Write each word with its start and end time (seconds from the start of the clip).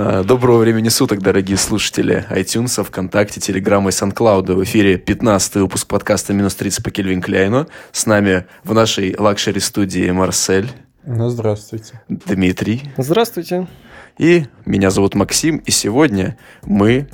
А, 0.00 0.22
Доброго 0.22 0.58
времени 0.58 0.90
суток, 0.90 1.22
дорогие 1.22 1.56
слушатели 1.56 2.24
iTunes, 2.30 2.84
ВКонтакте, 2.84 3.40
Телеграма 3.40 3.90
и 3.90 3.92
SoundCloud. 3.92 4.54
В 4.54 4.62
эфире 4.62 4.96
15 4.96 5.56
выпуск 5.56 5.88
подкаста 5.88 6.32
«Минус 6.32 6.56
30» 6.56 6.84
по 6.84 6.92
Кельвин 6.92 7.20
Кляйну. 7.20 7.66
С 7.90 8.06
нами 8.06 8.46
в 8.62 8.74
нашей 8.74 9.16
лакшери-студии 9.18 10.08
Марсель, 10.12 10.70
Ну, 11.04 11.28
здравствуйте. 11.30 12.00
Дмитрий 12.08 12.82
Здравствуйте. 12.96 13.66
и 14.18 14.44
меня 14.64 14.90
зовут 14.90 15.16
Максим. 15.16 15.56
И 15.66 15.72
сегодня 15.72 16.38
мы 16.62 17.08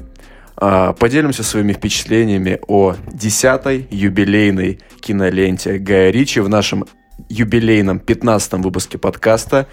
а, 0.57 0.93
поделимся 0.93 1.43
своими 1.43 1.73
впечатлениями 1.73 2.61
о 2.69 2.97
10-й 3.07 3.89
юбилейной 3.91 4.81
киноленте 5.01 5.79
Гая 5.79 6.11
Ричи 6.11 6.41
в 6.41 6.51
нашем 6.51 6.85
юбилейном 7.31 7.97
15-м 7.97 8.61
выпуске 8.61 8.99
подкаста. 8.99 9.69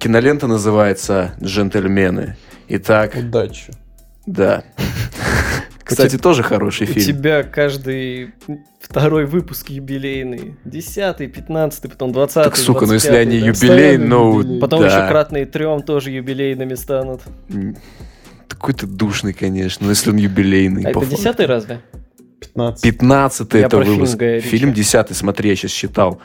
Кинолента 0.00 0.48
называется 0.48 1.34
«Джентльмены». 1.40 2.36
Итак, 2.68 3.14
Удачи. 3.16 3.72
да. 4.26 4.64
Кстати, 5.84 6.18
тоже 6.18 6.42
хороший 6.42 6.86
У 6.86 6.90
фильм. 6.90 7.06
тебя 7.06 7.42
каждый 7.42 8.32
второй 8.78 9.24
выпуск 9.24 9.70
юбилейный. 9.70 10.56
Десятый, 10.64 11.28
пятнадцатый, 11.28 11.90
потом 11.90 12.12
двадцатый, 12.12 12.50
Так, 12.50 12.58
сука, 12.58 12.84
ну 12.84 12.92
если 12.92 13.10
25-й, 13.10 13.20
они 13.22 13.40
да. 13.40 13.46
юбилей, 13.46 13.96
ну 13.96 14.38
юбилей. 14.40 14.60
Потом 14.60 14.80
да. 14.82 14.86
еще 14.88 15.08
кратные 15.08 15.46
трем 15.46 15.82
тоже 15.82 16.10
юбилейными 16.10 16.74
станут. 16.74 17.22
Такой 18.48 18.74
ты 18.74 18.86
душный, 18.86 19.32
конечно, 19.32 19.86
но 19.86 19.92
если 19.92 20.10
он 20.10 20.16
юбилейный. 20.16 20.84
А 20.84 20.90
это 20.90 21.00
факту. 21.00 21.16
десятый 21.16 21.46
разве? 21.46 21.80
15. 22.40 22.82
15 22.82 23.54
Я 23.54 23.60
это 23.60 23.76
про 23.76 23.84
фильм 23.84 23.94
выпуск. 23.96 24.16
Гая 24.16 24.36
Ричи. 24.36 24.48
Фильм 24.48 24.72
10 24.72 25.16
смотри, 25.16 25.50
я 25.50 25.56
сейчас 25.56 25.70
считал. 25.72 26.20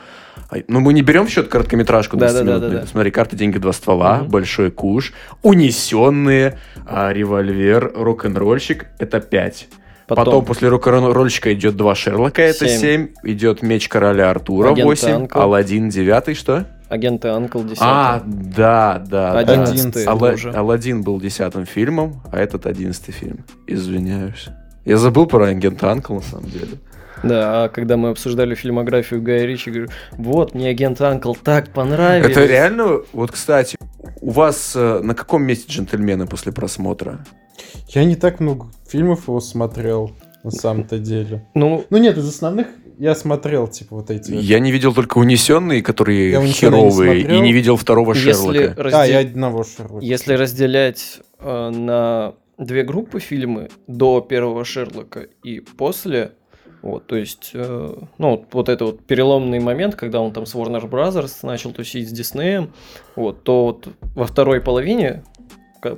Ну, 0.68 0.80
мы 0.80 0.92
не 0.92 1.02
берем 1.02 1.26
в 1.26 1.30
счет 1.30 1.48
короткометражку 1.48 2.16
Да, 2.16 2.26
да, 2.26 2.32
20 2.32 2.46
да, 2.46 2.52
минутную. 2.52 2.72
да, 2.72 2.80
да. 2.82 2.86
Смотри, 2.86 3.10
карта, 3.10 3.34
деньги, 3.36 3.58
два 3.58 3.72
ствола, 3.72 4.18
Мгм. 4.18 4.28
большой 4.28 4.70
куш, 4.70 5.12
унесенные, 5.42 6.58
а, 6.86 7.12
револьвер, 7.12 7.92
рок-н-ролльщик, 7.94 8.86
это 8.98 9.20
5. 9.20 9.68
Потом, 10.06 10.24
Потом, 10.24 10.44
после 10.44 10.68
рок-н-ролльщика 10.68 11.52
идет 11.54 11.76
два 11.76 11.94
Шерлока, 11.94 12.42
это 12.42 12.68
Семь. 12.68 12.80
7. 12.80 13.08
Идет 13.22 13.62
меч 13.62 13.88
короля 13.88 14.30
Артура, 14.30 14.70
Агент 14.72 14.84
8. 14.86 15.10
Анкл. 15.12 15.38
Аладдин, 15.40 15.88
9, 15.88 16.36
что? 16.36 16.66
агенты 16.90 17.28
Анкл 17.28 17.60
десятый. 17.64 17.78
А, 17.88 18.22
да, 18.24 19.02
да. 19.04 19.32
да. 19.32 19.38
Одиннадцатый 19.40 20.04
Алла- 20.06 20.34
уже. 20.34 20.52
Аладдин 20.52 21.02
был 21.02 21.18
десятым 21.20 21.64
фильмом, 21.66 22.22
а 22.30 22.38
этот 22.38 22.66
одиннадцатый 22.66 23.12
фильм. 23.12 23.44
Извиняюсь. 23.66 24.48
Я 24.84 24.98
забыл 24.98 25.26
про 25.26 25.46
агента 25.46 25.90
Анкл, 25.90 26.14
на 26.14 26.22
самом 26.22 26.50
деле. 26.50 26.78
Да, 27.22 27.64
а 27.64 27.68
когда 27.68 27.96
мы 27.96 28.10
обсуждали 28.10 28.54
фильмографию 28.54 29.22
Гая 29.22 29.46
Ричи, 29.46 29.70
говорю, 29.70 29.88
вот, 30.12 30.54
мне 30.54 30.68
агент 30.68 31.00
Анкл 31.00 31.32
так 31.34 31.70
понравилось. 31.72 32.30
Это 32.30 32.44
реально, 32.44 33.00
вот, 33.12 33.30
кстати, 33.30 33.78
у 34.20 34.30
вас 34.30 34.72
э, 34.76 35.00
на 35.02 35.14
каком 35.14 35.42
месте 35.42 35.72
джентльмены 35.72 36.26
после 36.26 36.52
просмотра? 36.52 37.24
Я 37.88 38.04
не 38.04 38.16
так 38.16 38.40
много 38.40 38.66
фильмов 38.86 39.28
его 39.28 39.40
смотрел, 39.40 40.12
на 40.42 40.50
самом-то 40.50 40.98
деле. 40.98 41.46
Ну, 41.54 41.86
Ну 41.88 41.96
нет, 41.96 42.18
из 42.18 42.28
основных 42.28 42.66
я 42.98 43.14
смотрел, 43.14 43.68
типа, 43.68 43.96
вот 43.96 44.10
эти... 44.10 44.32
Я 44.32 44.60
не 44.60 44.70
видел 44.70 44.92
только 44.92 45.16
унесенные, 45.18 45.82
которые 45.82 46.30
Я 46.32 46.42
не 46.42 46.52
херовые, 46.52 47.22
смотрел. 47.22 47.38
и 47.38 47.40
не 47.40 47.52
видел 47.52 47.76
второго 47.76 48.12
если, 48.12 48.32
Шерлока. 48.32 48.74
Да, 48.76 48.82
разде- 48.82 49.10
я 49.12 49.18
одного 49.20 49.64
Шерлока. 49.64 50.04
если 50.04 50.34
разделять 50.34 51.20
э, 51.40 51.70
на 51.70 52.34
две 52.58 52.82
группы 52.82 53.20
фильмы 53.20 53.68
до 53.86 54.20
первого 54.20 54.64
Шерлока 54.64 55.26
и 55.42 55.60
после, 55.60 56.32
вот, 56.82 57.06
то 57.06 57.16
есть, 57.16 57.50
э, 57.54 57.94
ну, 58.18 58.30
вот- 58.30 58.44
вот 58.52 58.68
это 58.68 58.84
вот 58.86 59.04
переломный 59.06 59.58
момент, 59.60 59.94
когда 59.96 60.20
он 60.20 60.32
там 60.32 60.46
с 60.46 60.54
Warner 60.54 60.88
Brothers 60.88 61.38
начал 61.42 61.72
тусить 61.72 62.08
с 62.08 62.12
Диснеем, 62.12 62.72
вот, 63.16 63.42
то 63.44 63.64
вот 63.64 63.88
во 64.14 64.26
второй 64.26 64.60
половине, 64.60 65.22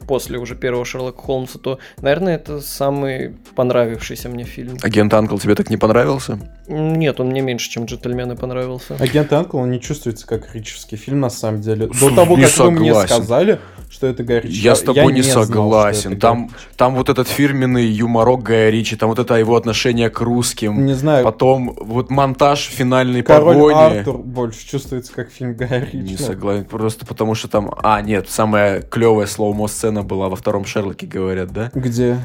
после 0.09 0.39
уже 0.39 0.57
первого 0.57 0.85
Шерлока 0.85 1.23
Холмса, 1.23 1.59
то, 1.61 1.79
наверное, 2.01 2.35
это 2.35 2.61
самый 2.61 3.37
понравившийся 3.55 4.29
мне 4.29 4.43
фильм. 4.45 4.79
Агент 4.83 5.15
Анкл 5.15 5.39
тебе 5.39 5.55
так 5.55 5.71
не 5.71 5.77
понравился? 5.77 6.39
Нет, 6.67 7.21
он 7.21 7.29
мне 7.29 7.41
меньше, 7.41 7.71
чем 7.71 7.85
«Джентльмены» 7.85 8.35
понравился. 8.35 8.97
Агент 8.99 9.33
Анкл, 9.33 9.59
он 9.59 9.71
не 9.71 9.81
чувствуется 9.81 10.27
как 10.27 10.55
ричевский 10.57 10.97
фильм, 10.99 11.21
на 11.21 11.31
самом 11.31 11.61
деле. 11.61 11.87
До 11.87 12.11
того, 12.15 12.37
не 12.37 12.45
как 12.47 12.57
вы 12.59 12.71
мне 12.73 12.93
согласен. 12.93 13.07
сказали, 13.15 13.61
что 13.89 14.07
это 14.07 14.25
Гай 14.25 14.41
Ричи, 14.41 14.61
Я 14.61 14.75
с 14.75 14.83
тобой 14.83 15.13
не 15.13 15.23
знал, 15.23 15.45
что 15.45 15.53
согласен. 15.53 16.13
это 16.13 16.21
Там, 16.21 16.51
там 16.77 16.95
вот 16.95 17.09
этот 17.09 17.29
фирменный 17.29 17.87
юморок 17.87 18.43
Гая 18.43 18.71
Ричи, 18.71 18.97
там 18.97 19.09
вот 19.09 19.19
это 19.19 19.35
его 19.35 19.57
отношение 19.57 20.11
к 20.11 20.21
русским. 20.21 20.85
Не 20.85 20.95
знаю, 20.95 21.25
Потом 21.25 21.77
вот 21.81 22.11
монтаж 22.11 22.61
финальной 22.69 23.23
Король 23.23 23.57
погони. 23.57 23.99
Артур 23.99 24.19
больше 24.19 24.69
чувствуется 24.69 25.13
как 25.13 25.31
фильм 25.31 25.55
Гая 25.55 25.85
Ричи. 25.85 25.99
Не 25.99 26.17
согласен, 26.17 26.65
просто 26.65 27.07
потому 27.07 27.35
что 27.35 27.49
там... 27.49 27.75
А, 27.83 28.01
нет, 28.03 28.29
самая 28.29 28.83
клевая 28.83 29.27
slow-mo 29.27 29.69
сцена 29.69 30.03
была 30.03 30.29
во 30.29 30.37
втором 30.37 30.65
Шерлоке, 30.65 31.07
говорят, 31.07 31.53
да? 31.53 31.71
Где? 31.75 32.19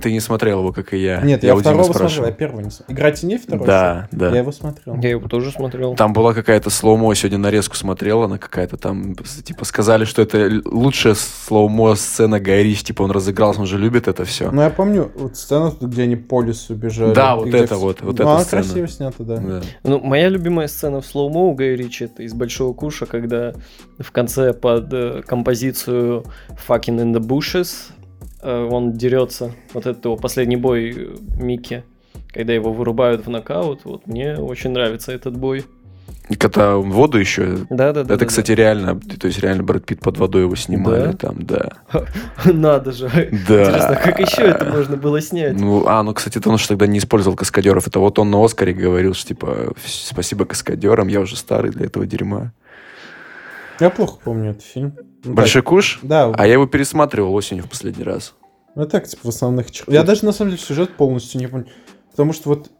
Ты 0.00 0.12
не 0.12 0.20
смотрел 0.20 0.60
его, 0.60 0.72
как 0.72 0.92
и 0.92 0.98
я. 0.98 1.22
Нет, 1.22 1.42
я, 1.42 1.54
у 1.54 1.56
Димы 1.56 1.62
второго 1.62 1.82
смотрел, 1.84 2.08
спрашивал. 2.08 2.26
я 2.26 2.32
первого 2.32 2.60
не 2.60 2.70
смотрел. 2.70 2.96
Игра 2.96 3.10
теней 3.10 3.38
второй? 3.38 3.66
Да, 3.66 4.08
да. 4.12 4.30
Я 4.30 4.38
его 4.38 4.52
смотрел. 4.52 5.00
Я 5.00 5.10
его 5.10 5.28
тоже 5.28 5.50
смотрел. 5.50 5.94
Там 5.94 6.12
была 6.12 6.34
какая-то 6.34 6.68
slow-mo, 6.68 7.14
сегодня 7.14 7.38
нарезку 7.38 7.74
смотрела, 7.74 8.26
она 8.26 8.36
какая-то 8.36 8.76
там, 8.76 9.14
типа, 9.14 9.64
сказали, 9.64 10.04
что 10.04 10.20
это 10.20 10.60
лучшая 10.66 11.14
slow-mo 11.14 11.94
сцена 11.94 12.38
Гая 12.38 12.62
Ричи, 12.62 12.84
типа, 12.84 13.02
он 13.02 13.12
разыгрался, 13.12 13.60
он 13.60 13.66
же 13.66 13.78
любит 13.78 14.08
это 14.08 14.26
все. 14.26 14.50
Ну, 14.50 14.60
я 14.60 14.70
помню 14.70 15.10
вот 15.16 15.36
сцену, 15.36 15.74
где 15.80 16.02
они 16.02 16.16
по 16.16 16.42
лесу 16.42 16.74
бежали. 16.74 17.14
Да, 17.14 17.36
вот 17.36 17.48
это 17.48 17.76
вот, 17.76 18.02
вот 18.02 18.18
ну, 18.18 18.24
эта 18.24 18.30
она 18.30 18.40
сцена. 18.40 18.62
красиво 18.62 18.88
снята, 18.88 19.24
да. 19.24 19.36
Да. 19.38 19.62
Ну, 19.84 20.00
моя 20.00 20.28
любимая 20.28 20.68
сцена 20.68 21.00
в 21.00 21.06
слоумо 21.06 21.46
у 21.46 21.54
Гая 21.54 21.74
Ричи 21.74 22.04
это 22.04 22.22
из 22.22 22.34
Большого 22.34 22.74
Куша, 22.74 23.06
когда 23.06 23.54
в 23.98 24.12
конце 24.12 24.52
под 24.52 24.92
э, 24.92 25.22
композицию 25.26 26.24
Fucking 26.68 26.98
in 26.98 27.14
the 27.14 27.20
Bushes 27.20 27.92
он 28.42 28.92
дерется. 28.92 29.52
Вот 29.74 29.86
это 29.86 30.08
его 30.08 30.16
последний 30.16 30.56
бой 30.56 30.94
э, 30.96 31.16
Микки, 31.40 31.84
когда 32.32 32.52
его 32.52 32.72
вырубают 32.72 33.26
в 33.26 33.30
нокаут. 33.30 33.80
Вот 33.84 34.06
мне 34.06 34.36
очень 34.36 34.70
нравится 34.70 35.12
этот 35.12 35.36
бой. 35.36 35.64
Когда 36.38 36.76
он 36.76 36.90
в 36.90 36.94
воду 36.94 37.18
еще... 37.18 37.58
Да, 37.70 37.92
да, 37.92 38.04
да. 38.04 38.14
это, 38.14 38.26
кстати, 38.26 38.52
реально, 38.52 39.00
то 39.00 39.26
есть 39.26 39.38
реально 39.38 39.62
Брэд 39.62 39.86
Питт 39.86 40.00
под 40.00 40.18
водой 40.18 40.42
его 40.42 40.54
снимали 40.56 41.12
Да? 41.12 41.12
там, 41.14 41.36
да. 41.42 41.70
Надо 42.44 42.92
же. 42.92 43.08
Да. 43.48 43.62
Интересно, 43.64 43.96
как 43.96 44.20
еще 44.20 44.42
это 44.42 44.66
можно 44.66 44.96
было 44.98 45.22
снять? 45.22 45.58
Ну, 45.58 45.86
а, 45.86 46.02
ну, 46.02 46.12
кстати, 46.12 46.36
это 46.38 46.50
он 46.50 46.58
же 46.58 46.68
тогда 46.68 46.86
не 46.86 46.98
использовал 46.98 47.34
каскадеров. 47.36 47.86
Это 47.86 47.98
вот 47.98 48.18
он 48.18 48.30
на 48.30 48.44
Оскаре 48.44 48.74
говорил, 48.74 49.14
что, 49.14 49.28
типа, 49.28 49.72
«Вс- 49.82 50.08
спасибо 50.10 50.44
каскадерам, 50.44 51.08
я 51.08 51.20
уже 51.20 51.34
старый 51.34 51.70
для 51.70 51.86
этого 51.86 52.04
дерьма. 52.06 52.52
Я 53.80 53.88
плохо 53.88 54.18
помню 54.22 54.50
этот 54.50 54.64
фильм. 54.64 54.94
Ну, 55.24 55.34
Большой 55.34 55.62
куш? 55.62 55.98
Да, 56.02 56.32
А 56.36 56.46
я 56.46 56.54
его 56.54 56.66
пересматривал 56.66 57.34
осенью 57.34 57.64
в 57.64 57.68
последний 57.68 58.04
раз. 58.04 58.34
ну 58.74 58.86
так, 58.86 59.06
типа, 59.06 59.22
в 59.24 59.28
основных... 59.28 59.66
Я 59.88 60.02
даже, 60.04 60.24
на 60.24 60.32
самом 60.32 60.52
деле, 60.52 60.62
сюжет 60.62 60.96
полностью 60.96 61.40
не 61.40 61.48
помню. 61.48 61.66
Потому 62.10 62.32
что 62.32 62.48
вот 62.50 62.70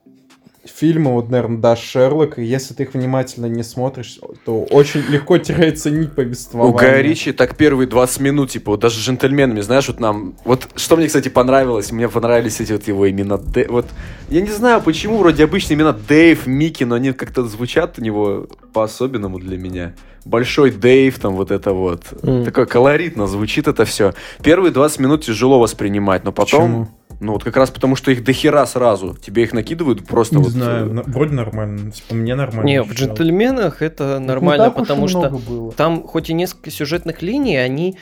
фильмы, 0.69 1.13
вот, 1.13 1.31
наверное, 1.31 1.59
да, 1.59 1.77
Шерлок, 1.77 2.39
и 2.39 2.45
если 2.45 2.75
ты 2.75 2.85
их 2.85 2.95
внимательно 2.95 3.47
не 3.47 3.63
смотришь, 3.63 4.19
то 4.45 4.63
очень 4.65 5.01
легко 5.09 5.39
теряется 5.39 5.91
нить 5.91 6.13
У 6.13 6.15
повествования. 6.17 6.79
Гая 6.79 7.03
Ричи 7.03 7.33
так 7.33 7.57
первые 7.57 7.87
20 7.87 8.21
минут, 8.21 8.51
типа, 8.51 8.73
вот 8.73 8.81
даже 8.81 9.01
джентльменами, 9.01 9.61
знаешь, 9.61 9.89
вот 9.89 10.01
нам... 10.01 10.35
Вот 10.45 10.69
что 10.77 10.97
мне, 10.97 11.07
кстати, 11.07 11.29
понравилось, 11.29 11.93
мне 11.93 12.09
понравились 12.09 12.61
эти 12.61 12.73
вот 12.73 12.87
его 12.87 13.09
имена. 13.11 13.37
Дэ- 13.37 13.69
Вот, 13.69 13.87
я 14.29 14.41
не 14.41 14.51
знаю, 14.51 14.81
почему, 14.83 15.19
вроде 15.19 15.45
обычные 15.45 15.77
имена 15.77 15.93
Дэйв, 15.93 16.47
Микки, 16.47 16.85
но 16.85 16.95
они 16.97 17.13
как-то 17.13 17.45
звучат 17.45 17.99
у 17.99 18.03
него 18.03 18.47
по-особенному 18.73 19.39
для 19.39 19.57
меня. 19.57 19.95
Большой 20.25 20.71
Дэйв, 20.71 21.19
там 21.19 21.37
вот 21.37 21.51
это 21.51 21.73
вот. 21.73 22.03
М. 22.23 22.45
Такое 22.45 22.67
колоритно 22.67 23.27
звучит 23.27 23.67
это 23.67 23.85
все. 23.85 24.13
Первые 24.43 24.73
20 24.73 24.99
минут 25.01 25.25
тяжело 25.25 25.59
воспринимать, 25.59 26.25
но 26.25 26.33
потом... 26.33 26.63
Почему? 26.63 26.89
Ну 27.21 27.33
вот 27.33 27.43
как 27.43 27.57
раз 27.57 27.71
потому, 27.71 27.97
что 27.97 28.11
их 28.13 28.23
дохера 28.23 28.65
сразу. 28.67 29.17
Тебе 29.21 29.43
их 29.43 29.53
накидывают 29.53 30.07
просто 30.07 30.37
Не 30.37 30.43
вот... 30.45 30.53
знаю, 30.53 30.87
э, 30.87 30.93
на- 30.93 31.03
вроде 31.03 31.35
нормально. 31.35 31.91
Типа, 31.91 32.15
мне 32.15 32.35
нормально. 32.37 32.67
Не, 32.67 32.83
в 32.83 32.93
джентльменах 32.93 33.83
это 33.83 34.19
Ну, 34.21 34.27
нормально, 34.27 34.67
и 34.67 34.71
потому 34.79 35.09
что 35.09 35.19
много 35.21 35.39
было. 35.39 35.73
там 35.73 36.03
хоть 36.05 36.31
и 36.31 36.35
несколько 36.35 36.71
сюжетных 36.71 37.21
линий, 37.23 37.57
они 37.57 37.97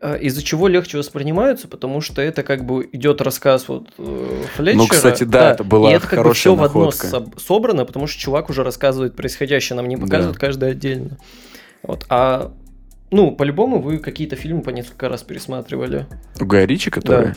э, 0.00 0.18
из-за 0.20 0.42
чего 0.42 0.68
легче 0.68 0.96
воспринимаются, 0.96 1.68
потому 1.68 2.00
что 2.00 2.22
это 2.22 2.42
как 2.42 2.64
бы 2.64 2.88
идет 2.92 3.20
рассказ 3.20 3.68
вот 3.68 3.92
э, 3.98 4.42
Флетчера. 4.56 4.82
Ну, 4.82 4.88
кстати, 4.88 5.24
да, 5.24 5.52
это 5.52 5.62
была 5.64 5.90
и 5.90 5.94
это 5.94 6.06
как 6.06 6.24
бы 6.24 6.32
все 6.32 6.54
в 6.54 6.62
одно 6.62 6.84
находка. 6.86 7.06
соб- 7.08 7.38
собрано, 7.38 7.84
потому 7.84 8.06
что 8.06 8.18
чувак 8.18 8.48
уже 8.48 8.64
рассказывает 8.64 9.14
происходящее, 9.16 9.76
нам 9.76 9.86
не 9.86 9.98
показывают 9.98 10.38
каждый 10.38 10.70
отдельно. 10.70 11.18
Вот, 11.82 12.06
а 12.08 12.52
ну, 13.10 13.32
по-любому 13.32 13.80
вы 13.82 13.98
какие-то 13.98 14.36
фильмы 14.36 14.62
по 14.62 14.70
несколько 14.70 15.08
раз 15.10 15.22
пересматривали. 15.24 16.06
Гая 16.38 16.64
Ричи, 16.66 16.90
который... 16.90 17.34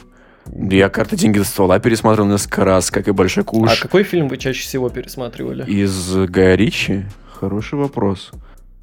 Я 0.51 0.89
«Карта, 0.89 1.15
деньги 1.15 1.37
до 1.37 1.45
ствола» 1.45 1.79
пересмотрел 1.79 2.25
несколько 2.25 2.65
раз, 2.65 2.91
как 2.91 3.07
и 3.07 3.11
«Большой 3.11 3.43
куш». 3.43 3.71
А 3.71 3.81
какой 3.81 4.03
фильм 4.03 4.27
вы 4.27 4.37
чаще 4.37 4.61
всего 4.61 4.89
пересматривали? 4.89 5.63
Из 5.69 6.15
Гая 6.27 6.55
Ричи? 6.55 7.05
Хороший 7.31 7.79
вопрос. 7.79 8.31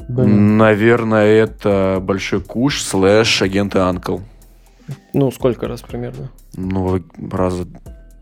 Блин. 0.09 0.57
Наверное, 0.57 1.27
это 1.27 1.99
«Большой 2.01 2.41
куш» 2.41 2.83
слэш 2.83 3.43
«Агент 3.43 3.77
Анкл». 3.77 4.19
Ну, 5.13 5.31
сколько 5.31 5.69
раз 5.69 5.83
примерно? 5.83 6.31
Ну, 6.55 7.03
раза 7.31 7.67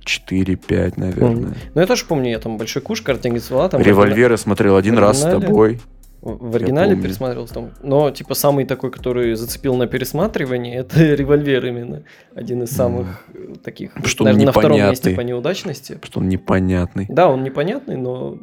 4-5, 0.05 0.95
наверное. 0.97 1.55
Ну, 1.75 1.81
я 1.81 1.87
тоже 1.87 2.05
помню, 2.05 2.31
я 2.31 2.39
там 2.39 2.59
большой 2.59 2.83
куш, 2.83 3.03
картинги 3.03 3.39
ствола, 3.39 3.69
там 3.69 3.81
Револьверы 3.81 4.37
смотрел 4.37 4.77
один 4.77 4.99
раз 4.99 5.21
с 5.21 5.23
тобой. 5.23 5.81
В 6.21 6.57
оригинале 6.57 6.97
пересматривался 6.97 7.55
там. 7.55 7.71
Но, 7.83 8.11
типа, 8.11 8.35
самый 8.35 8.65
такой, 8.65 8.91
который 8.91 9.35
зацепил 9.35 9.77
на 9.77 9.87
пересматривании, 9.87 10.75
это 10.79 11.15
револьвер 11.15 11.65
именно. 11.67 12.03
Один 12.35 12.63
из 12.63 12.71
самых 12.71 13.25
э, 13.35 13.55
таких, 13.63 13.93
Что 14.05 14.25
наверное, 14.25 14.47
на 14.47 14.53
втором 14.53 14.79
месте 14.79 15.15
по 15.15 15.21
неудачности. 15.21 15.99
Что 16.03 16.21
он 16.21 16.29
непонятный. 16.29 17.07
Да, 17.09 17.29
он 17.29 17.45
непонятный, 17.45 17.97
но 17.97 18.39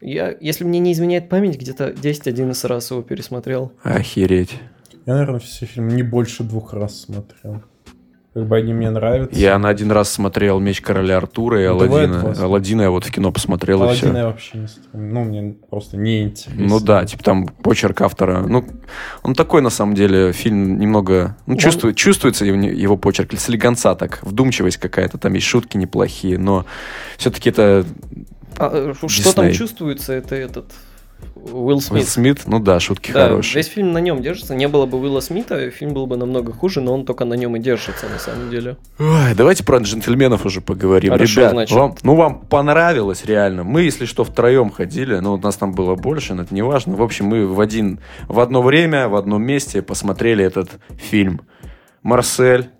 я, 0.00 0.34
если 0.40 0.64
мне 0.64 0.78
не 0.78 0.92
изменяет 0.92 1.28
память, 1.28 1.58
где-то 1.58 1.90
10-11 1.90 2.66
раз 2.66 2.90
его 2.90 3.02
пересмотрел. 3.02 3.72
Охереть. 3.82 4.60
Я, 5.06 5.14
наверное, 5.14 5.40
все 5.40 5.66
фильмы 5.66 5.92
не 5.92 6.02
больше 6.02 6.42
двух 6.42 6.72
раз 6.72 7.00
смотрел. 7.02 7.62
Как 8.34 8.46
бы 8.48 8.56
они 8.56 8.72
мне 8.72 8.90
нравятся. 8.90 9.38
Я 9.38 9.56
на 9.60 9.68
один 9.68 9.92
раз 9.92 10.10
смотрел 10.10 10.58
«Меч 10.58 10.80
короля 10.80 11.18
Артура» 11.18 11.62
и 11.62 11.66
Ну, 11.68 11.74
«Аладдина». 11.74 12.34
«Аладдина» 12.42 12.82
я 12.82 12.90
вот 12.90 13.04
в 13.04 13.10
кино 13.12 13.30
посмотрел, 13.30 13.78
и 13.78 13.84
Аладдина 13.84 14.10
все. 14.10 14.18
я 14.18 14.26
вообще 14.26 14.58
не. 14.58 14.66
Ну, 14.92 15.22
мне 15.22 15.54
просто 15.70 15.96
неинтересно. 15.96 16.66
Ну 16.66 16.80
да, 16.80 17.04
типа 17.04 17.22
там 17.22 17.46
почерк 17.46 18.00
автора. 18.00 18.40
Ну, 18.40 18.66
он 19.22 19.36
такой, 19.36 19.62
на 19.62 19.70
самом 19.70 19.94
деле, 19.94 20.32
фильм 20.32 20.80
немного... 20.80 21.36
Ну, 21.46 21.54
Он- 21.54 21.58
чувствует, 21.60 21.96
чувствуется 21.96 22.44
его, 22.44 22.56
его 22.56 22.96
почерк. 22.96 23.32
Слегонца 23.38 23.94
так, 23.94 24.18
вдумчивость 24.22 24.78
какая-то. 24.78 25.16
Там 25.16 25.32
есть 25.34 25.46
шутки 25.46 25.76
неплохие, 25.76 26.36
но 26.36 26.66
все-таки 27.18 27.50
это 27.50 27.86
А, 28.58 28.92
э, 28.92 29.06
что 29.06 29.32
там 29.32 29.52
чувствуется, 29.52 30.12
это 30.12 30.34
этот 30.34 30.72
Уилл 31.34 31.66
Уилл 31.66 31.80
Смит. 31.80 32.08
Смит. 32.08 32.42
Ну 32.46 32.58
да, 32.58 32.80
шутки 32.80 33.12
Да, 33.12 33.28
хорошие. 33.28 33.56
весь 33.56 33.66
фильм 33.66 33.92
на 33.92 33.98
нем 33.98 34.22
держится. 34.22 34.54
Не 34.54 34.68
было 34.68 34.86
бы 34.86 34.98
Уилла 34.98 35.20
Смита, 35.20 35.70
фильм 35.70 35.92
был 35.92 36.06
бы 36.06 36.16
намного 36.16 36.52
хуже, 36.52 36.80
но 36.80 36.94
он 36.94 37.04
только 37.04 37.24
на 37.24 37.34
нем 37.34 37.56
и 37.56 37.58
держится, 37.58 38.06
на 38.08 38.18
самом 38.18 38.50
деле. 38.50 38.76
Ой, 38.98 39.34
давайте 39.36 39.64
про 39.64 39.78
джентльменов 39.78 40.46
уже 40.46 40.60
поговорим. 40.60 41.12
Хорошо, 41.12 41.40
Ребят, 41.40 41.52
значит. 41.52 41.76
вам, 41.76 41.94
ну 42.02 42.14
вам 42.14 42.40
понравилось 42.40 43.24
реально. 43.24 43.64
Мы, 43.64 43.82
если 43.82 44.06
что, 44.06 44.24
втроем 44.24 44.70
ходили, 44.70 45.16
но 45.16 45.34
у 45.34 45.38
нас 45.38 45.56
там 45.56 45.72
было 45.74 45.94
больше, 45.96 46.34
но 46.34 46.42
это 46.42 46.54
не 46.54 46.62
важно. 46.62 46.96
В 46.96 47.02
общем, 47.02 47.26
мы 47.26 47.46
в, 47.46 47.60
один, 47.60 48.00
в 48.28 48.40
одно 48.40 48.62
время, 48.62 49.08
в 49.08 49.14
одном 49.16 49.42
месте 49.42 49.82
посмотрели 49.82 50.44
этот 50.44 50.70
фильм. 50.96 51.42
Марсель. 52.02 52.70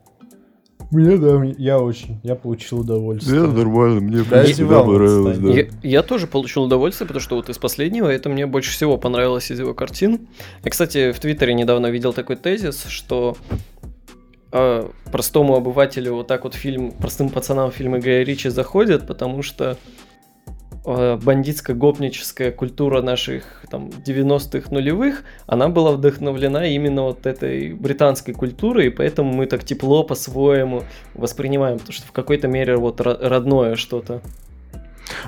Мне, 0.91 1.17
да, 1.17 1.43
я 1.59 1.79
очень, 1.79 2.21
я 2.23 2.35
получил 2.35 2.81
удовольствие. 2.81 3.43
нормально, 3.43 4.01
мне 4.01 4.19
Да, 4.19 4.45
всегда 4.45 4.53
зевал, 4.53 4.87
понравилось, 4.87 5.39
да. 5.39 5.49
Я, 5.49 5.67
я 5.83 6.03
тоже 6.03 6.27
получил 6.27 6.65
удовольствие, 6.65 7.07
потому 7.07 7.23
что 7.23 7.37
вот 7.37 7.49
из 7.49 7.59
последнего 7.59 8.09
это 8.09 8.29
мне 8.29 8.47
больше 8.47 8.73
всего 8.73 8.97
понравилось 8.97 9.51
из 9.51 9.59
его 9.59 9.75
картин. 9.75 10.29
Я, 10.63 10.71
кстати, 10.71 11.13
в 11.13 11.19
Твиттере 11.19 11.55
недавно 11.55 11.89
видел 11.89 12.13
такой 12.13 12.37
тезис, 12.37 12.85
что 12.89 13.37
э, 14.53 14.89
простому 15.11 15.57
обывателю 15.57 16.15
вот 16.15 16.27
так 16.29 16.45
вот 16.45 16.55
фильм, 16.55 16.93
простым 16.93 17.29
пацанам 17.31 17.71
фильмы 17.71 17.99
Гая 18.01 18.25
Ричи 18.25 18.49
заходят, 18.49 19.07
потому 19.07 19.43
что 19.43 19.77
бандитско-гопническая 20.85 22.53
культура 22.53 23.01
наших 23.01 23.45
там 23.71 23.89
90-х 23.89 24.71
нулевых, 24.71 25.25
она 25.47 25.69
была 25.69 25.93
вдохновлена 25.93 26.67
именно 26.67 27.03
вот 27.03 27.27
этой 27.27 27.73
британской 27.73 28.35
культурой, 28.35 28.87
и 28.87 28.91
поэтому 28.91 29.33
мы 29.33 29.47
так 29.47 29.65
тепло 29.65 30.05
по-своему 30.05 30.83
воспринимаем, 31.15 31.79
потому 31.79 31.93
что 31.93 32.07
в 32.07 32.13
какой-то 32.13 32.49
мере 32.49 32.77
вот 32.77 33.01
ро- 33.01 33.19
родное 33.19 33.77
что-то. 33.77 34.21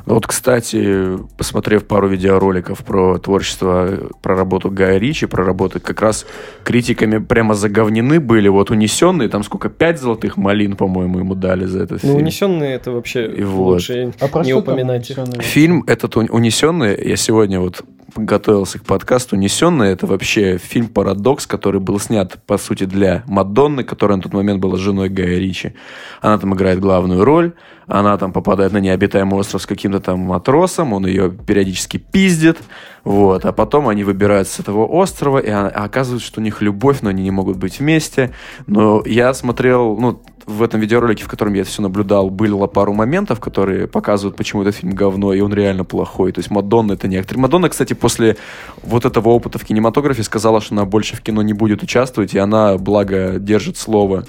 Ну 0.07 0.15
Вот, 0.15 0.27
кстати, 0.27 1.19
посмотрев 1.37 1.87
пару 1.87 2.09
видеороликов 2.09 2.85
про 2.85 3.19
творчество, 3.19 4.09
про 4.23 4.37
работу 4.37 4.71
Гая 4.71 4.99
Ричи, 4.99 5.27
про 5.27 5.45
работы 5.45 5.81
как 5.81 6.01
раз 6.01 6.27
критиками 6.65 7.19
прямо 7.19 7.55
заговнены 7.55 8.21
были, 8.21 8.49
вот 8.49 8.71
унесенные, 8.71 9.29
там 9.29 9.43
сколько, 9.43 9.69
пять 9.69 10.01
золотых 10.01 10.37
малин, 10.37 10.77
по-моему, 10.77 11.19
ему 11.19 11.35
дали 11.35 11.67
за 11.67 11.83
этот 11.83 12.03
Ну, 12.03 12.09
фильм. 12.11 12.17
унесенные 12.17 12.75
это 12.75 12.91
вообще 12.93 13.27
И 13.27 13.43
вот. 13.45 13.75
лучше 13.75 14.13
А 14.21 14.29
про 14.29 14.45
не 14.45 14.55
упоминать. 14.55 15.13
Фильм 15.41 15.85
этот 15.87 16.17
«Un- 16.17 16.29
«Унесенные», 16.31 16.99
я 17.05 17.17
сегодня 17.17 17.61
вот 17.61 17.83
готовился 18.25 18.79
к 18.79 18.85
подкасту 18.85 19.37
«Унесенные», 19.37 19.93
это 19.93 20.07
вообще 20.07 20.59
фильм-парадокс, 20.59 21.47
который 21.47 21.81
был 21.81 21.99
снят, 22.01 22.39
по 22.47 22.59
сути, 22.59 22.85
для 22.85 23.23
Мадонны, 23.27 23.85
которая 23.85 24.17
на 24.17 24.23
тот 24.23 24.33
момент 24.33 24.61
была 24.61 24.77
женой 24.77 25.09
Гая 25.09 25.39
Ричи. 25.39 25.75
Она 26.21 26.39
там 26.39 26.55
играет 26.55 26.81
главную 26.81 27.25
роль, 27.25 27.53
она 27.87 28.17
там 28.19 28.33
попадает 28.33 28.73
на 28.73 28.79
необитаемый 28.79 29.39
остров 29.39 29.63
с 29.63 29.67
каким-то 29.67 30.01
там 30.01 30.21
матросом, 30.21 30.93
он 30.93 31.07
ее 31.07 31.31
периодически 31.31 31.99
пиздит, 31.99 32.59
вот, 33.07 33.45
а 33.45 33.53
потом 33.53 33.87
они 33.87 34.03
выбираются 34.03 34.57
с 34.57 34.59
этого 34.59 34.85
острова, 34.85 35.39
и 35.39 35.49
а- 35.49 35.69
оказывается, 35.69 36.27
что 36.27 36.41
у 36.41 36.43
них 36.43 36.61
любовь, 36.61 37.03
но 37.03 37.11
они 37.11 37.23
не 37.23 37.31
могут 37.31 37.57
быть 37.57 37.79
вместе. 37.79 38.33
Но 38.67 39.01
я 39.07 39.33
смотрел, 39.33 39.97
ну, 39.97 40.21
в 40.45 40.61
этом 40.61 40.81
видеоролике, 40.81 41.23
в 41.23 41.29
котором 41.29 41.55
я 41.55 41.61
это 41.61 41.71
все 41.71 41.83
наблюдал, 41.83 42.31
было 42.31 42.67
пару 42.67 42.93
моментов, 42.93 43.39
которые 43.39 43.87
показывают, 43.87 44.37
почему 44.37 44.63
этот 44.63 44.75
фильм 44.75 44.93
говно, 44.93 45.33
и 45.33 45.41
он 45.41 45.55
реально 45.55 45.85
плохой. 45.85 46.33
То 46.33 46.41
есть 46.41 46.51
Мадонна 46.51 46.95
это 46.95 47.07
не 47.07 47.17
актриса. 47.17 47.41
Мадонна, 47.41 47.69
кстати, 47.69 47.93
после 47.95 48.39
вот 48.83 49.05
этого 49.05 49.29
опыта 49.29 49.61
в 49.61 49.65
кинематографе 49.65 50.25
сказала, 50.25 50.61
что 50.61 50.75
она 50.75 50.85
больше 50.85 51.15
в 51.15 51.21
кино 51.21 51.43
не 51.43 51.53
будет 51.53 51.85
участвовать, 51.85 52.35
и 52.35 52.39
она, 52.39 52.77
благо, 52.77 53.37
держит 53.39 53.77
слово. 53.77 54.27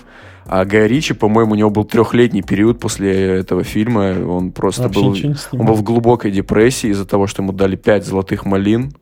А 0.47 0.63
Гай 0.63 0.87
Ричи, 0.87 1.13
по-моему, 1.13 1.51
у 1.53 1.55
него 1.55 1.69
был 1.69 1.83
трехлетний 1.83 2.41
период 2.41 2.79
после 2.79 3.39
этого 3.39 3.63
фильма. 3.63 4.15
Он 4.25 4.51
просто 4.51 4.83
Вообще 4.83 5.01
был... 5.01 5.59
Он 5.59 5.65
был 5.65 5.73
в 5.73 5.83
глубокой 5.83 6.31
депрессии 6.31 6.89
из-за 6.89 7.05
того, 7.05 7.27
что 7.27 7.41
ему 7.41 7.51
дали 7.51 7.75
пять 7.75 8.05
золотых 8.05 8.45
малин. 8.45 8.93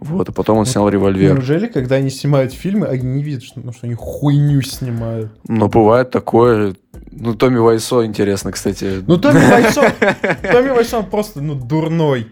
Вот, 0.00 0.28
а 0.28 0.32
потом 0.32 0.58
он 0.58 0.66
снял 0.66 0.88
револьвер. 0.88 1.34
Неужели, 1.34 1.68
когда 1.68 1.96
они 1.96 2.10
снимают 2.10 2.52
фильмы, 2.52 2.86
они 2.86 3.06
не 3.06 3.22
видят, 3.22 3.44
что, 3.44 3.60
ну, 3.60 3.72
что 3.72 3.86
они 3.86 3.94
хуйню 3.94 4.60
снимают? 4.62 5.30
Но 5.46 5.68
бывает 5.68 6.10
такое. 6.10 6.74
Ну, 7.12 7.34
Томми 7.34 7.58
Вайсо 7.58 8.04
интересно, 8.04 8.50
кстати. 8.50 9.04
Ну, 9.06 9.16
Томми 9.16 9.38
Вайсон, 9.38 9.84
Томми 10.42 10.70
Вайсон 10.70 11.06
просто, 11.06 11.40
ну, 11.40 11.54
дурной. 11.54 12.26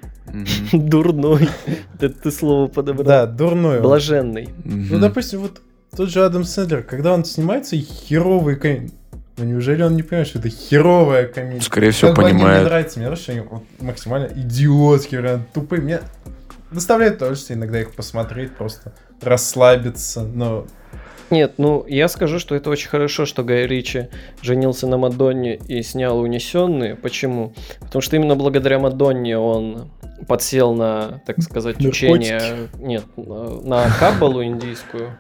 Дурной. 0.73 1.49
Это 2.01 2.09
ты 2.09 2.31
слово 2.33 2.67
подобрал. 2.67 3.07
Да, 3.07 3.27
дурной. 3.27 3.81
Блаженный. 3.81 4.49
Ну, 4.65 4.99
допустим, 4.99 5.41
вот 5.41 5.61
тот 5.97 6.09
же 6.09 6.25
Адам 6.25 6.45
Сэндлер, 6.45 6.83
когда 6.83 7.13
он 7.13 7.25
снимается, 7.25 7.77
херовый 7.77 8.57
комедия. 8.57 8.93
Ну, 9.37 9.45
неужели 9.45 9.83
он 9.83 9.97
не 9.97 10.03
понимает, 10.03 10.29
что 10.29 10.39
это 10.39 10.51
херовая 10.51 11.27
комедия? 11.27 11.63
Скорее 11.63 11.93
всего, 11.93 12.11
Как 12.11 12.19
бы 12.19 12.23
они 12.25 12.33
мне 12.35 12.43
понимает. 12.43 12.65
нравятся, 12.65 12.99
мне 12.99 13.07
нравится, 13.07 13.23
что 13.23 13.33
они 13.33 13.41
вот 13.41 13.63
максимально 13.81 14.27
идиотские, 14.35 15.21
прям 15.21 15.45
тупые. 15.55 15.81
Мне 15.81 16.01
доставляет 16.71 17.17
удовольствие 17.17 17.57
иногда 17.57 17.81
их 17.81 17.95
посмотреть, 17.95 18.53
просто 18.53 18.93
расслабиться, 19.23 20.23
но... 20.23 20.67
Нет, 21.31 21.55
ну 21.59 21.87
я 21.87 22.09
скажу, 22.09 22.39
что 22.41 22.55
это 22.57 22.71
очень 22.71 22.89
хорошо, 22.89 23.25
что 23.25 23.45
Гай 23.45 23.67
Ричи 23.67 24.09
женился 24.43 24.89
на 24.89 24.99
Мадонне 24.99 25.57
и 25.57 25.81
снял 25.83 26.19
«Унесенные». 26.19 26.97
Почему? 26.97 27.55
Потому 27.79 28.03
что 28.03 28.17
именно 28.17 28.35
благодаря 28.35 28.79
Мадонне 28.81 29.39
он 29.39 29.91
подсел 30.27 30.75
на, 30.75 31.23
так 31.27 31.41
сказать, 31.43 31.77
Наркотики. 31.81 32.05
учение... 32.11 32.69
Нет, 32.79 33.05
на 33.17 33.61
на 33.61 33.91
каббалу 33.99 34.43
индийскую. 34.43 35.17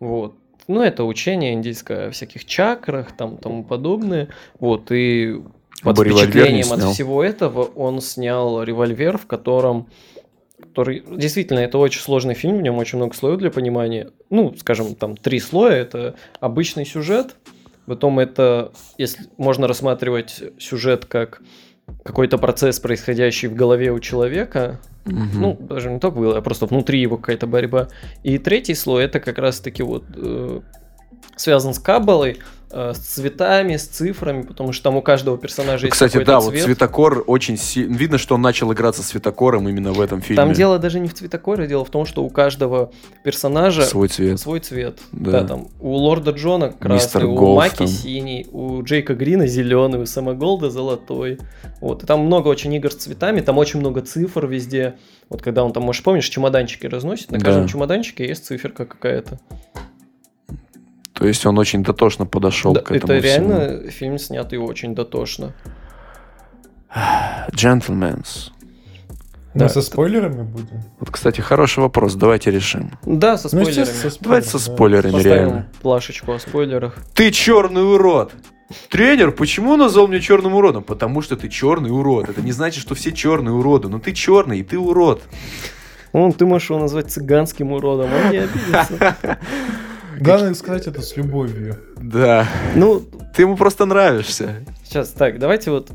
Вот. 0.00 0.34
Ну, 0.66 0.82
это 0.82 1.04
учение 1.04 1.52
индийское 1.54 2.08
о 2.08 2.10
всяких 2.10 2.44
чакрах, 2.44 3.16
там, 3.16 3.36
тому 3.38 3.64
подобное. 3.64 4.28
Вот, 4.58 4.90
и 4.92 5.42
под 5.82 5.98
не 5.98 6.04
впечатлением 6.04 6.72
от 6.72 6.82
всего 6.92 7.22
этого 7.24 7.62
он 7.62 8.00
снял 8.00 8.62
револьвер, 8.62 9.18
в 9.18 9.26
котором 9.26 9.88
который 10.60 11.02
действительно 11.16 11.58
это 11.58 11.78
очень 11.78 12.00
сложный 12.00 12.34
фильм, 12.34 12.58
в 12.58 12.62
нем 12.62 12.76
очень 12.78 12.98
много 12.98 13.14
слоев 13.14 13.38
для 13.38 13.50
понимания. 13.50 14.10
Ну, 14.28 14.54
скажем, 14.56 14.94
там 14.94 15.16
три 15.16 15.40
слоя. 15.40 15.72
Это 15.72 16.16
обычный 16.38 16.84
сюжет, 16.84 17.34
потом 17.86 18.18
это, 18.18 18.72
если 18.98 19.24
можно 19.36 19.66
рассматривать 19.66 20.42
сюжет 20.58 21.06
как 21.06 21.42
какой-то 22.04 22.38
процесс, 22.38 22.80
происходящий 22.80 23.48
в 23.48 23.54
голове 23.54 23.90
у 23.92 24.00
человека, 24.00 24.80
Мгм. 25.04 25.40
ну, 25.40 25.56
даже 25.60 25.90
не 25.90 25.98
только 25.98 26.18
было, 26.18 26.38
а 26.38 26.42
просто 26.42 26.66
внутри 26.66 27.00
его 27.00 27.16
какая-то 27.16 27.46
борьба. 27.46 27.88
И 28.22 28.38
третий 28.38 28.74
слой 28.74 29.04
это 29.04 29.18
как 29.20 29.38
раз-таки 29.38 29.82
вот 29.82 30.04
э, 30.14 30.60
связан 31.36 31.72
с 31.74 31.78
каббалой, 31.78 32.38
с 32.70 32.98
цветами, 32.98 33.76
с 33.76 33.86
цифрами, 33.86 34.42
потому 34.42 34.72
что 34.72 34.84
там 34.84 34.96
у 34.96 35.02
каждого 35.02 35.36
персонажа 35.36 35.86
есть 35.86 35.92
Кстати, 35.92 36.22
да, 36.22 36.38
вот 36.40 36.50
цвет. 36.50 36.64
цветокор 36.64 37.24
очень 37.26 37.56
сильно... 37.56 37.94
Видно, 37.96 38.18
что 38.18 38.36
он 38.36 38.42
начал 38.42 38.72
играться 38.72 39.02
цветокором 39.02 39.68
именно 39.68 39.92
в 39.92 40.00
этом 40.00 40.20
фильме. 40.22 40.36
Там 40.36 40.52
дело 40.52 40.78
даже 40.78 41.00
не 41.00 41.08
в 41.08 41.14
цветокоре, 41.14 41.66
дело 41.66 41.84
в 41.84 41.90
том, 41.90 42.06
что 42.06 42.22
у 42.22 42.30
каждого 42.30 42.92
персонажа 43.24 43.82
Свой 43.82 44.08
цвет. 44.08 44.38
свой 44.38 44.60
цвет. 44.60 44.98
Да. 45.12 45.30
Да. 45.32 45.44
там 45.44 45.68
у 45.80 45.92
Лорда 45.94 46.30
Джона 46.30 46.70
красный, 46.70 46.94
Мистер 46.94 47.24
у 47.26 47.34
Голд 47.34 47.56
Маки 47.58 47.76
там. 47.78 47.86
синий, 47.88 48.46
у 48.52 48.82
Джейка 48.82 49.14
Грина 49.14 49.46
зеленый, 49.46 50.00
у 50.00 50.06
Сэма 50.06 50.34
Голда 50.34 50.70
золотой. 50.70 51.38
Вот. 51.80 52.02
И 52.04 52.06
там 52.06 52.20
много 52.20 52.48
очень 52.48 52.72
игр 52.74 52.90
с 52.92 52.96
цветами, 52.96 53.40
там 53.40 53.58
очень 53.58 53.80
много 53.80 54.00
цифр 54.02 54.46
везде. 54.46 54.94
Вот 55.28 55.42
когда 55.42 55.64
он 55.64 55.72
там, 55.72 55.82
можешь 55.84 56.02
помнишь, 56.02 56.28
чемоданчики 56.28 56.86
разносит, 56.86 57.30
на 57.30 57.38
Да. 57.38 57.44
каждом 57.46 57.66
чемоданчике 57.68 58.26
есть 58.28 58.44
циферка 58.46 58.84
какая-то. 58.84 59.38
То 61.20 61.26
есть 61.28 61.44
он 61.46 61.58
очень 61.58 61.82
дотошно 61.84 62.24
подошел 62.26 62.72
Да, 62.72 62.80
к 62.80 62.90
этому 62.92 63.12
это 63.12 63.28
всему. 63.28 63.48
реально 63.50 63.90
фильм 63.90 64.18
снятый 64.18 64.58
очень 64.58 64.94
дотошно. 64.94 65.52
Gentlemen's. 67.52 68.50
Мы 69.52 69.60
Да. 69.60 69.68
со 69.68 69.82
спойлерами 69.82 70.42
будем? 70.42 70.82
Вот, 70.98 71.10
кстати, 71.10 71.40
хороший 71.40 71.80
вопрос. 71.80 72.14
Давайте 72.14 72.50
решим. 72.50 72.92
Да, 73.04 73.36
со 73.36 73.54
Ну, 73.54 73.62
спойлерами. 73.64 73.80
естественно, 73.80 74.10
со 74.12 74.20
Давайте 74.22 74.48
со 74.48 74.58
да. 74.58 74.74
спойлерами, 74.74 75.12
Поставим 75.12 75.36
реально. 75.36 75.66
плашечку 75.82 76.32
о 76.32 76.38
спойлерах. 76.38 76.96
Ты 77.14 77.30
черный 77.32 77.82
урод. 77.82 78.32
Тренер, 78.88 79.32
почему 79.32 79.76
назвал 79.76 80.06
меня 80.08 80.20
черным 80.20 80.54
уродом? 80.54 80.84
Потому 80.84 81.20
что 81.22 81.36
ты 81.36 81.48
черный 81.48 81.90
урод. 81.90 82.28
Это 82.30 82.40
не 82.40 82.52
значит, 82.52 82.80
что 82.80 82.94
все 82.94 83.10
черные 83.12 83.52
уроды. 83.52 83.88
Но 83.88 83.98
ты 83.98 84.12
черный, 84.12 84.60
и 84.60 84.62
ты 84.62 84.78
урод. 84.78 85.20
Ну, 86.12 86.32
ты 86.32 86.46
можешь 86.46 86.70
его 86.70 86.78
назвать 86.78 87.10
цыганским 87.10 87.72
уродом, 87.72 88.08
он 88.12 88.30
не 88.30 88.38
обидится. 88.38 89.16
Главное 90.20 90.54
сказать 90.54 90.86
это 90.86 91.00
с 91.02 91.16
любовью. 91.16 91.76
Да. 91.96 92.46
Ну, 92.74 93.00
Ты 93.34 93.42
ему 93.42 93.56
просто 93.56 93.86
нравишься. 93.86 94.64
сейчас 94.84 95.10
так, 95.10 95.38
давайте 95.38 95.70
вот 95.70 95.90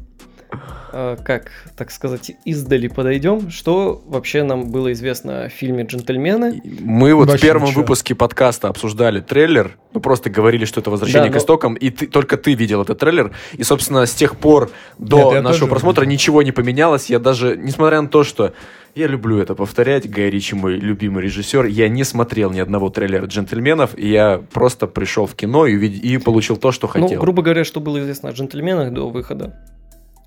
как, 1.24 1.52
так 1.76 1.92
сказать, 1.92 2.32
издали 2.46 2.88
подойдем. 2.88 3.50
Что 3.50 4.02
вообще 4.08 4.44
нам 4.44 4.72
было 4.72 4.94
известно 4.94 5.44
о 5.44 5.50
фильме 5.50 5.84
«Джентльмены»? 5.84 6.62
Мы 6.80 7.14
вот 7.14 7.28
в 7.28 7.32
Вообще 7.32 7.48
первом 7.48 7.68
ничего. 7.68 7.82
выпуске 7.82 8.16
подкаста 8.16 8.70
обсуждали 8.70 9.20
трейлер, 9.20 9.78
ну 9.94 10.00
просто 10.00 10.30
говорили, 10.30 10.64
что 10.66 10.80
это 10.80 10.92
возвращение 10.92 11.26
Да, 11.30 11.32
к 11.32 11.34
но- 11.34 11.40
истокам, 11.40 11.74
и 11.74 11.90
ты, 11.90 12.08
только 12.08 12.38
ты 12.38 12.54
видел 12.54 12.82
этот 12.82 13.00
трейлер, 13.00 13.32
и, 13.54 13.64
собственно, 13.64 14.06
с 14.06 14.14
тех 14.14 14.38
пор 14.38 14.72
до 14.98 15.34
Нет, 15.34 15.44
нашего 15.44 15.62
тоже 15.62 15.68
просмотра 15.72 16.02
видел. 16.02 16.14
ничего 16.14 16.42
не 16.44 16.52
поменялось, 16.54 17.10
я 17.10 17.20
даже, 17.20 17.58
несмотря 17.58 18.02
на 18.02 18.08
то, 18.08 18.24
что 18.24 18.54
я 18.96 19.08
люблю 19.08 19.38
это 19.40 19.56
повторять, 19.56 20.10
Гай 20.10 20.30
Ричи 20.30 20.56
мой 20.56 20.76
любимый 20.76 21.22
режиссер, 21.24 21.66
я 21.66 21.90
не 21.90 22.06
смотрел 22.06 22.52
ни 22.52 22.60
одного 22.60 22.90
трейлера 22.90 23.26
«Джентльменов», 23.26 23.98
и 23.98 24.08
я 24.10 24.42
просто 24.54 24.88
пришел 24.88 25.26
в 25.26 25.36
кино 25.36 25.66
и, 25.66 25.76
увид- 25.76 26.00
и 26.00 26.18
получил 26.18 26.56
то, 26.56 26.72
что 26.72 26.88
хотел. 26.88 27.10
Ну, 27.10 27.20
грубо 27.20 27.42
говоря, 27.44 27.66
что 27.66 27.82
было 27.82 28.00
известно 28.00 28.30
о 28.30 28.32
«Джентльменах» 28.32 28.94
до 28.94 29.10
выхода. 29.10 29.54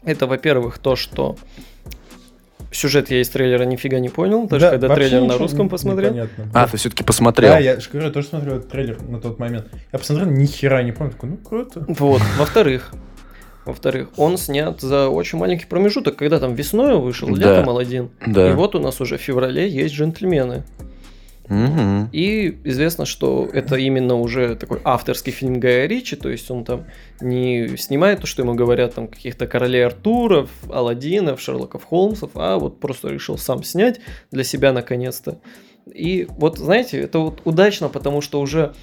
Это, 0.05 0.27
во-первых, 0.27 0.79
то, 0.79 0.97
что 0.97 1.37
сюжет 2.71 3.11
я 3.11 3.21
из 3.21 3.29
трейлера 3.31 3.65
нифига 3.65 3.99
не 3.99 4.09
понял, 4.09 4.47
даже 4.47 4.67
Да, 4.67 4.71
когда 4.73 4.95
трейлер 4.95 5.23
на 5.23 5.39
русском 5.39 5.65
не- 5.65 5.69
посмотрел. 5.71 6.11
непонятно. 6.13 6.51
А, 6.55 6.69
ты 6.69 6.77
все-таки 6.77 7.03
посмотрел. 7.03 7.51
Да, 7.53 7.59
я 7.59 7.81
же 7.81 7.89
говорю, 7.91 8.09
я 8.09 8.13
тоже 8.13 8.27
смотрел 8.29 8.57
этот 8.57 8.71
трейлер 8.71 9.01
на 9.03 9.21
тот 9.21 9.39
момент. 9.39 9.67
Я 9.93 9.99
посмотрел, 9.99 10.31
ни 10.31 10.47
хера 10.47 10.83
не 10.83 10.93
помню. 10.93 11.13
Такой, 11.13 11.31
ну 11.31 11.37
круто. 11.39 11.85
Вот. 11.89 12.21
Во-вторых, 12.39 12.93
во-вторых, 13.65 14.09
он 14.17 14.39
снят 14.39 14.81
за 14.81 15.09
очень 15.09 15.39
маленький 15.39 15.67
промежуток, 15.67 16.17
когда 16.17 16.39
там 16.39 16.55
весной 16.55 16.99
вышел, 16.99 17.29
Да. 17.35 17.59
летом 17.59 17.77
один. 17.77 18.11
Да. 18.27 18.51
И 18.51 18.55
вот 18.55 18.75
у 18.75 18.81
нас 18.81 19.01
уже 19.01 19.19
в 19.19 19.21
феврале 19.21 19.69
есть 19.69 19.95
джентльмены. 19.95 20.65
Мгм. 21.49 22.11
И 22.13 22.59
известно, 22.65 23.07
что 23.07 23.49
это 23.53 23.77
именно 23.77 24.17
уже 24.17 24.55
такой 24.55 24.81
авторский 24.85 25.33
фильм 25.33 25.59
Гая 25.61 25.87
Ричи, 25.87 26.17
то 26.17 26.29
есть 26.29 26.51
он 26.51 26.65
там 26.65 26.85
не 27.21 27.77
снимает 27.77 28.21
то, 28.21 28.27
что 28.27 28.43
ему 28.43 28.55
говорят 28.55 28.95
там 28.95 29.09
каких-то 29.09 29.47
королей 29.47 29.85
Артуров, 29.87 30.51
Аладдинов, 30.71 31.41
Шерлоков 31.41 31.85
Холмсов, 31.85 32.33
а 32.35 32.59
вот 32.59 32.81
просто 32.81 33.09
решил 33.09 33.39
сам 33.39 33.63
снять 33.63 34.01
для 34.31 34.45
себя 34.45 34.73
наконец-то. 34.73 35.41
И 35.87 36.27
вот, 36.29 36.59
знаете, 36.59 37.01
это 37.01 37.19
вот 37.19 37.41
удачно, 37.45 37.89
потому 37.89 38.21
что 38.21 38.41
уже 38.41 38.75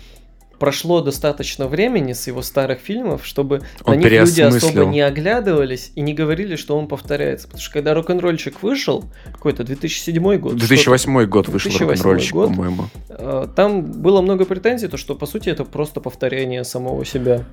прошло 0.60 1.02
достаточно 1.02 1.68
времени 1.68 2.14
с 2.14 2.28
его 2.28 2.42
старых 2.42 2.80
фильмов, 2.80 3.26
чтобы 3.26 3.62
Он 3.84 3.96
на 3.96 3.98
них 4.00 4.12
люди 4.12 4.42
особо 4.42 4.86
не 4.86 5.02
оглядывались 5.02 5.92
и 5.96 6.02
не 6.02 6.14
говорили, 6.14 6.56
что 6.56 6.78
он 6.78 6.88
повторяется. 6.88 7.48
Потому 7.48 7.62
что 7.62 7.74
когда 7.74 7.94
рок-н-ролльчик 7.94 8.62
вышел, 8.64 9.06
какой-то 9.32 9.64
2007 9.64 10.22
год, 10.38 10.52
что-то, 10.52 10.68
2008 10.68 11.26
год 11.26 11.48
вышел 11.50 11.70
2008 11.72 11.88
рок-н-ролльщик, 11.88 12.34
год. 12.34 12.50
по-моему. 12.50 12.86
Э, 13.10 13.48
Там 13.56 13.84
было 13.84 14.22
много 14.22 14.46
претензий, 14.46 14.88
то 14.88 14.98
что 14.98 15.16
по 15.16 15.26
сути 15.26 15.50
это 15.50 15.64
просто 15.66 16.02
повторение 16.02 16.64
самого 16.64 17.06
себя. 17.06 17.46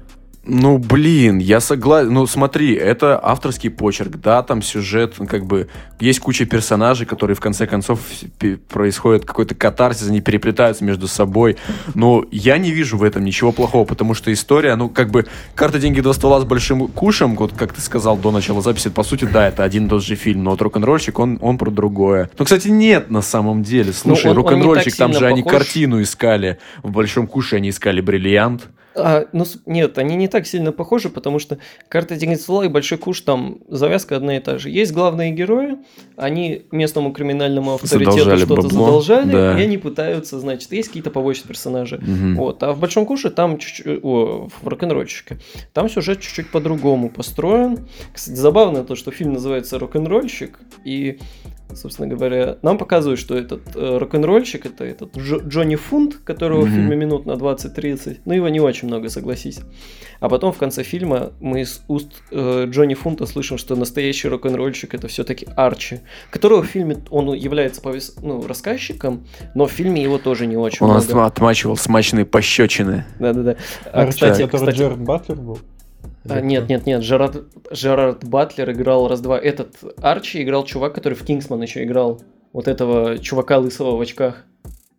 Ну, 0.44 0.78
блин, 0.78 1.38
я 1.38 1.60
согласен. 1.60 2.12
Ну, 2.12 2.26
смотри, 2.26 2.74
это 2.74 3.18
авторский 3.22 3.70
почерк, 3.70 4.16
да, 4.16 4.42
там 4.42 4.60
сюжет, 4.60 5.14
ну, 5.18 5.26
как 5.28 5.46
бы, 5.46 5.68
есть 6.00 6.18
куча 6.18 6.46
персонажей, 6.46 7.06
которые 7.06 7.36
в 7.36 7.40
конце 7.40 7.68
концов 7.68 8.00
происходит 8.68 9.24
какой-то 9.24 9.54
катарсис, 9.54 10.08
они 10.08 10.20
переплетаются 10.20 10.84
между 10.84 11.06
собой. 11.06 11.58
Но 11.94 12.24
я 12.32 12.58
не 12.58 12.72
вижу 12.72 12.96
в 12.98 13.04
этом 13.04 13.24
ничего 13.24 13.52
плохого, 13.52 13.84
потому 13.84 14.14
что 14.14 14.32
история, 14.32 14.74
ну, 14.74 14.88
как 14.88 15.10
бы, 15.10 15.26
карта 15.54 15.78
деньги 15.78 16.00
два 16.00 16.12
ствола 16.12 16.40
с 16.40 16.44
большим 16.44 16.88
кушем, 16.88 17.36
вот 17.36 17.52
как 17.56 17.72
ты 17.72 17.80
сказал 17.80 18.16
до 18.16 18.32
начала 18.32 18.62
записи, 18.62 18.90
по 18.90 19.04
сути, 19.04 19.26
да, 19.26 19.46
это 19.46 19.62
один 19.62 19.86
и 19.86 19.88
тот 19.88 20.02
же 20.02 20.16
фильм, 20.16 20.42
но 20.42 20.50
вот 20.50 20.62
рок-н-ролльщик, 20.62 21.20
он, 21.20 21.38
он 21.40 21.56
про 21.56 21.70
другое. 21.70 22.30
Ну, 22.36 22.44
кстати, 22.44 22.66
нет 22.66 23.10
на 23.10 23.22
самом 23.22 23.62
деле. 23.62 23.92
Слушай, 23.92 24.32
он- 24.32 24.38
он 24.38 24.44
не 24.44 24.50
рок-н-ролльщик, 24.50 24.96
там 24.96 25.12
же 25.12 25.24
они 25.26 25.42
похож. 25.44 25.58
картину 25.58 26.02
искали. 26.02 26.58
В 26.82 26.90
большом 26.90 27.28
куше 27.28 27.56
они 27.56 27.68
искали 27.68 28.00
бриллиант. 28.00 28.68
А, 28.94 29.26
ну, 29.32 29.44
нет, 29.66 29.98
они 29.98 30.16
не 30.16 30.28
так 30.28 30.46
сильно 30.46 30.72
похожи, 30.72 31.08
потому 31.08 31.38
что 31.38 31.58
карта 31.88 32.16
ствола 32.36 32.64
и 32.64 32.68
большой 32.68 32.98
куш 32.98 33.20
там 33.20 33.58
завязка 33.68 34.16
одна 34.16 34.36
и 34.36 34.40
та 34.40 34.58
же. 34.58 34.70
Есть 34.70 34.92
главные 34.92 35.32
герои, 35.32 35.78
они 36.16 36.66
местному 36.70 37.12
криминальному 37.12 37.74
авторитету 37.74 38.12
Задолжали 38.12 38.44
что-то 38.44 38.62
бабло, 38.62 38.70
задолжали, 38.70 39.32
да. 39.32 39.58
и 39.58 39.62
они 39.62 39.78
пытаются, 39.78 40.38
значит, 40.40 40.72
есть 40.72 40.88
какие-то 40.88 41.10
побочные 41.10 41.48
персонажи. 41.48 41.98
Мгм. 41.98 42.36
Вот, 42.36 42.62
а 42.62 42.72
в 42.72 42.80
большом 42.80 43.06
куше 43.06 43.30
там 43.30 43.58
чуть-чуть, 43.58 44.00
о, 44.02 44.48
в 44.62 44.68
рок-н-ролльщике, 44.68 45.38
там 45.72 45.88
сюжет 45.88 46.20
чуть-чуть 46.20 46.50
по-другому 46.50 47.10
построен. 47.10 47.86
Кстати, 48.12 48.36
забавно 48.36 48.84
то, 48.84 48.94
что 48.94 49.10
фильм 49.10 49.34
называется 49.34 49.78
«Рок-н-ролльщик», 49.78 50.58
и, 50.84 51.18
собственно 51.76 52.08
говоря, 52.08 52.58
нам 52.62 52.78
показывают, 52.78 53.18
что 53.20 53.36
этот 53.36 53.62
э, 53.74 53.98
рок-н-ролльщик, 53.98 54.66
это 54.66 54.84
этот 54.84 55.16
Джо- 55.16 55.46
Джонни 55.46 55.76
Фунт, 55.76 56.16
которого 56.24 56.62
в 56.62 56.66
Мгм. 56.66 56.74
фильме 56.74 56.96
минут 56.96 57.26
на 57.26 57.32
20-30, 57.32 58.20
ну 58.24 58.34
его 58.34 58.48
не 58.48 58.60
очень 58.60 58.88
много, 58.88 59.08
согласись. 59.08 59.60
А 60.20 60.28
потом 60.28 60.52
в 60.52 60.58
конце 60.58 60.82
фильма 60.84 61.32
мы 61.40 61.62
из 61.62 61.82
уст 61.88 62.22
э, 62.30 62.66
Джонни 62.68 62.94
Фунта 62.94 63.26
слышим, 63.26 63.58
что 63.58 63.74
настоящий 63.76 64.28
рок-н-ролльщик 64.28 64.94
это 64.94 65.08
все-таки 65.08 65.46
Арчи, 65.56 66.00
которого 66.30 66.62
в 66.62 66.66
фильме 66.66 66.98
он 67.10 67.32
является 67.34 67.80
повес- 67.80 68.18
ну, 68.22 68.46
рассказчиком, 68.46 69.26
но 69.54 69.66
в 69.66 69.72
фильме 69.72 70.02
его 70.02 70.18
тоже 70.18 70.46
не 70.46 70.56
очень 70.56 70.84
Он 70.86 70.92
много. 70.92 71.04
отма- 71.06 71.26
отмачивал 71.26 71.76
смачные 71.76 72.24
пощечины. 72.24 73.04
Да-да-да. 73.18 73.56
А, 73.92 74.02
Арчи, 74.02 74.12
кстати, 74.12 74.42
который 74.42 74.60
кстати, 74.66 74.76
Джерард 74.78 75.00
Батлер 75.00 75.36
был? 75.38 75.58
А, 76.28 76.40
нет, 76.40 76.68
нет, 76.68 76.86
нет, 76.86 77.02
Жерард, 77.02 77.44
Жерард 77.70 78.24
Батлер 78.24 78.70
играл 78.70 79.08
раз-два. 79.08 79.38
Этот 79.38 79.76
Арчи 80.00 80.42
играл 80.42 80.64
чувак, 80.64 80.94
который 80.94 81.14
в 81.14 81.24
Кингсман 81.24 81.62
еще 81.62 81.82
играл. 81.84 82.20
Вот 82.52 82.68
этого 82.68 83.18
чувака 83.18 83.58
лысого 83.58 83.96
в 83.96 84.00
очках. 84.00 84.44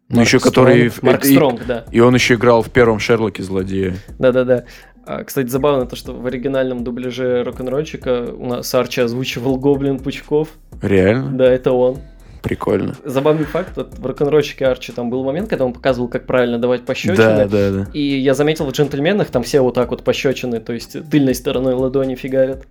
Ну, 0.09 0.17
Марк 0.17 0.27
еще 0.27 0.39
который... 0.39 0.89
Стронг. 0.89 1.03
Марк 1.03 1.25
и- 1.25 1.33
Стронг, 1.33 1.65
да. 1.65 1.85
И 1.91 1.99
он 1.99 2.13
еще 2.13 2.35
играл 2.35 2.61
в 2.61 2.69
первом 2.69 2.99
Шерлоке 2.99 3.41
злодея. 3.43 3.95
Да-да-да. 4.19 4.65
А, 5.05 5.23
кстати, 5.23 5.47
забавно 5.47 5.85
то, 5.85 5.95
что 5.95 6.13
в 6.13 6.25
оригинальном 6.25 6.83
дубляже 6.83 7.43
рок-н-ролльщика 7.43 8.33
у 8.33 8.45
нас 8.45 8.73
Арчи 8.73 9.01
озвучивал 9.01 9.57
Гоблин 9.57 9.99
Пучков. 9.99 10.49
Реально? 10.81 11.31
Да, 11.37 11.45
это 11.45 11.71
он. 11.71 11.97
Прикольно. 12.43 12.93
Забавный 13.05 13.45
факт, 13.45 13.77
вот 13.77 13.97
в 13.97 14.05
рок-н-ролльщике 14.05 14.65
Арчи 14.65 14.91
там 14.91 15.09
был 15.09 15.23
момент, 15.23 15.49
когда 15.49 15.63
он 15.63 15.71
показывал, 15.71 16.09
как 16.09 16.25
правильно 16.25 16.59
давать 16.59 16.85
пощечины. 16.85 17.15
Да, 17.15 17.45
да, 17.45 17.71
да. 17.71 17.87
И 17.93 18.01
я 18.01 18.33
заметил 18.33 18.65
в 18.65 18.71
джентльменах, 18.71 19.29
там 19.29 19.43
все 19.43 19.61
вот 19.61 19.75
так 19.75 19.91
вот 19.91 20.03
пощечины, 20.03 20.59
то 20.59 20.73
есть 20.73 20.97
тыльной 21.09 21.35
стороной 21.35 21.73
ладони 21.73 22.15
фигарят. 22.15 22.65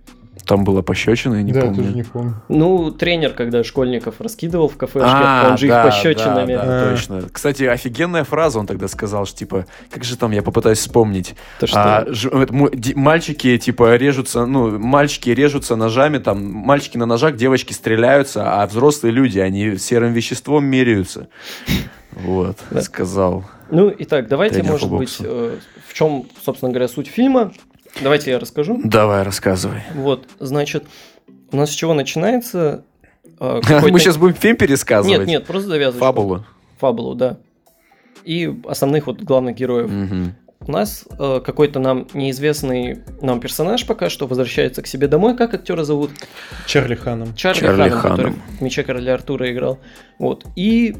Там 0.45 0.63
была 0.63 0.81
пощечина, 0.81 1.35
я 1.35 1.43
не 1.43 1.53
да, 1.53 1.61
помню. 1.61 1.75
тоже 1.75 1.93
не 1.95 2.03
помню. 2.03 2.41
Ну, 2.49 2.91
тренер, 2.91 3.33
когда 3.33 3.63
школьников 3.63 4.19
раскидывал 4.19 4.67
в 4.67 4.75
кафешке, 4.75 5.07
А, 5.09 5.47
он 5.51 5.57
же 5.57 5.67
да, 5.67 5.79
их 5.79 5.85
пощечинами. 5.93 6.55
Да, 6.55 6.65
да, 6.65 6.81
А. 6.87 6.89
точно. 6.91 7.21
Кстати, 7.31 7.63
офигенная 7.63 8.23
фраза 8.23 8.59
он 8.59 8.65
тогда 8.67 8.87
сказал, 8.87 9.25
что 9.25 9.37
типа, 9.37 9.65
как 9.89 10.03
же 10.03 10.17
там, 10.17 10.31
я 10.31 10.41
попытаюсь 10.41 10.79
вспомнить. 10.79 11.35
То, 11.59 11.67
что... 11.67 11.77
А, 11.99 12.05
ж- 12.11 12.29
мальчики, 12.95 13.57
типа, 13.57 13.95
режутся, 13.95 14.45
ну, 14.45 14.77
мальчики 14.79 15.29
режутся 15.29 15.75
ножами, 15.75 16.17
там, 16.17 16.43
мальчики 16.51 16.97
на 16.97 17.05
ножах, 17.05 17.35
девочки 17.35 17.71
стреляются, 17.73 18.61
а 18.61 18.67
взрослые 18.67 19.13
люди, 19.13 19.39
они 19.39 19.77
серым 19.77 20.13
веществом 20.13 20.65
меряются. 20.65 21.27
Вот, 22.11 22.57
Да. 22.69 22.81
сказал. 22.81 23.45
Ну, 23.71 23.93
итак, 23.97 24.27
давайте, 24.27 24.61
может 24.61 24.91
быть, 24.91 25.17
э, 25.19 25.57
в 25.87 25.93
чем, 25.93 26.25
собственно 26.43 26.71
говоря, 26.71 26.87
суть 26.87 27.07
фильма. 27.07 27.51
Давайте 28.01 28.31
я 28.31 28.39
расскажу. 28.39 28.79
Давай, 28.83 29.23
рассказывай. 29.23 29.83
Вот, 29.93 30.27
значит, 30.39 30.85
у 31.51 31.57
нас 31.57 31.71
с 31.71 31.73
чего 31.73 31.93
начинается? 31.93 32.83
э, 33.39 33.61
Мы 33.89 33.99
сейчас 33.99 34.17
будем 34.17 34.35
фильм 34.35 34.57
пересказывать? 34.57 35.19
Нет, 35.19 35.27
нет, 35.27 35.45
просто 35.45 35.69
завязывай. 35.69 35.99
Фабулу. 35.99 36.45
Фабулу, 36.79 37.15
да. 37.15 37.37
И 38.23 38.53
основных 38.67 39.07
вот 39.07 39.21
главных 39.21 39.55
героев. 39.55 39.91
У 40.65 40.71
нас 40.71 41.05
э, 41.19 41.41
какой-то 41.45 41.79
нам 41.79 42.07
неизвестный 42.13 42.99
нам 43.21 43.41
персонаж 43.41 43.85
пока 43.85 44.09
что 44.09 44.27
возвращается 44.27 44.81
к 44.81 44.87
себе 44.87 45.07
домой. 45.07 45.35
Как 45.35 45.53
актера 45.53 45.83
зовут? 45.83 46.11
Чарли 46.67 46.95
Ханом. 46.95 47.35
Чарли, 47.35 47.59
Чарли 47.59 47.89
Ханом, 47.89 47.99
Ханом. 47.99 48.17
который 48.17 48.33
в 48.59 48.61
«Мече 48.61 48.83
короля 48.83 49.15
Артура» 49.15 49.51
играл. 49.51 49.79
Вот. 50.19 50.45
И 50.55 50.95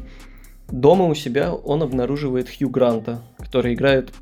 дома 0.68 1.06
у 1.06 1.14
себя 1.14 1.54
он 1.54 1.82
обнаруживает 1.82 2.48
Хью 2.50 2.68
Гранта, 2.68 3.22
который 3.38 3.72
играет 3.72 4.12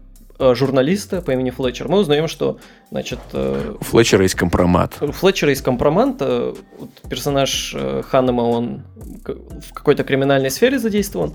журналиста 0.55 1.23
по 1.23 1.31
имени 1.33 1.51
Флетчер. 1.51 1.89
Мы 1.89 1.99
узнаем, 1.99 2.29
что, 2.29 2.59
значит, 2.91 3.19
э, 3.33 3.75
У 3.81 3.85
Флетчера 3.85 4.23
есть 4.23 4.35
компромат. 4.35 4.95
у 5.01 5.13
Флетчера 5.13 5.53
из 5.53 5.63
компроманта, 5.63 6.55
вот 6.79 6.91
персонаж 7.09 7.75
э, 7.77 8.03
Ханнема, 8.09 8.43
он 8.43 8.83
в 9.25 9.73
какой-то 9.73 10.05
криминальной 10.05 10.51
сфере 10.51 10.79
задействован. 10.79 11.33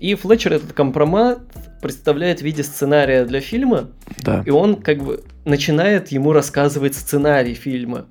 И 0.00 0.14
Флетчер 0.14 0.52
этот 0.54 0.72
компромат 0.72 1.38
представляет 1.80 2.40
в 2.40 2.42
виде 2.42 2.62
сценария 2.62 3.24
для 3.24 3.40
фильма, 3.40 3.90
Да. 4.22 4.42
и 4.46 4.50
он 4.50 4.76
как 4.76 5.02
бы 5.04 5.22
начинает 5.44 6.08
ему 6.08 6.32
рассказывать 6.32 6.94
сценарий 6.94 7.54
фильма. 7.54 8.06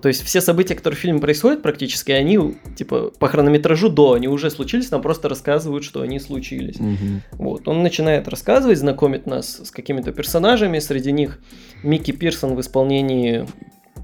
То 0.00 0.08
есть 0.08 0.22
все 0.22 0.40
события, 0.40 0.74
которые 0.74 0.96
в 0.96 1.00
фильме 1.00 1.18
происходят 1.20 1.62
практически, 1.62 2.12
они 2.12 2.56
типа 2.76 3.10
по 3.18 3.28
хронометражу 3.28 3.88
до, 3.88 4.12
они 4.12 4.28
уже 4.28 4.50
случились, 4.50 4.90
нам 4.90 5.02
просто 5.02 5.28
рассказывают, 5.28 5.84
что 5.84 6.02
они 6.02 6.20
случились. 6.20 6.78
Мгм. 6.78 7.22
Вот, 7.32 7.66
он 7.66 7.82
начинает 7.82 8.28
рассказывать, 8.28 8.78
знакомит 8.78 9.26
нас 9.26 9.60
с 9.64 9.70
какими-то 9.70 10.12
персонажами, 10.12 10.78
среди 10.78 11.10
них 11.12 11.38
Микки 11.82 12.12
Пирсон 12.12 12.54
в 12.54 12.60
исполнении 12.60 13.46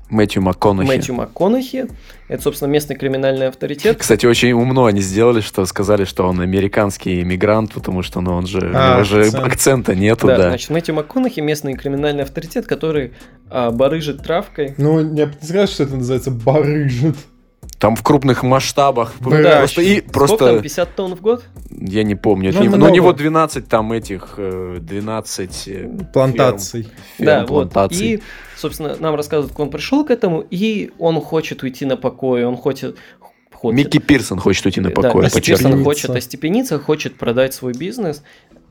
Мэтью 0.09 0.43
МакКонахи. 0.43 0.87
Мэтью 0.89 1.15
МакКонахи. 1.15 1.87
Это, 2.29 2.43
собственно, 2.43 2.69
местный 2.71 2.97
криминальный 2.97 3.49
авторитет. 3.49 3.97
Кстати, 3.99 4.27
очень 4.27 4.53
умно 4.53 4.87
они 4.87 5.01
сделали, 5.01 5.41
что 5.41 5.65
сказали, 5.67 6.05
что 6.05 6.27
он 6.29 6.41
американский 6.41 7.23
иммигрант, 7.23 7.73
потому 7.73 8.03
что 8.03 8.21
ну, 8.21 8.33
он 8.35 8.47
же, 8.47 8.73
А, 8.75 8.93
у 8.93 8.95
него 8.95 9.05
же 9.05 9.23
акцент. 9.27 9.45
акцента 9.47 9.95
нету, 9.95 10.27
Да, 10.27 10.37
да. 10.37 10.49
значит, 10.49 10.71
Мэтью 10.71 10.95
МакКонахи 10.95 11.41
местный 11.41 11.75
криминальный 11.75 12.23
авторитет, 12.25 12.67
который 12.67 13.15
а, 13.51 13.71
барыжит 13.71 14.23
травкой. 14.23 14.75
Ну, 14.79 14.99
я 15.15 15.27
бы 15.27 15.35
не 15.41 15.47
сказал, 15.49 15.67
что 15.67 15.83
это 15.85 15.97
называется 15.97 16.31
барыжит. 16.31 17.17
Там 17.78 17.95
в 17.95 18.02
крупных 18.02 18.42
масштабах. 18.42 19.12
Да, 19.21 19.59
просто, 19.59 19.83
и, 19.83 19.99
Сколько 19.99 20.02
там, 20.02 20.12
просто 20.12 20.61
50 20.61 20.95
тонн 20.95 21.14
в 21.14 21.21
год? 21.21 21.45
я 21.71 22.04
не 22.04 22.14
помню. 22.14 22.52
Ну, 22.54 22.76
Ну, 22.76 22.87
у 22.87 22.88
него 22.88 23.12
12 23.12 23.68
там 23.68 23.92
этих, 23.92 24.35
э, 24.38 24.78
12 24.80 25.68
э, 25.68 25.88
Плантаций. 26.12 26.83
ферм, 26.83 26.95
ферм 27.18 27.26
да, 27.26 27.40
вот. 27.40 27.49
плантаций. 27.49 28.06
И, 28.06 28.23
собственно, 28.56 28.97
нам 28.99 29.14
рассказывают, 29.14 29.52
как 29.52 29.61
он 29.61 29.71
пришел 29.71 30.04
к 30.06 30.11
этому, 30.11 30.40
и 30.50 30.90
он 30.99 31.21
хочет 31.21 31.62
уйти 31.62 31.85
на 31.85 31.99
покой, 31.99 32.45
он 32.45 32.56
хочет... 32.56 32.97
хочет 33.52 33.76
Микки 33.76 33.99
Пирсон 33.99 34.38
хочет 34.38 34.64
уйти 34.64 34.80
на 34.80 34.88
да, 34.88 34.95
покой, 34.95 35.25
Микки 35.25 35.35
подчеркну. 35.35 35.68
Пирсон 35.68 35.85
хочет 35.85 36.11
остепениться, 36.11 36.78
хочет 36.78 37.16
продать 37.16 37.52
свой 37.52 37.75
бизнес, 37.75 38.23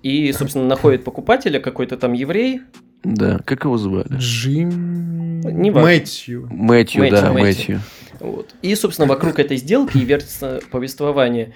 и, 0.01 0.31
собственно, 0.33 0.65
находит 0.65 1.03
покупателя, 1.03 1.59
какой-то 1.59 1.97
там 1.97 2.13
еврей, 2.13 2.62
Да, 3.03 3.39
как 3.45 3.65
его 3.65 3.77
звали? 3.77 4.17
Джим... 4.17 5.41
Не 5.41 5.69
важно. 5.69 5.89
Мэтью. 5.89 6.47
Мэтью, 6.51 7.01
Мэтью, 7.01 7.12
да, 7.12 7.31
Мэтью. 7.31 7.43
Мэтью. 7.43 7.81
Вот. 8.19 8.53
И, 8.62 8.74
собственно, 8.75 9.07
вокруг 9.07 9.39
этой 9.39 9.57
сделки 9.57 9.98
и 9.98 10.05
вертится 10.05 10.60
повествование. 10.72 11.53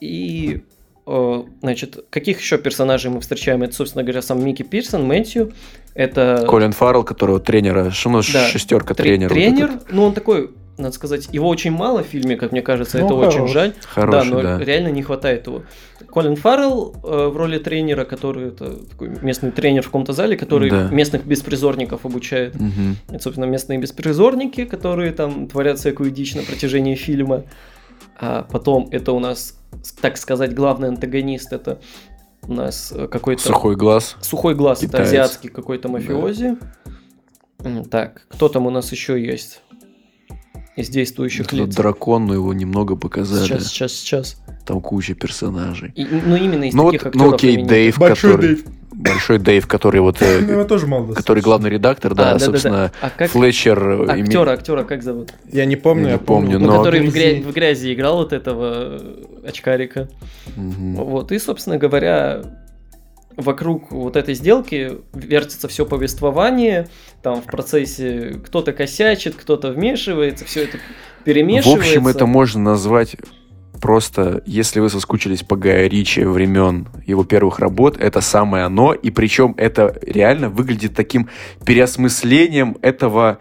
И, 0.00 0.62
э, 1.06 1.42
значит, 1.60 2.04
каких 2.10 2.40
еще 2.40 2.58
персонажей 2.58 3.10
мы 3.10 3.20
встречаем? 3.20 3.62
Это, 3.62 3.74
собственно 3.74 4.02
говоря, 4.04 4.22
сам 4.22 4.44
Микки 4.44 4.62
Пирсон, 4.62 5.04
Мэтью. 5.06 5.52
Это 5.94 6.44
Колин 6.48 6.72
Фаррелл, 6.72 7.04
которого 7.04 7.40
тренера, 7.40 7.92
ну, 8.04 8.20
Да. 8.32 8.48
шестерка 8.48 8.94
тре- 8.94 9.10
тренера. 9.10 9.28
вот 9.28 9.34
тренер. 9.34 9.64
этот. 9.70 9.92
Ну, 9.92 10.04
он 10.04 10.12
такой, 10.14 10.50
надо 10.76 10.92
сказать, 10.94 11.28
его 11.32 11.48
очень 11.48 11.70
мало 11.70 12.02
в 12.02 12.06
фильме, 12.06 12.36
как 12.36 12.52
мне 12.52 12.62
кажется, 12.62 12.98
Ну, 12.98 13.04
это 13.06 13.14
очень 13.14 13.38
хорош. 13.38 13.50
жаль. 13.52 13.72
Хороший, 13.86 14.30
да, 14.30 14.34
но 14.36 14.42
да. 14.42 14.58
реально 14.58 14.88
не 14.88 15.02
хватает 15.02 15.46
его. 15.46 15.62
Колин 16.10 16.36
Фаррелл 16.36 16.94
э, 17.02 17.26
в 17.28 17.36
роли 17.36 17.58
тренера, 17.58 18.04
который 18.04 18.48
это 18.48 18.76
такой 18.88 19.08
местный 19.22 19.50
тренер 19.52 19.82
в 19.82 19.86
каком-то 19.86 20.12
зале, 20.12 20.36
который 20.36 20.70
Да. 20.70 20.88
местных 20.90 21.24
беспризорников 21.26 22.04
обучает. 22.04 22.54
Мгм. 22.58 22.96
Это, 23.08 23.22
собственно, 23.22 23.44
местные 23.46 23.78
беспризорники, 23.78 24.64
которые 24.64 25.12
там 25.12 25.46
творят 25.48 25.78
всякую 25.78 26.10
дичь 26.10 26.34
на 26.34 26.42
протяжении 26.42 26.94
фильма. 26.96 27.44
А 28.18 28.42
потом 28.42 28.88
это 28.90 29.12
у 29.12 29.18
нас, 29.18 29.58
так 30.00 30.16
сказать, 30.16 30.54
главный 30.54 30.88
антагонист. 30.88 31.52
Это 31.52 31.78
у 32.46 32.52
нас 32.52 32.92
э, 32.94 33.08
какой-то... 33.08 33.42
Сухой 33.42 33.76
глаз. 33.76 34.16
Сухой 34.20 34.54
глаз. 34.54 34.80
Китаец. 34.80 34.94
Это 34.94 35.02
азиатский 35.02 35.50
какой-то 35.50 35.88
мафиози. 35.88 36.56
М, 37.60 37.84
Так, 37.84 38.26
кто 38.28 38.48
там 38.48 38.66
у 38.66 38.70
нас 38.70 38.92
еще 38.92 39.20
есть? 39.22 39.62
Из 40.76 40.88
действующих 40.88 41.46
Этот 41.46 41.52
лиц. 41.68 41.74
дракон, 41.76 42.26
но 42.26 42.34
его 42.34 42.52
немного 42.52 42.96
показали. 42.96 43.44
Сейчас, 43.46 43.66
сейчас, 43.68 43.92
сейчас. 43.92 44.42
Там 44.66 44.80
куча 44.80 45.14
персонажей. 45.14 45.92
И- 45.94 46.04
ну, 46.04 46.34
именно 46.34 46.64
из 46.64 46.74
Ну, 46.74 46.86
таких 46.90 47.04
вот, 47.04 47.14
ну 47.14 47.20
актеров 47.24 47.34
окей, 47.34 47.50
именитых. 47.54 47.68
Дэйв, 47.70 47.98
Большой 47.98 48.30
который... 48.32 48.48
Дэйв. 48.56 48.64
Большой 48.92 49.38
Дэйв, 49.38 49.66
который 49.68 50.00
вот... 50.00 50.16
Ну, 50.20 50.26
э, 50.26 50.40
его 50.52 50.64
тоже 50.64 50.86
мало 50.88 51.12
который 51.12 51.42
главный 51.42 51.70
редактор, 51.70 52.12
А, 52.12 52.14
да, 52.16 52.38
собственно, 52.40 52.90
А 53.00 53.10
как 53.10 53.30
Флетчер... 53.30 53.88
э, 53.88 54.06
актера, 54.22 54.50
актера 54.52 54.82
как 54.84 55.02
зовут? 55.04 55.32
Я 55.52 55.64
не 55.64 55.76
помню, 55.76 56.08
Я 56.08 56.18
помню, 56.18 56.52
помню. 56.52 56.58
Ну, 56.58 56.66
но- 56.72 56.78
который 56.78 57.06
в, 57.08 57.12
Грязи. 57.12 57.36
гря- 57.42 57.48
в 57.48 57.52
грязи 57.52 57.94
играл 57.94 58.16
вот 58.16 58.32
этого 58.32 58.98
э, 59.00 59.24
очкарика. 59.46 60.08
Вот, 60.56 61.30
и, 61.30 61.38
собственно 61.38 61.76
говоря, 61.78 62.42
вокруг 63.36 63.90
вот 63.92 64.16
этой 64.16 64.34
сделки 64.34 64.92
вертится 65.12 65.68
все 65.68 65.84
повествование, 65.86 66.88
там 67.24 67.40
в 67.40 67.46
процессе 67.46 68.38
кто-то 68.46 68.74
косячит, 68.74 69.34
кто-то 69.34 69.72
вмешивается, 69.72 70.44
все 70.44 70.64
это 70.64 70.76
В 70.76 71.24
перемешивается. 71.24 71.80
общем, 71.80 72.06
это 72.06 72.26
можно 72.26 72.60
назвать 72.60 73.16
просто, 73.80 74.42
если 74.44 74.78
вы 74.78 74.90
соскучились 74.90 75.42
по 75.42 75.56
Гая 75.56 75.88
Ричи 75.88 76.20
времен 76.20 76.86
его 77.06 77.24
первых 77.24 77.58
работ, 77.58 77.96
это 77.98 78.20
самое 78.20 78.64
оно, 78.64 78.92
и 78.92 79.10
причем 79.10 79.54
это 79.56 79.98
реально 80.02 80.50
выглядит 80.50 80.94
таким 80.94 81.30
переосмыслением 81.64 82.76
этого 82.82 83.38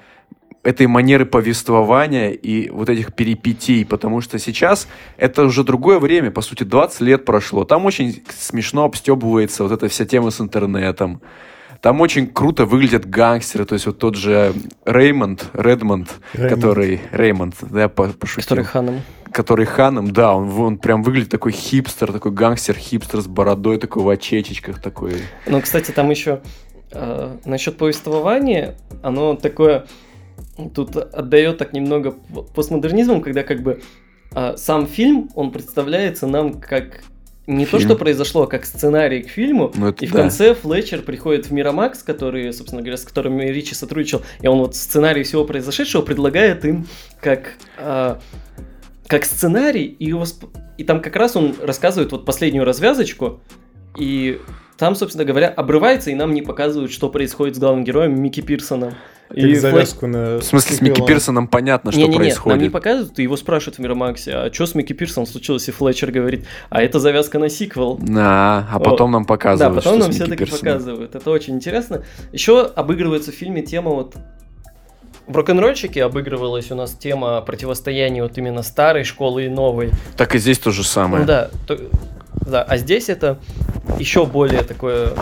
этой 0.63 0.88
манеры 0.88 1.25
повествования 1.25 2.29
и 2.29 2.69
вот 2.69 2.89
этих 2.89 3.13
перипетий, 3.13 3.86
потому 3.86 4.21
что 4.21 4.39
сейчас 4.39 4.88
это 5.17 5.43
уже 5.43 5.65
другое 5.65 5.99
время, 5.99 6.31
по 6.31 6.41
сути, 6.41 6.63
20 6.63 7.01
лет 7.01 7.25
прошло. 7.25 7.65
Там 7.65 7.86
очень 7.86 8.23
смешно 8.34 8.86
обстебывается 8.86 9.63
вот 9.63 9.73
эта 9.73 9.89
вся 9.89 10.05
тема 10.05 10.31
с 10.31 10.39
интернетом. 10.39 11.21
Там 11.83 11.99
очень 11.99 12.27
круто 12.27 12.65
выглядят 12.65 13.05
гангстеры, 13.09 13.65
то 13.65 13.73
есть 13.73 13.85
вот 13.85 13.97
тот 13.99 14.15
же 14.15 14.53
Реймонд, 14.85 15.47
Редмонд, 15.51 16.13
Реймонд. 16.33 16.49
который 16.55 17.01
Реймонд, 17.11 17.55
да, 17.59 17.81
я 17.81 17.89
по- 17.89 18.07
пошутил, 18.07 18.41
Который 18.43 18.63
ханом. 18.63 19.01
который 19.33 19.65
ханом, 19.65 20.13
да, 20.13 20.33
он, 20.33 20.49
он 20.61 20.77
прям 20.77 21.03
выглядит 21.03 21.29
такой 21.29 21.51
хипстер, 21.51 22.13
такой 22.13 22.31
гангстер, 22.31 22.75
хипстер 22.75 23.19
с 23.19 23.27
бородой, 23.27 23.79
такой 23.79 24.01
в 24.01 24.07
очечечках, 24.07 24.81
такой. 24.81 25.15
Ну, 25.45 25.59
кстати, 25.59 25.91
там 25.91 26.09
еще 26.09 26.41
э, 26.93 27.35
насчет 27.43 27.75
повествования, 27.77 28.75
оно 29.01 29.35
такое 29.35 29.85
тут 30.73 30.95
отдает 30.95 31.57
так 31.57 31.73
немного 31.73 32.11
постмодернизмом, 32.55 33.21
когда 33.21 33.43
как 33.43 33.61
бы 33.61 33.81
а, 34.31 34.55
сам 34.55 34.87
фильм, 34.87 35.29
он 35.35 35.51
представляется 35.51 36.27
нам 36.27 36.61
как 36.61 37.03
не 37.45 37.65
то, 37.65 37.77
Фильм. 37.77 37.89
что 37.89 37.97
произошло, 37.97 38.43
а 38.43 38.47
как 38.47 38.65
сценарий 38.65 39.21
к 39.21 39.29
фильму. 39.29 39.71
Ну, 39.75 39.89
И 39.89 40.06
в 40.06 40.12
да. 40.12 40.19
конце 40.19 40.53
Флетчер 40.53 41.01
приходит 41.01 41.47
в 41.47 41.51
Мирамакс, 41.51 42.01
который, 42.01 42.53
собственно 42.53 42.82
говоря, 42.82 42.97
с 42.97 43.03
которыми 43.03 43.45
Ричи 43.45 43.73
сотрудничал, 43.73 44.21
и 44.41 44.47
он 44.47 44.60
вот 44.60 44.75
сценарий 44.75 45.23
всего 45.23 45.43
произошедшего 45.43 46.01
предлагает 46.03 46.63
им 46.63 46.88
как, 47.19 47.56
а, 47.77 48.19
как 49.08 49.25
сценарий, 49.25 49.86
и, 49.86 50.06
его 50.06 50.25
и 50.77 50.86
там 50.86 51.01
как 51.01 51.15
раз 51.17 51.36
он 51.36 51.53
рассказывает 51.62 52.13
вот 52.13 52.25
последнюю 52.25 52.63
развязочку, 52.63 53.41
и 53.97 54.39
там, 54.77 54.95
собственно 54.95 55.25
говоря, 55.25 55.49
обрывается, 55.49 56.12
и 56.12 56.15
нам 56.15 56.34
не 56.34 56.41
показывают, 56.41 56.91
что 56.91 57.10
происходит 57.10 57.56
с 57.56 57.60
главным 57.60 57.84
героем 57.84 58.21
Микки 58.21 58.41
Пирсоном. 58.41 58.93
Как 59.29 59.38
И 59.38 59.56
завязку 59.56 60.06
на... 60.06 60.38
В 60.38 60.43
смысле, 60.43 60.75
с 60.75 60.82
Микки. 60.82 61.01
Пирсоном 61.03 61.47
понятно, 61.47 61.91
что 61.91 61.99
Не-не-не, 61.99 62.17
нам 62.17 62.23
не 62.23 62.29
происходит. 62.29 62.71
показывают, 62.71 63.19
и 63.19 63.23
его 63.23 63.38
спрашивают 63.38 63.77
в 63.77 63.79
Мирамаксе, 63.79 64.32
а 64.34 64.53
что 64.53 64.65
с 64.67 64.75
Микки 64.75 64.93
Пирсоном 64.93 65.25
случилось, 65.25 65.67
и 65.69 65.71
Флетчер 65.71 66.12
говорит, 66.12 66.45
а 66.69 66.84
это 66.84 66.99
завязка 66.99 67.39
на 67.39 67.49
сиквел. 67.49 67.99
А, 68.15 68.67
а 68.71 68.79
потом 68.79 69.12
нам 69.12 69.23
Да, 69.23 69.27
показывают, 69.27 69.75
потом 69.84 69.93
что 69.93 70.03
нам 70.03 70.12
все-таки 70.12 70.45
показывают. 70.45 71.15
Это 71.15 71.32
очень 71.32 71.56
интересно. 71.56 72.03
Еще 72.32 72.63
обыгрывается 72.63 73.32
в 73.32 73.36
фильме 73.36 73.62
тема 73.63 73.91
вот... 73.91 74.15
В 75.25 75.38
рок-н-ролльчике 75.38 76.03
обыгрывалась 76.03 76.69
у 76.69 76.75
нас 76.75 76.91
тема 76.91 77.39
противостояния 77.41 78.23
вот 78.23 78.38
именно 78.38 78.62
старой 78.62 79.06
школы 79.06 79.45
и 79.45 79.49
новой. 79.49 79.91
Так 80.17 80.36
и 80.36 80.38
здесь 80.38 80.60
то 80.60 80.71
же 80.71 80.84
самое. 80.84 81.21
Ну 81.21 81.27
да, 81.27 81.49
то- 81.65 81.79
да, 82.45 82.63
а 82.63 82.77
здесь 82.77 83.09
это 83.09 83.39
еще 83.99 84.25
более 84.25 84.63
такое, 84.63 85.09
э, 85.09 85.13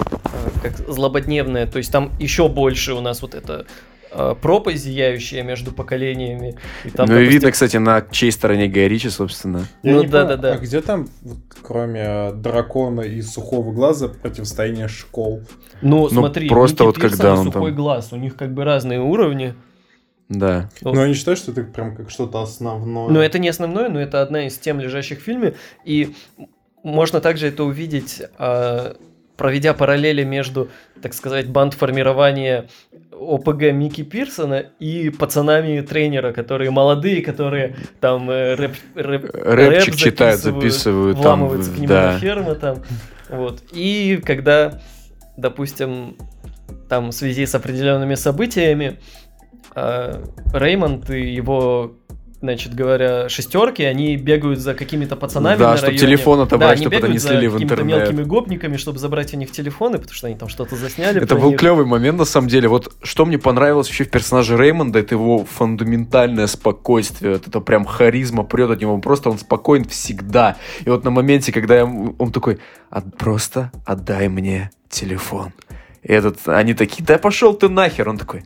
как 0.61 0.77
злободневное, 0.87 1.67
то 1.67 1.77
есть 1.77 1.91
там 1.91 2.11
еще 2.19 2.47
больше 2.47 2.93
у 2.93 3.01
нас 3.01 3.21
вот 3.21 3.35
это 3.35 3.65
э, 4.11 4.35
пропасть 4.41 4.83
зияющая 4.83 5.43
между 5.43 5.71
поколениями. 5.71 6.57
И 6.85 6.89
там, 6.89 7.07
ну 7.07 7.13
и 7.13 7.17
допустим, 7.17 7.33
видно, 7.33 7.51
кстати, 7.51 7.77
на 7.77 8.01
чьей 8.11 8.31
стороне 8.31 8.67
Гай 8.67 8.87
Ричи, 8.87 9.09
собственно. 9.09 9.65
Я 9.83 9.93
Ну 9.93 10.01
не 10.03 10.07
да, 10.07 10.21
помню, 10.21 10.37
да, 10.37 10.49
да. 10.49 10.53
А 10.55 10.57
где 10.57 10.81
там, 10.81 11.07
вот, 11.21 11.37
кроме 11.61 12.01
э, 12.03 12.33
дракона 12.33 13.01
и 13.01 13.21
сухого 13.21 13.71
глаза, 13.71 14.07
противостояние 14.09 14.87
школ? 14.87 15.41
Ну, 15.81 16.03
ну, 16.03 16.09
смотри, 16.09 16.49
просто 16.49 16.83
вот 16.83 16.97
когда 16.97 17.33
он 17.35 17.45
сухой 17.51 17.71
там- 17.71 17.75
глаз, 17.77 18.13
у 18.13 18.17
них 18.17 18.35
как 18.35 18.53
бы 18.53 18.63
разные 18.63 18.99
уровни. 18.99 19.55
Да. 20.29 20.69
Ну, 20.81 20.93
Но 20.93 21.01
я 21.01 21.07
не 21.09 21.13
считаю, 21.13 21.35
что 21.35 21.51
это 21.51 21.63
прям 21.63 21.93
как 21.93 22.09
что-то 22.09 22.41
основное. 22.41 23.09
Но 23.09 23.21
это 23.21 23.37
не 23.37 23.49
основное, 23.49 23.89
но 23.89 23.99
это 23.99 24.21
одна 24.21 24.47
из 24.47 24.57
тем, 24.57 24.79
лежащих 24.79 25.19
в 25.19 25.23
фильме. 25.23 25.55
И 25.83 26.15
можно 26.83 27.21
также 27.21 27.47
это 27.47 27.63
увидеть, 27.63 28.21
а, 28.37 28.95
проведя 29.37 29.73
параллели 29.73 30.23
между, 30.23 30.69
так 31.01 31.13
сказать, 31.13 31.47
бандформирования 31.49 32.67
ОПГ 33.11 33.71
Микки 33.71 34.03
Пирсона 34.03 34.65
и 34.79 35.09
пацанами 35.09 35.81
тренера, 35.81 36.31
которые 36.31 36.71
молодые, 36.71 37.21
которые 37.21 37.75
там 37.99 38.29
э, 38.29 38.55
рэп, 38.55 38.75
рэп- 38.95 39.31
Рэпчик 39.33 39.87
рэп 39.87 39.95
читают, 39.95 40.41
записывают, 40.41 41.17
там, 41.21 41.39
вламываются 41.39 41.71
к 41.71 41.75
нему 41.75 41.87
да. 41.87 42.13
на 42.13 42.19
ферму 42.19 42.55
там. 42.55 42.83
Вот. 43.29 43.63
И 43.71 44.21
когда, 44.23 44.81
допустим, 45.37 46.17
там 46.89 47.09
в 47.09 47.13
связи 47.13 47.45
с 47.45 47.55
определенными 47.55 48.15
событиями 48.15 48.99
а, 49.73 50.23
Реймонд 50.53 51.09
и 51.11 51.31
его, 51.31 51.93
значит 52.41 52.73
говоря, 52.73 53.29
шестерки, 53.29 53.83
они 53.83 54.17
бегают 54.17 54.59
за 54.59 54.73
какими-то 54.73 55.15
пацанами 55.15 55.57
Да, 55.59 55.71
на 55.71 55.77
чтоб 55.77 55.89
районе. 55.89 55.99
телефон 55.99 56.37
да, 56.39 56.43
отобрать, 56.43 56.71
они 56.79 56.81
чтоб 56.81 56.93
это 56.93 57.07
не 57.07 57.17
за 57.19 57.27
слили 57.29 57.47
в 57.47 57.61
интернет. 57.61 57.85
мелкими 57.99 58.23
гопниками, 58.23 58.77
чтобы 58.77 58.97
забрать 58.99 59.33
у 59.33 59.37
них 59.37 59.51
телефоны, 59.51 59.97
потому 59.99 60.13
что 60.15 60.27
они 60.27 60.35
там 60.35 60.49
что-то 60.49 60.75
засняли. 60.75 61.21
Это 61.21 61.35
был 61.35 61.51
них. 61.51 61.59
клевый 61.59 61.85
момент, 61.85 62.17
на 62.17 62.25
самом 62.25 62.47
деле. 62.47 62.67
Вот 62.67 62.91
что 63.03 63.25
мне 63.25 63.37
понравилось 63.37 63.87
вообще 63.87 64.03
в 64.05 64.09
персонаже 64.09 64.57
Реймонда, 64.57 64.99
это 64.99 65.15
его 65.15 65.45
фундаментальное 65.45 66.47
спокойствие. 66.47 67.33
Вот 67.33 67.47
это 67.47 67.59
прям 67.61 67.85
харизма 67.85 68.43
прет 68.43 68.69
от 68.71 68.81
него. 68.81 68.93
Он 68.93 69.01
Просто 69.01 69.29
он 69.29 69.37
спокоен 69.37 69.85
всегда. 69.85 70.57
И 70.85 70.89
вот 70.89 71.03
на 71.03 71.11
моменте, 71.11 71.51
когда 71.51 71.75
я- 71.77 71.85
он 71.85 72.31
такой, 72.31 72.59
«А, 72.89 73.01
просто 73.01 73.71
отдай 73.85 74.27
мне 74.29 74.71
телефон. 74.89 75.53
И 76.03 76.11
этот, 76.11 76.47
они 76.47 76.73
такие, 76.73 77.05
да 77.05 77.19
пошел 77.19 77.53
ты 77.53 77.69
нахер. 77.69 78.09
Он 78.09 78.17
такой, 78.17 78.43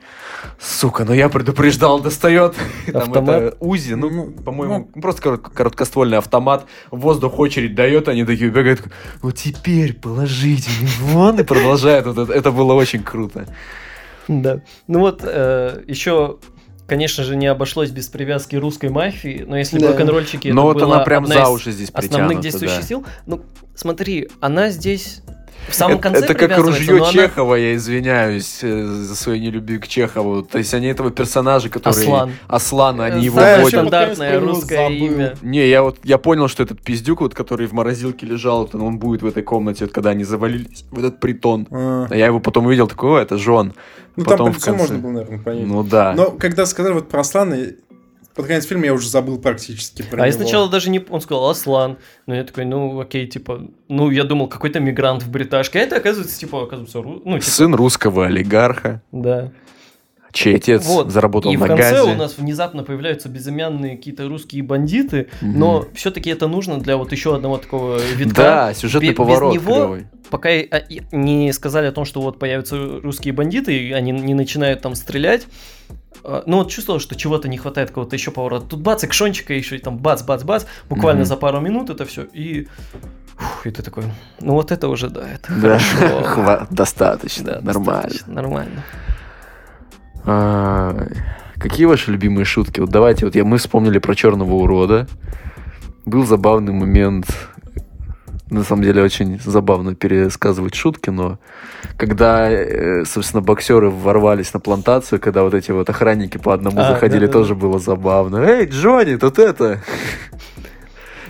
сука, 0.59 1.05
ну 1.05 1.13
я 1.13 1.29
предупреждал, 1.29 1.99
достает. 2.01 2.53
Там 2.91 3.13
это 3.13 3.55
УЗИ, 3.61 3.93
ну, 3.93 4.09
Ну, 4.09 4.31
по-моему, 4.31 4.89
просто 5.01 5.21
корот- 5.21 5.53
короткоствольный 5.53 6.17
автомат. 6.17 6.65
Воздух 6.91 7.39
очередь 7.39 7.73
дает, 7.73 8.09
они 8.09 8.25
такие 8.25 8.49
бегают. 8.49 8.83
Ну 9.23 9.31
теперь 9.31 9.93
положите 9.93 10.69
вон. 10.99 11.39
И 11.39 11.43
продолжают. 11.43 12.05
Вот 12.07 12.29
это, 12.29 12.51
было 12.51 12.73
очень 12.73 13.03
круто. 13.03 13.47
Да. 14.27 14.59
Ну 14.87 14.99
вот, 14.99 15.23
еще, 15.23 16.39
конечно 16.87 17.23
же, 17.23 17.37
не 17.37 17.47
обошлось 17.47 17.91
без 17.91 18.07
привязки 18.09 18.57
русской 18.57 18.89
мафии, 18.89 19.45
но 19.47 19.57
если 19.57 19.79
Да. 19.79 19.89
рок-н-ролльщики 19.89 20.49
Но 20.49 20.63
это 20.63 20.73
вот 20.73 20.83
была 20.83 20.95
она 20.97 21.05
прям 21.05 21.23
одна 21.23 21.45
за 21.45 21.49
уши 21.51 21.71
здесь 21.71 21.89
основных 21.91 22.41
действующих 22.41 22.81
да. 22.81 22.85
сил, 22.85 23.05
ну, 23.27 23.43
смотри, 23.75 24.27
она 24.41 24.71
здесь 24.71 25.21
в 25.67 25.75
самом 25.75 25.95
Это- 25.95 26.03
конце 26.03 26.19
Это 26.25 26.33
как 26.33 26.49
привязывается, 26.49 26.79
ружье 26.91 27.03
она- 27.03 27.11
Чехова, 27.11 27.55
я 27.55 27.75
извиняюсь 27.75 28.59
э, 28.61 28.83
за 28.85 29.15
свою 29.15 29.41
нелюбовь 29.41 29.81
к 29.81 29.87
Чехову. 29.87 30.43
То 30.43 30.57
есть 30.57 30.73
они 30.73 30.87
этого 30.87 31.11
персонажа, 31.11 31.69
который... 31.69 32.03
Аслан. 32.03 32.31
Аслан, 32.47 33.01
они 33.01 33.21
Э, 33.21 33.25
его 33.25 33.37
вводят. 33.39 33.67
стандартное 33.69 34.39
русское 34.39 34.89
имя. 34.89 35.35
Не, 35.41 35.67
я 35.67 35.83
вот 35.83 35.97
я 36.03 36.17
понял, 36.17 36.47
что 36.47 36.63
этот 36.63 36.81
пиздюк, 36.81 37.21
вот, 37.21 37.33
который 37.33 37.67
в 37.67 37.73
морозилке 37.73 38.25
лежал, 38.25 38.61
вот 38.71 38.75
он 38.75 38.99
будет 38.99 39.21
в 39.21 39.25
этой 39.27 39.43
комнате, 39.43 39.85
вот, 39.85 39.93
когда 39.93 40.11
они 40.11 40.23
завалились 40.23 40.85
в 40.91 40.99
этот 40.99 41.19
притон. 41.19 41.67
А. 41.71 42.07
А 42.09 42.15
я 42.15 42.27
его 42.27 42.39
потом 42.39 42.65
увидел, 42.67 42.87
такой, 42.87 43.09
о, 43.11 43.21
это 43.21 43.37
Жон. 43.37 43.73
Ну, 44.17 44.23
Потом 44.23 44.51
там 44.51 44.53
в 44.53 44.63
конце. 44.63 44.79
можно 44.79 44.97
было, 44.99 45.11
наверное, 45.11 45.39
понять. 45.39 45.67
Ну 45.67 45.83
да. 45.83 46.13
Но 46.15 46.31
когда 46.31 46.65
сказали 46.65 46.93
вот 46.93 47.09
про 47.09 47.19
Аслана, 47.19 47.57
под 48.35 48.47
конец 48.47 48.65
фильма 48.65 48.85
я 48.85 48.93
уже 48.93 49.09
забыл 49.09 49.39
практически 49.39 50.01
про 50.03 50.23
А 50.23 50.27
я 50.27 50.31
него. 50.33 50.41
сначала 50.43 50.69
даже 50.69 50.89
не... 50.89 51.03
Он 51.09 51.21
сказал 51.21 51.49
Аслан. 51.49 51.97
Но 52.27 52.35
я 52.35 52.43
такой, 52.43 52.65
ну 52.65 52.99
окей, 52.99 53.27
типа... 53.27 53.67
Ну, 53.87 54.09
я 54.11 54.23
думал, 54.25 54.47
какой-то 54.47 54.79
мигрант 54.79 55.23
в 55.23 55.31
бриташке. 55.31 55.79
А 55.79 55.81
это, 55.83 55.95
оказывается, 55.97 56.37
типа, 56.37 56.63
оказывается, 56.63 56.99
ру- 56.99 57.21
ну, 57.23 57.39
типа, 57.39 57.49
Сын 57.49 57.73
русского 57.73 58.25
олигарха, 58.25 59.01
да. 59.11 59.51
чей 60.33 60.57
отец 60.57 60.85
Вот. 60.85 61.11
заработал 61.11 61.53
И 61.53 61.55
в 61.55 61.61
на 61.61 61.67
конце 61.67 61.91
газе. 61.91 62.11
у 62.11 62.15
нас 62.15 62.37
внезапно 62.37 62.83
появляются 62.83 63.29
безымянные 63.29 63.95
какие-то 63.95 64.27
русские 64.27 64.63
бандиты, 64.63 65.29
Мгм. 65.39 65.57
но 65.59 65.85
все-таки 65.93 66.29
это 66.29 66.47
нужно 66.49 66.79
для 66.81 66.97
вот 66.97 67.13
еще 67.13 67.35
одного 67.35 67.57
такого 67.57 67.99
витка. 68.15 68.35
Да, 68.35 68.73
сюжетный 68.73 69.11
без 69.11 69.15
поворот 69.15 69.53
него- 69.53 69.73
клевый. 69.73 70.07
Пока 70.29 70.49
и- 70.51 70.67
а, 70.69 70.77
и 70.77 71.01
не 71.13 71.53
сказали 71.53 71.85
о 71.87 71.91
том, 71.93 72.03
что 72.03 72.19
вот 72.19 72.37
появятся 72.39 72.75
русские 72.99 73.33
бандиты, 73.33 73.77
и 73.77 73.91
они 73.93 74.11
не 74.11 74.33
начинают 74.33 74.81
там 74.81 74.95
стрелять, 74.95 75.47
ну 76.45 76.57
вот 76.57 76.69
чувствовал, 76.71 76.99
что 76.99 77.15
чего-то 77.15 77.47
не 77.47 77.57
хватает, 77.57 77.89
какого-то 77.89 78.15
еще 78.15 78.31
поворота. 78.31 78.65
Тут 78.67 78.81
бац, 78.81 79.03
экшончика 79.03 79.53
еще, 79.53 79.75
и 79.75 79.79
там 79.79 79.97
бац-бац-бац, 79.97 80.65
буквально 80.89 81.21
Мгм. 81.21 81.27
за 81.27 81.35
пару 81.37 81.59
минут 81.61 81.89
это 81.89 82.05
все, 82.05 82.23
и... 82.33 82.67
фух, 83.37 83.65
и 83.67 83.71
ты 83.71 83.83
такой, 83.83 84.03
ну 84.41 84.53
вот 84.53 84.71
это 84.71 84.87
уже, 84.87 85.09
да, 85.09 85.27
это 85.29 85.53
Да, 85.53 85.79
хорошо. 85.79 86.21
хва- 86.41 86.67
достаточно, 86.69 87.43
Да, 87.45 87.61
нормально. 87.61 88.01
достаточно, 88.03 88.33
Нормально. 88.33 88.83
Какие 91.59 91.85
ваши 91.85 92.11
любимые 92.11 92.45
шутки? 92.45 92.79
Вот 92.79 92.89
давайте, 92.89 93.25
вот 93.25 93.35
я, 93.35 93.43
мы 93.45 93.57
вспомнили 93.57 93.99
про 93.99 94.15
черного 94.15 94.53
урода. 94.53 95.07
Был 96.05 96.25
забавный 96.25 96.73
момент. 96.73 97.25
На 98.49 98.63
самом 98.63 98.83
деле 98.83 99.01
очень 99.01 99.39
забавно 99.43 99.95
пересказывать 99.95 100.75
шутки, 100.75 101.09
но 101.09 101.39
когда, 101.97 102.49
э, 102.51 103.03
собственно, 103.05 103.41
боксеры 103.41 103.89
ворвались 103.89 104.53
на 104.53 104.59
плантацию, 104.59 105.19
когда 105.19 105.41
вот 105.43 105.55
эти 105.55 105.71
вот 105.71 105.89
охранники 105.89 106.37
по 106.37 106.53
одному 106.53 106.79
А, 106.79 106.89
заходили, 106.93 107.21
да-да-да. 107.25 107.39
тоже 107.39 107.55
было 107.55 107.79
забавно. 107.79 108.37
Эй, 108.45 108.67
Джонни, 108.67 109.15
тут 109.15 109.39
это! 109.39 109.81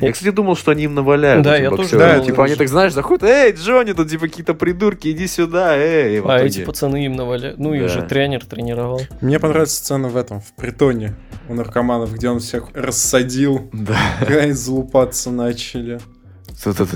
Я, 0.02 0.12
кстати, 0.12 0.32
думал, 0.32 0.58
что 0.58 0.72
они 0.72 0.84
им 0.84 0.94
наваляют. 0.94 1.44
Да, 1.46 1.56
я 1.56 1.70
тоже 1.70 1.84
боксерам. 1.84 2.10
думал, 2.16 2.26
Типа 2.26 2.44
они 2.44 2.56
так, 2.56 2.68
знаешь, 2.68 2.92
заходят, 2.92 3.24
эй, 3.24 3.54
Джонни, 3.54 3.94
тут 3.94 4.10
типа 4.10 4.28
какие-то 4.28 4.54
придурки, 4.54 5.08
иди 5.10 5.26
сюда, 5.26 5.78
эй. 5.78 6.18
и 6.18 6.22
А 6.26 6.40
эти 6.40 6.66
пацаны 6.66 7.06
им 7.06 7.14
наваляют. 7.16 7.58
Ну, 7.60 7.74
их 7.74 7.84
Да. 7.84 7.88
же 7.88 8.02
тренер 8.02 8.46
тренировал. 8.46 9.02
Мне 9.22 9.40
понравилась 9.40 9.72
сцена 9.74 10.10
в 10.10 10.18
этом, 10.18 10.42
в 10.42 10.52
притоне 10.58 11.16
у 11.48 11.54
наркоманов, 11.54 12.14
где 12.14 12.28
он 12.28 12.40
всех 12.40 12.66
рассадил, 12.74 13.70
Да. 13.72 13.96
когда 14.20 14.42
они 14.42 14.52
залупаться 14.52 15.32
начали. 15.32 16.02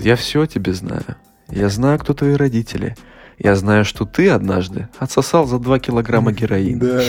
Я 0.04 0.16
все 0.16 0.46
тебе 0.46 0.74
знаю. 0.74 1.16
Я 1.50 1.70
знаю, 1.70 2.00
кто 2.00 2.14
твои 2.14 2.34
родители. 2.34 2.96
Я 3.40 3.56
знаю, 3.56 3.86
что 3.86 4.04
ты 4.04 4.30
однажды 4.30 4.90
отсосал 4.98 5.48
за 5.48 5.60
2 5.60 5.80
килограмма 5.80 6.34
героина. 6.34 6.86
Да. 6.86 7.04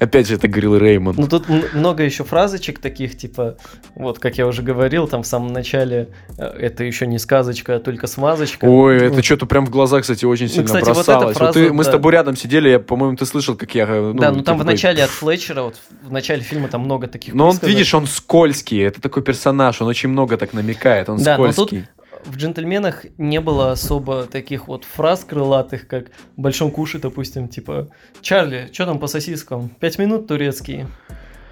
Опять 0.00 0.26
же, 0.26 0.34
это 0.34 0.48
говорил 0.48 0.76
Реймонд. 0.76 1.16
Ну, 1.16 1.28
тут 1.28 1.46
много 1.74 2.02
еще 2.02 2.24
фразочек 2.24 2.80
таких, 2.80 3.16
типа, 3.16 3.56
вот, 3.94 4.18
как 4.18 4.38
я 4.38 4.48
уже 4.48 4.62
говорил, 4.62 5.06
там 5.06 5.22
в 5.22 5.26
самом 5.28 5.52
начале, 5.52 6.08
э, 6.38 6.44
это 6.44 6.82
еще 6.82 7.06
не 7.06 7.20
сказочка, 7.20 7.76
а 7.76 7.78
только 7.78 8.08
смазочка. 8.08 8.64
Ой, 8.64 8.96
это 8.96 9.22
что-то 9.22 9.46
прям 9.46 9.64
в 9.64 9.70
глаза, 9.70 10.00
кстати, 10.00 10.24
очень 10.24 10.48
сильно 10.48 10.64
кстати, 10.64 10.88
вот 10.88 10.98
эта 10.98 11.04
бросалось. 11.04 11.38
Вот 11.38 11.54
фраза, 11.54 11.72
мы 11.72 11.84
с 11.84 11.88
тобой 11.88 12.12
рядом 12.12 12.34
сидели, 12.34 12.68
я, 12.68 12.80
по-моему, 12.80 13.16
ты 13.16 13.26
слышал, 13.26 13.54
как 13.54 13.72
я... 13.76 13.84
э, 13.88 14.12
да, 14.16 14.32
ну 14.32 14.42
там 14.42 14.56
в 14.56 14.60
такой- 14.60 14.72
начале 14.72 15.04
от 15.04 15.10
Флетчера, 15.10 15.62
вот 15.62 15.76
в 16.02 16.10
начале 16.10 16.42
фильма 16.42 16.66
там 16.66 16.80
много 16.82 17.06
таких 17.06 17.32
Но 17.34 17.48
он, 17.48 17.58
видишь, 17.62 17.94
он 17.94 18.08
скользкий. 18.08 18.82
Это 18.82 19.00
такой 19.00 19.22
персонаж, 19.22 19.80
он 19.80 19.86
очень 19.86 20.08
много 20.08 20.36
так 20.36 20.52
намекает, 20.52 21.08
он 21.08 21.22
Да, 21.22 21.38
но 21.38 21.52
тут 21.52 21.68
скользкий. 21.68 21.86
В 22.24 22.36
«Джентльменах» 22.36 23.04
не 23.18 23.40
было 23.40 23.72
особо 23.72 24.24
таких 24.24 24.68
вот 24.68 24.84
фраз 24.84 25.24
крылатых, 25.24 25.86
как 25.86 26.06
в 26.36 26.40
«Большом 26.40 26.70
куше», 26.70 26.98
допустим, 26.98 27.48
типа 27.48 27.88
«Чарли, 28.20 28.68
что 28.72 28.86
там 28.86 28.98
по 28.98 29.06
сосискам? 29.06 29.68
Пять 29.80 29.98
минут 29.98 30.26
турецкие?» 30.26 30.88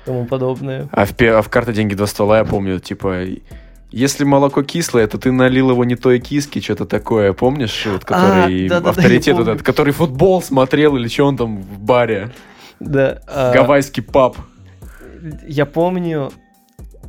тому 0.05 0.25
подобное. 0.27 0.89
А 0.93 1.05
в, 1.05 1.13
а 1.21 1.43
в 1.43 1.49
карта 1.49 1.73
деньги 1.73 1.95
два 1.95 2.07
ствола 2.07 2.39
я 2.39 2.45
помню, 2.45 2.79
типа, 2.81 3.25
если 3.91 4.25
молоко 4.25 4.63
кислое, 4.63 5.07
то 5.07 5.19
ты 5.19 5.31
налил 5.33 5.71
его 5.71 5.85
не 5.85 5.97
той 5.97 6.21
киски, 6.21 6.61
что-то 6.61 6.87
такое, 6.87 7.33
помнишь, 7.33 7.87
вот, 7.87 8.05
который 8.05 8.67
А, 8.67 8.69
да-да-да, 8.69 8.91
авторитет 8.91 9.27
я 9.27 9.35
помню. 9.35 9.53
этот, 9.53 9.67
который 9.67 9.93
футбол 9.93 10.43
смотрел 10.43 10.97
или 10.97 11.09
что 11.09 11.25
он 11.27 11.37
там 11.37 11.61
в 11.61 11.81
баре, 11.81 12.31
Да, 12.81 13.21
а, 13.27 13.53
гавайский 13.53 14.03
паб. 14.03 14.37
я 15.47 15.67
помню, 15.67 16.33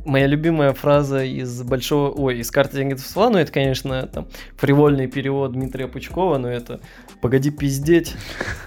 моя 0.04 0.26
любимая 0.26 0.72
фраза 0.72 1.24
из 1.24 1.62
большого, 1.62 2.10
ой, 2.10 2.38
из 2.38 2.50
карты 2.50 2.76
деньги 2.76 2.94
ствола, 2.94 3.30
ну 3.30 3.38
это, 3.38 3.52
конечно, 3.52 4.06
там 4.06 4.28
фривольный 4.56 5.06
перевод 5.06 5.52
Дмитрия 5.52 5.88
Пучкова, 5.88 6.38
но 6.38 6.48
это 6.48 6.80
«Погоди 7.20 7.50
пиздеть, 7.50 8.14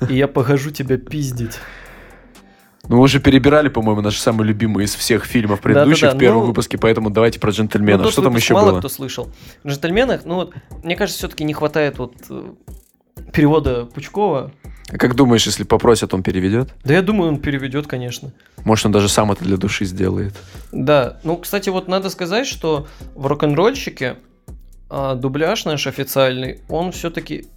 и 0.10 0.16
я 0.16 0.28
похожу 0.28 0.72
тебя 0.72 0.98
пиздить». 0.98 1.60
Ну, 2.88 2.98
мы 2.98 3.02
уже 3.02 3.20
перебирали, 3.20 3.68
по-моему, 3.68 4.02
наши 4.02 4.22
самые 4.22 4.48
любимые 4.48 4.86
из 4.86 4.94
всех 4.94 5.26
фильмов 5.26 5.60
предыдущих 5.62 6.02
Да-да-да, 6.02 6.18
в 6.18 6.20
первом 6.20 6.42
ну- 6.42 6.48
выпуске, 6.48 6.78
поэтому 6.78 7.10
давайте 7.10 7.40
про 7.40 7.50
джентльменов. 7.50 8.06
Ну, 8.06 8.12
что 8.12 8.22
там 8.22 8.36
еще 8.36 8.54
мало 8.54 8.72
было? 8.72 8.80
кто 8.80 8.90
слышал. 8.90 9.32
В 9.64 9.68
«Джентльменах», 9.68 10.26
ну 10.26 10.36
вот, 10.36 10.54
мне 10.84 10.96
кажется, 10.96 11.18
все-таки 11.18 11.44
не 11.44 11.54
хватает 11.54 11.98
вот 11.98 12.14
э, 12.30 12.54
перевода 13.36 13.86
Пучкова. 13.86 14.52
А 14.90 14.98
Как 14.98 15.16
думаешь, 15.16 15.46
если 15.46 15.64
попросят, 15.64 16.14
он 16.14 16.24
переведет? 16.24 16.74
Да 16.84 16.94
я 16.94 17.02
думаю, 17.02 17.32
он 17.32 17.40
переведет, 17.40 17.88
конечно. 17.88 18.32
Может, 18.64 18.86
он 18.86 18.92
даже 18.92 19.10
сам 19.10 19.32
это 19.32 19.44
для 19.44 19.58
души 19.58 19.86
сделает. 19.86 20.34
Да, 20.72 21.20
ну, 21.24 21.38
кстати, 21.38 21.70
вот 21.70 21.88
надо 21.88 22.10
сказать, 22.10 22.48
что 22.48 22.88
в 23.16 23.26
рок-н-ролльщике 23.26 24.18
а, 24.90 25.16
дубляж 25.16 25.66
наш 25.66 25.88
официальный, 25.88 26.62
он 26.70 26.92
все-таки 26.92 27.48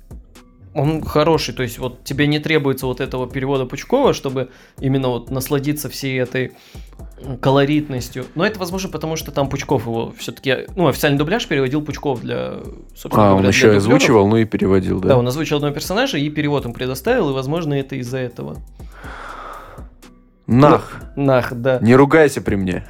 он 0.74 1.02
хороший, 1.02 1.54
то 1.54 1.62
есть 1.62 1.78
вот 1.78 2.04
тебе 2.04 2.26
не 2.26 2.38
требуется 2.38 2.86
вот 2.86 3.00
этого 3.00 3.28
перевода 3.28 3.66
Пучкова, 3.66 4.14
чтобы 4.14 4.50
именно 4.80 5.08
вот 5.08 5.30
насладиться 5.30 5.88
всей 5.88 6.20
этой 6.20 6.52
колоритностью. 7.40 8.26
Но 8.34 8.44
это 8.46 8.58
возможно 8.58 8.88
потому, 8.90 9.16
что 9.16 9.30
там 9.32 9.48
Пучков 9.48 9.86
его 9.86 10.12
все-таки, 10.18 10.66
ну, 10.76 10.88
официальный 10.88 11.18
дубляж 11.18 11.46
переводил 11.46 11.82
Пучков 11.82 12.20
для, 12.20 12.58
собственно 12.94 13.26
А, 13.26 13.30
он 13.30 13.32
говоря, 13.38 13.48
еще 13.48 13.66
для 13.66 13.74
и 13.74 13.76
озвучивал, 13.78 14.28
ну 14.28 14.36
и 14.36 14.44
переводил, 14.44 15.00
да? 15.00 15.08
Да, 15.08 15.18
он 15.18 15.26
озвучил 15.26 15.56
одного 15.56 15.74
персонажа 15.74 16.18
и 16.18 16.28
перевод 16.30 16.64
им 16.64 16.72
предоставил, 16.72 17.30
и, 17.30 17.32
возможно, 17.32 17.74
это 17.74 17.96
из-за 17.96 18.18
этого. 18.18 18.58
Нах! 20.46 21.02
Нах, 21.16 21.52
да. 21.52 21.78
Не 21.80 21.94
ругайся 21.94 22.40
при 22.40 22.56
мне. 22.56 22.86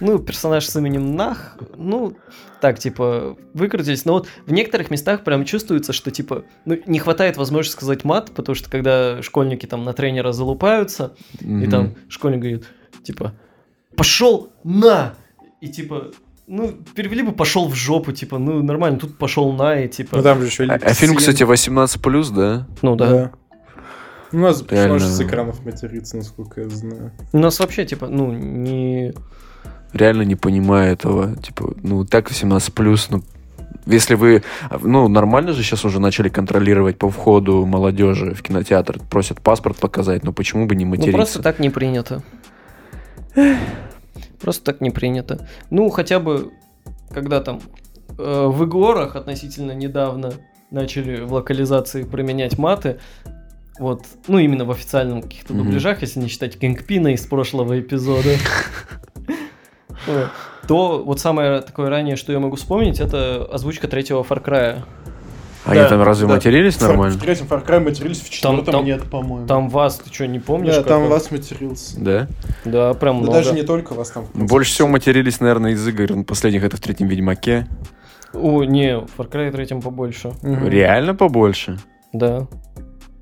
Ну, 0.00 0.18
персонаж 0.18 0.66
с 0.66 0.76
именем 0.76 1.16
Нах, 1.16 1.56
ну, 1.76 2.16
так, 2.60 2.78
типа, 2.78 3.36
выкрутились. 3.52 4.04
Но 4.04 4.14
вот 4.14 4.28
в 4.46 4.52
некоторых 4.52 4.90
местах 4.90 5.22
прям 5.24 5.44
чувствуется, 5.44 5.92
что, 5.92 6.10
типа, 6.10 6.44
ну, 6.64 6.78
не 6.86 6.98
хватает 6.98 7.36
возможности 7.36 7.76
сказать 7.76 8.04
мат, 8.04 8.30
потому 8.34 8.54
что 8.54 8.70
когда 8.70 9.22
школьники 9.22 9.66
там 9.66 9.84
на 9.84 9.92
тренера 9.92 10.32
залупаются, 10.32 11.14
и 11.40 11.46
Мгм. 11.46 11.70
там 11.70 11.94
школьник 12.08 12.40
говорит, 12.40 12.64
типа, 13.02 13.34
пошел 13.96 14.52
на! 14.64 15.14
И, 15.60 15.68
типа, 15.68 16.08
ну, 16.46 16.72
перевели 16.94 17.22
бы 17.22 17.32
пошел 17.32 17.68
в 17.68 17.74
жопу, 17.74 18.12
типа, 18.12 18.38
ну, 18.38 18.62
нормально, 18.62 18.98
тут 18.98 19.16
пошел 19.18 19.52
на, 19.52 19.80
и, 19.80 19.88
типа, 19.88 20.16
Ну 20.18 20.22
там 20.22 20.40
же 20.40 20.46
еще 20.46 20.64
А, 20.64 20.74
а 20.74 20.94
фильм, 20.94 21.16
кстати, 21.16 21.42
18+, 21.42 22.34
да? 22.34 22.66
ну, 22.82 22.96
да. 22.96 23.10
Да. 23.10 23.32
У 24.32 24.38
нас 24.38 24.64
Реально. 24.68 24.98
с 24.98 25.20
экранов 25.20 25.64
материться, 25.64 26.16
насколько 26.16 26.62
я 26.62 26.68
знаю. 26.68 27.12
У 27.32 27.38
нас 27.38 27.60
вообще, 27.60 27.84
типа, 27.84 28.08
ну, 28.08 28.32
не... 28.32 29.14
Реально 29.92 30.22
не 30.22 30.34
понимаю 30.34 30.92
этого. 30.92 31.36
Типа, 31.36 31.72
ну, 31.82 32.04
так 32.04 32.30
18+, 32.30 33.06
ну, 33.10 33.22
если 33.86 34.14
вы, 34.14 34.42
ну, 34.82 35.08
нормально 35.08 35.52
же 35.52 35.62
сейчас 35.62 35.84
уже 35.84 36.00
начали 36.00 36.28
контролировать 36.28 36.98
по 36.98 37.10
входу 37.10 37.64
молодежи 37.64 38.34
в 38.34 38.42
кинотеатр, 38.42 38.98
просят 39.08 39.40
паспорт 39.40 39.76
показать, 39.76 40.24
но 40.24 40.32
почему 40.32 40.66
бы 40.66 40.74
не 40.74 40.84
Ну, 40.84 40.90
материться? 40.90 41.16
просто 41.16 41.42
так 41.42 41.58
не 41.60 41.70
принято. 41.70 42.22
Просто 44.40 44.64
так 44.64 44.80
не 44.80 44.90
принято. 44.90 45.46
Ну, 45.70 45.88
хотя 45.90 46.20
бы, 46.20 46.52
когда 47.10 47.40
там 47.40 47.60
э, 48.18 48.46
в 48.46 48.62
Игорах 48.64 49.16
относительно 49.16 49.72
недавно 49.72 50.32
начали 50.70 51.22
в 51.22 51.32
локализации 51.32 52.02
применять 52.02 52.58
маты, 52.58 52.98
вот, 53.78 54.02
ну 54.28 54.38
именно 54.38 54.64
в 54.64 54.70
официальном 54.70 55.22
каких-то 55.22 55.52
Мгм. 55.54 55.64
дубляжах, 55.64 56.02
если 56.02 56.20
не 56.20 56.28
считать 56.28 56.58
Кингпина 56.58 57.08
из 57.08 57.26
прошлого 57.26 57.80
эпизода, 57.80 58.30
то 60.68 61.02
вот 61.04 61.20
самое 61.20 61.60
такое 61.60 61.88
ранее, 61.88 62.16
что 62.16 62.32
я 62.32 62.38
могу 62.40 62.56
вспомнить, 62.56 63.00
это 63.00 63.44
озвучка 63.44 63.88
третьего 63.88 64.22
Far 64.22 64.44
Cry. 64.44 64.82
А 65.64 65.70
они 65.72 65.80
Да, 65.80 65.88
там 65.88 66.02
разве 66.02 66.26
да. 66.26 66.34
матерились 66.34 66.78
нормально? 66.80 67.16
В 67.16 67.20
третьем 67.20 67.46
Far 67.46 67.66
Cry 67.66 67.80
матерились, 67.80 68.20
в 68.20 68.28
четвертом 68.30 68.64
там- 68.66 68.84
нет, 68.84 69.04
по-моему. 69.10 69.46
Там 69.46 69.68
вас, 69.70 69.96
ты 69.96 70.12
что, 70.12 70.26
не 70.26 70.38
помнишь? 70.38 70.74
да, 70.74 70.78
как 70.80 70.88
там 70.88 71.02
он? 71.04 71.08
вас 71.08 71.30
матерился. 71.30 71.98
Да? 72.00 72.28
Да, 72.64 72.92
прям 72.94 73.16
Да 73.16 73.22
много. 73.22 73.38
даже 73.38 73.54
не 73.54 73.62
только 73.62 73.94
вас 73.94 74.10
там. 74.10 74.26
конце 74.26 74.46
Больше 74.46 74.72
всего 74.72 74.88
матерились, 74.88 75.40
наверное, 75.40 75.72
из 75.72 75.86
игр 75.88 76.22
последних. 76.24 76.64
Это 76.64 76.76
в 76.76 76.80
третьем 76.80 77.08
Ведьмаке. 77.08 77.66
О, 78.34 78.64
не, 78.64 78.98
в 78.98 79.06
Far 79.18 79.30
Cry 79.30 79.50
третьем 79.52 79.80
побольше. 79.80 80.32
Мгм. 80.42 80.68
Реально 80.68 81.14
побольше? 81.14 81.78
Да. 82.12 82.46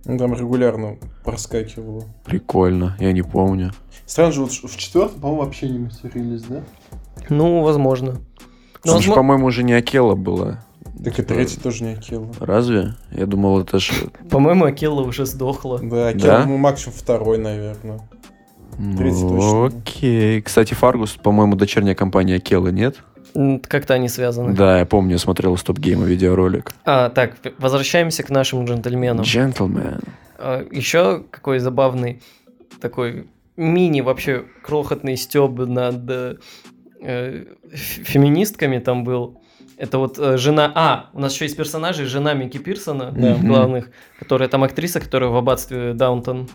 Ну, 0.04 0.18
Там 0.18 0.34
регулярно 0.34 0.96
проскакивало. 1.24 2.04
Прикольно, 2.24 2.96
я 2.98 3.12
не 3.12 3.22
помню. 3.22 3.70
Странно 4.04 4.32
же, 4.32 4.40
вот 4.40 4.50
в 4.50 4.76
четвертом, 4.76 5.20
по-моему, 5.20 5.44
вообще 5.44 5.68
не 5.68 5.78
матерились, 5.78 6.42
да? 6.42 6.62
Ну, 7.28 7.62
возможно. 7.62 8.16
Ну, 8.84 8.92
Там 8.94 9.00
же, 9.00 9.10
возмо- 9.10 9.14
по-моему, 9.14 9.46
уже 9.46 9.62
не 9.62 9.74
Акела 9.74 10.16
была. 10.16 10.64
Так 11.04 11.18
и 11.18 11.22
третий 11.22 11.58
тоже 11.58 11.84
не 11.84 11.92
Акела. 11.94 12.28
Разве? 12.38 12.94
Я 13.10 13.26
думал, 13.26 13.60
это 13.60 13.78
ж... 13.78 13.90
По-моему, 14.30 14.64
Акелла 14.66 15.02
уже 15.02 15.26
сдохла. 15.26 15.78
Да, 15.82 16.08
Акела, 16.08 16.38
Да? 16.38 16.46
ну, 16.46 16.56
максимум 16.58 16.94
второй, 16.96 17.38
наверное. 17.38 18.00
Ну, 18.78 19.66
окей. 19.66 20.40
Кстати, 20.42 20.74
Фаргус, 20.74 21.12
по-моему, 21.22 21.56
дочерняя 21.56 21.94
компания 21.94 22.36
Акела, 22.36 22.68
нет? 22.68 23.02
Как-то 23.66 23.94
они 23.94 24.08
связаны. 24.08 24.54
Да, 24.54 24.78
я 24.78 24.86
помню, 24.86 25.12
я 25.12 25.18
смотрел 25.18 25.56
стоп 25.56 25.78
гейма 25.78 26.04
видеоролик. 26.04 26.72
А, 26.84 27.08
так, 27.08 27.36
возвращаемся 27.58 28.22
к 28.22 28.30
нашим 28.30 28.64
джентльменам. 28.64 29.24
Джентльмен. 29.24 30.00
А, 30.38 30.66
еще 30.70 31.24
какой 31.30 31.58
забавный 31.58 32.20
такой 32.80 33.26
мини 33.56 34.00
вообще 34.00 34.44
крохотный 34.62 35.16
стёб 35.16 35.58
над 35.60 36.38
э, 37.00 37.44
феминистками 37.72 38.78
там 38.78 39.04
был. 39.04 39.41
Это 39.82 39.98
вот 39.98 40.16
э, 40.16 40.36
жена... 40.36 40.70
А, 40.76 41.10
у 41.12 41.18
нас 41.18 41.32
еще 41.34 41.44
есть 41.46 41.56
персонажи, 41.56 42.06
жена 42.06 42.34
Микки 42.34 42.58
Пирсона, 42.58 43.10
Да. 43.10 43.34
главных, 43.34 43.90
которая 44.16 44.48
там 44.48 44.62
актриса, 44.62 45.00
которая 45.00 45.28
в 45.30 45.36
аббатстве 45.36 45.92
Даунтон. 45.92 46.48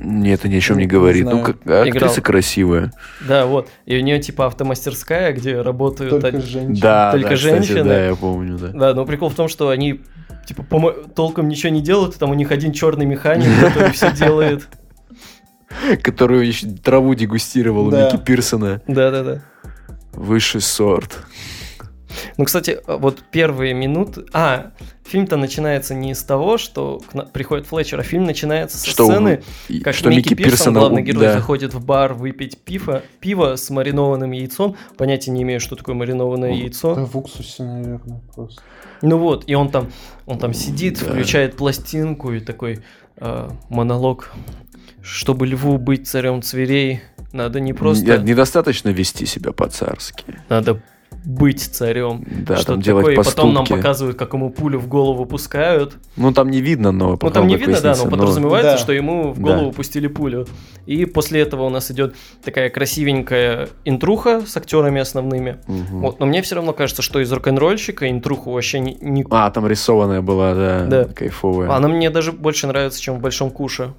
Нет, 0.00 0.40
это 0.40 0.48
ни 0.48 0.56
о 0.56 0.60
чем 0.60 0.78
не 0.78 0.86
говорит. 0.86 1.24
Ну, 1.26 1.30
знаю. 1.30 1.44
как 1.44 1.56
актриса 1.86 2.06
Играл. 2.14 2.24
красивая. 2.24 2.92
Да, 3.20 3.46
вот. 3.46 3.68
И 3.86 3.96
у 3.96 4.00
нее 4.00 4.18
типа 4.20 4.46
автомастерская, 4.46 5.32
где 5.32 5.60
работают... 5.60 6.10
Только 6.10 6.38
од- 6.38 6.44
женщины. 6.44 6.80
Да, 6.80 7.12
Только 7.12 7.28
да, 7.28 7.34
кстати, 7.36 7.52
женщины. 7.54 7.84
да, 7.84 8.06
я 8.06 8.16
помню, 8.16 8.58
да. 8.58 8.68
Да, 8.74 8.94
но 8.94 9.06
прикол 9.06 9.28
в 9.28 9.34
том, 9.36 9.46
что 9.46 9.68
они 9.68 10.00
типа 10.48 10.62
помо- 10.68 11.08
толком 11.14 11.46
ничего 11.48 11.70
не 11.70 11.82
делают, 11.82 12.16
там 12.18 12.30
у 12.30 12.34
них 12.34 12.50
один 12.50 12.72
черный 12.72 13.06
механик, 13.06 13.46
который 13.60 13.92
все 13.92 14.10
делает. 14.16 14.66
Который 16.02 16.48
еще 16.48 16.66
траву 16.66 17.14
дегустировал 17.14 17.86
у 17.86 17.90
Да. 17.92 18.06
Микки 18.06 18.16
Пирсона. 18.24 18.82
Да-да-да. 18.88 19.40
Высший 20.14 20.60
сорт. 20.60 21.20
Ну, 22.36 22.44
кстати, 22.44 22.78
вот 22.86 23.22
первые 23.30 23.74
минуты... 23.74 24.24
А, 24.32 24.72
фильм-то 25.04 25.36
начинается 25.36 25.94
не 25.94 26.14
с 26.14 26.22
того, 26.22 26.58
что 26.58 27.00
к 27.00 27.14
на- 27.14 27.24
приходит 27.24 27.66
Флетчер, 27.66 28.00
а 28.00 28.02
фильм 28.02 28.24
начинается 28.24 28.78
со 28.78 28.88
Что, 28.88 29.06
сцены, 29.06 29.42
и- 29.68 29.80
как 29.80 29.94
что 29.94 30.10
Микки, 30.10 30.34
Пирсон, 30.34 30.50
Пирсона 30.52 30.80
главный 30.80 31.02
герой, 31.02 31.22
да. 31.22 31.32
заходит 31.34 31.74
в 31.74 31.84
бар 31.84 32.14
выпить 32.14 32.58
пиво, 32.58 33.02
пиво 33.20 33.56
с 33.56 33.68
маринованным 33.70 34.30
яйцом. 34.32 34.76
Понятия 34.96 35.30
не 35.30 35.42
имею, 35.42 35.60
что 35.60 35.76
такое 35.76 35.94
маринованное 35.94 36.52
яйцо. 36.52 36.94
Да 36.94 37.04
в 37.04 37.16
уксусе, 37.16 37.62
наверное, 37.62 38.20
просто. 38.34 38.62
Ну 39.02 39.18
вот, 39.18 39.44
и 39.48 39.54
он 39.54 39.68
там, 39.70 39.90
он 40.26 40.38
там 40.38 40.54
сидит, 40.54 41.00
Да. 41.00 41.10
включает 41.10 41.56
пластинку 41.56 42.32
и 42.32 42.40
такой 42.40 42.80
э, 43.16 43.48
монолог. 43.68 44.30
Чтобы 45.02 45.48
льву 45.48 45.78
быть 45.78 46.06
царем 46.06 46.42
зверей, 46.44 47.00
надо 47.32 47.58
не 47.58 47.72
просто... 47.72 48.18
Не- 48.18 48.30
Недостаточно 48.30 48.90
вести 48.90 49.26
себя 49.26 49.50
по-царски. 49.52 50.24
Надо 50.48 50.80
быть 51.24 51.60
царем. 51.60 52.24
Да, 52.44 52.56
Что 52.56 52.72
там 52.72 52.80
делать 52.82 53.02
такое, 53.02 53.14
и 53.14 53.16
поступки. 53.16 53.36
потом 53.36 53.54
нам 53.54 53.66
показывают, 53.66 54.16
как 54.18 54.32
ему 54.34 54.50
пулю 54.50 54.78
в 54.78 54.88
голову 54.88 55.24
пускают. 55.24 55.96
Ну, 56.16 56.32
там 56.32 56.50
не 56.50 56.60
видно, 56.60 56.90
но 56.92 57.18
Ну, 57.20 57.30
там 57.30 57.46
не 57.46 57.56
видно, 57.56 57.74
да, 57.80 57.90
выяснится, 57.90 58.04
но 58.04 58.10
подразумевается, 58.10 58.72
Да. 58.72 58.78
что 58.78 58.92
ему 58.92 59.32
в 59.32 59.38
Да. 59.40 59.54
голову 59.54 59.72
пустили 59.72 60.08
пулю. 60.08 60.46
И 60.86 61.04
после 61.06 61.40
этого 61.42 61.62
у 61.64 61.68
нас 61.68 61.90
идет 61.90 62.14
такая 62.44 62.70
красивенькая 62.70 63.68
интруха 63.84 64.42
с 64.46 64.56
актерами 64.56 65.00
основными. 65.00 65.58
Мгм. 65.68 66.00
Вот, 66.00 66.18
но 66.20 66.26
мне 66.26 66.42
все 66.42 66.56
равно 66.56 66.72
кажется, 66.72 67.02
что 67.02 67.20
из 67.20 67.30
рок-н-ролльщика 67.32 68.10
интруху 68.10 68.50
вообще 68.52 68.80
не, 68.80 68.96
не- 69.00 69.24
А, 69.30 69.50
там 69.50 69.66
рисованная 69.66 70.22
была, 70.22 70.54
да, 70.54 70.86
Да. 70.86 71.04
кайфовая. 71.04 71.70
Она 71.70 71.88
мне 71.88 72.10
даже 72.10 72.32
больше 72.32 72.66
нравится, 72.66 73.00
чем 73.00 73.16
в 73.16 73.20
Большом 73.20 73.50
Куше. 73.50 73.94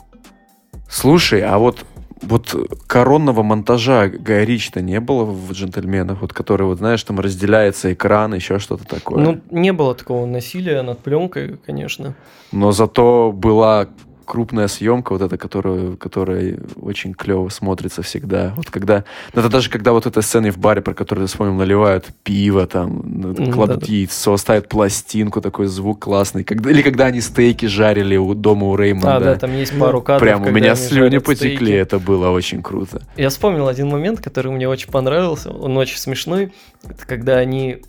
Слушай, 0.89 1.41
а 1.41 1.57
вот 1.57 1.85
вот 2.27 2.55
коронного 2.87 3.43
монтажа 3.43 4.07
Гая 4.07 4.43
Ричи-то 4.43 4.81
не 4.81 4.99
было 4.99 5.25
в 5.25 5.51
«Джентльменах», 5.51 6.21
вот 6.21 6.33
который, 6.33 6.65
вот 6.67 6.79
знаешь, 6.79 7.03
там 7.03 7.19
разделяется 7.19 7.93
экран, 7.93 8.33
еще 8.33 8.59
что-то 8.59 8.85
такое. 8.85 9.23
Ну, 9.23 9.41
не 9.51 9.73
было 9.73 9.95
такого 9.95 10.25
насилия 10.25 10.81
над 10.81 10.99
пленкой, 10.99 11.57
конечно. 11.65 12.15
Но 12.51 12.71
зато 12.71 13.31
была 13.31 13.87
крупная 14.25 14.67
съемка, 14.67 15.13
вот 15.13 15.21
эта, 15.21 15.37
которая, 15.37 15.95
которая 15.95 16.57
очень 16.75 17.13
клево 17.13 17.49
смотрится 17.49 18.01
всегда. 18.01 18.53
Вот 18.55 18.69
когда, 18.69 19.03
ну, 19.33 19.41
это 19.41 19.49
даже 19.49 19.69
когда 19.69 19.91
вот 19.91 20.05
эта 20.05 20.21
сцена 20.21 20.51
в 20.51 20.57
баре, 20.57 20.81
про 20.81 20.93
которую 20.93 21.27
ты 21.27 21.31
вспомнил, 21.31 21.53
наливают 21.53 22.07
пиво, 22.23 22.67
там, 22.67 23.01
ну, 23.03 23.51
кладут 23.51 23.81
да-да. 23.81 23.91
яйцо, 23.91 24.37
ставят 24.37 24.69
пластинку, 24.69 25.41
такой 25.41 25.67
звук 25.67 25.99
классный. 25.99 26.43
Когда, 26.43 26.71
или 26.71 26.81
когда 26.81 27.05
они 27.05 27.21
стейки 27.21 27.65
жарили 27.65 28.17
у 28.17 28.33
дома 28.33 28.67
у 28.67 28.75
Реймонда. 28.75 29.15
А, 29.15 29.19
да, 29.19 29.35
там 29.35 29.55
есть 29.55 29.77
пару 29.77 30.01
кадров. 30.01 30.21
Прям 30.21 30.43
у 30.43 30.51
меня 30.51 30.75
слюни 30.75 31.19
потекли, 31.19 31.55
стейки. 31.55 31.73
это 31.73 31.99
было 31.99 32.29
очень 32.29 32.61
круто. 32.61 33.01
Я 33.15 33.29
вспомнил 33.29 33.67
один 33.67 33.89
момент, 33.89 34.19
который 34.21 34.51
мне 34.51 34.67
очень 34.67 34.89
понравился. 34.89 35.51
Он 35.51 35.77
очень 35.77 35.97
смешной. 35.97 36.51
Это 36.83 37.05
когда 37.05 37.37
они, 37.37 37.81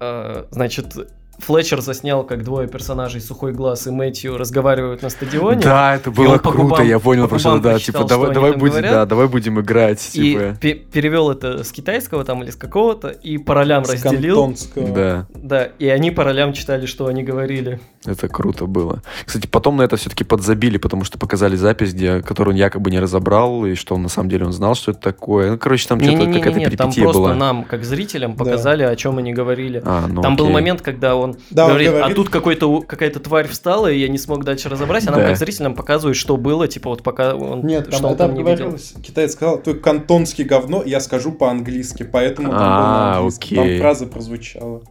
э, 0.00 0.44
значит, 0.50 0.94
Флетчер 1.38 1.80
заснял, 1.80 2.24
как 2.24 2.42
двое 2.44 2.66
персонажей, 2.68 3.20
Сухой 3.20 3.52
Глаз 3.52 3.86
и 3.86 3.90
Мэтью, 3.90 4.36
разговаривают 4.38 5.02
на 5.02 5.10
стадионе. 5.10 5.60
Да, 5.62 5.94
это 5.96 6.10
было 6.10 6.38
круто, 6.38 6.58
губам- 6.78 6.86
я 6.86 6.98
понял 6.98 7.24
по 7.24 7.28
просто, 7.30 7.48
губам 7.50 7.62
да, 7.62 7.70
прочитал, 7.72 8.02
типа, 8.02 8.08
что 8.08 8.16
давай, 8.18 8.34
давай 8.34 8.50
там 8.52 8.60
будем, 8.60 8.72
говорят. 8.72 8.92
да, 8.92 9.06
давай 9.06 9.28
будем 9.28 9.60
играть, 9.60 10.10
И 10.14 10.32
типа. 10.32 10.56
пе- 10.60 10.74
перевел 10.74 11.30
это 11.30 11.62
с 11.62 11.72
китайского 11.72 12.24
там 12.24 12.42
или 12.42 12.50
с 12.50 12.56
какого-то, 12.56 13.08
и 13.08 13.38
по 13.38 13.54
ролям 13.54 13.84
С 13.84 13.90
разделил. 13.92 14.36
кантонского. 14.36 14.88
Да, 14.88 15.26
Да, 15.34 15.64
и 15.78 15.88
они 15.88 16.10
по 16.10 16.24
ролям 16.24 16.52
читали, 16.52 16.86
что 16.86 17.06
они 17.06 17.22
говорили. 17.22 17.80
это 18.06 18.28
круто 18.28 18.66
было. 18.66 19.02
Кстати, 19.24 19.46
потом 19.46 19.76
на 19.76 19.82
это 19.82 19.96
все-таки 19.96 20.24
подзабили, 20.24 20.78
потому 20.78 21.04
что 21.04 21.18
показали 21.18 21.56
запись, 21.56 21.92
где, 21.92 22.22
которую 22.22 22.54
он 22.54 22.58
якобы 22.60 22.90
не 22.90 22.98
разобрал, 23.00 23.66
и 23.66 23.74
что 23.74 23.94
он 23.94 24.02
на 24.02 24.08
самом 24.08 24.28
деле 24.30 24.46
он 24.46 24.52
знал, 24.52 24.74
что 24.74 24.92
это 24.92 25.00
такое. 25.00 25.52
Ну, 25.52 25.58
короче, 25.58 25.86
там 25.88 25.98
что-то 26.00 26.16
какая-то 26.18 26.30
Не-не-не, 26.50 26.76
там 26.76 26.90
перипетия 26.90 27.02
просто 27.04 27.20
была. 27.22 27.34
нам, 27.34 27.64
как 27.64 27.84
зрителям, 27.84 28.32
Да. 28.36 28.44
показали, 28.44 28.82
о 28.84 28.94
чем 28.96 29.18
они 29.18 29.32
говорили. 29.32 29.82
А, 29.84 30.06
ну, 30.08 30.22
Там 30.22 30.36
был 30.36 30.44
окей. 30.46 30.54
момент, 30.54 30.80
когда 30.82 31.16
он 31.16 31.25
Да, 31.50 31.64
он 31.64 31.70
говорит, 31.70 31.88
а 31.88 31.92
говорит- 31.92 32.16
тут 32.16 32.28
какой-то, 32.28 32.80
какая-то 32.82 33.20
тварь 33.20 33.48
встала, 33.48 33.90
и 33.90 33.98
я 33.98 34.08
не 34.08 34.18
смог 34.18 34.44
дальше 34.44 34.68
разобрать, 34.68 35.06
а 35.06 35.10
нам 35.10 35.20
Да. 35.20 35.26
как 35.28 35.36
зрителям 35.36 35.74
показывают, 35.74 36.16
что 36.16 36.36
было, 36.36 36.68
типа 36.68 36.90
вот 36.90 37.02
пока 37.02 37.34
он 37.34 37.66
Нет, 37.66 37.88
что 37.92 38.02
там, 38.02 38.10
он 38.12 38.16
там 38.16 38.34
не 38.34 38.40
видел. 38.42 38.54
говорилось, 38.56 38.94
китаец 39.02 39.32
сказал, 39.32 39.58
ты 39.58 39.74
кантонский 39.74 40.44
говно, 40.44 40.82
я 40.84 41.00
скажу 41.00 41.32
по-английски, 41.32 42.02
поэтому 42.04 42.50
там 42.50 42.58
А, 42.60 43.26
окей. 43.26 43.56
Там 43.56 43.78
фраза 43.78 44.06
прозвучала. 44.06 44.82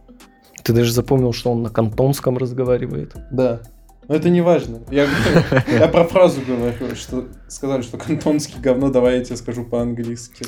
Ты 0.62 0.72
даже 0.72 0.92
запомнил, 0.92 1.32
что 1.32 1.52
он 1.52 1.62
на 1.62 1.70
кантонском 1.70 2.36
разговаривает. 2.38 3.14
Да. 3.30 3.60
Но 4.08 4.14
это 4.14 4.28
не 4.30 4.40
важно. 4.40 4.80
Я, 4.90 5.06
я 5.68 5.88
про 5.88 6.04
фразу 6.04 6.40
говорю, 6.46 6.94
что 6.94 7.24
сказали, 7.48 7.82
что 7.82 7.98
кантонский 7.98 8.60
говно, 8.60 8.90
давай 8.90 9.18
я 9.18 9.24
тебе 9.24 9.36
скажу 9.36 9.64
по-английски. 9.64 10.46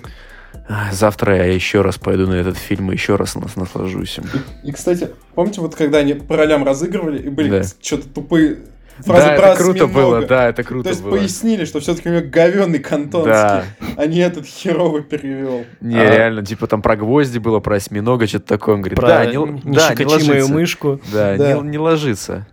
Завтра 0.92 1.36
я 1.36 1.44
еще 1.44 1.80
раз 1.80 1.96
пойду 1.98 2.26
на 2.26 2.34
этот 2.34 2.56
фильм 2.58 2.90
и 2.90 2.94
еще 2.94 3.16
раз 3.16 3.34
нас 3.36 3.56
наслажусь 3.56 4.18
им. 4.18 4.24
И, 4.64 4.72
кстати, 4.72 5.10
помните, 5.34 5.60
вот 5.62 5.74
когда 5.74 5.98
они 5.98 6.12
по 6.14 6.36
ролям 6.36 6.62
разыгрывали, 6.64 7.22
и 7.22 7.28
были 7.30 7.48
Да. 7.48 7.62
что-то 7.80 8.06
тупые 8.08 8.58
фразы 8.98 9.28
Да, 9.28 9.34
про 9.36 9.48
это 9.48 9.56
круто 9.62 9.84
осьминога? 9.84 9.94
было, 9.94 10.26
да, 10.26 10.48
это 10.48 10.62
То 10.62 10.68
круто 10.68 10.88
есть 10.90 11.02
было. 11.02 11.12
пояснили, 11.12 11.64
что 11.64 11.80
все-таки 11.80 12.10
у 12.10 12.12
него 12.12 12.28
говенный 12.28 12.80
кантонский, 12.80 13.32
Да, 13.32 13.64
а 13.96 14.06
не 14.06 14.18
этот 14.18 14.44
херовый 14.44 15.02
перевел. 15.04 15.64
не, 15.80 15.96
А- 15.98 16.04
реально, 16.14 16.44
типа 16.44 16.66
там 16.66 16.82
про 16.82 16.96
гвозди 16.96 17.38
было, 17.38 17.60
про 17.60 17.76
осьминога, 17.76 18.26
что-то 18.26 18.46
такое. 18.46 18.74
Он 18.74 18.82
говорит, 18.82 18.98
Про 18.98 19.08
да, 19.08 19.24
не, 19.26 19.36
л- 19.36 19.60
да, 19.64 19.94
не 19.94 20.04
ложится. 20.04 20.52
мышку. 20.52 21.00
Да, 21.12 21.36
Да. 21.36 21.52
Не, 21.62 21.68
не 21.70 21.78
ложится. 21.78 22.46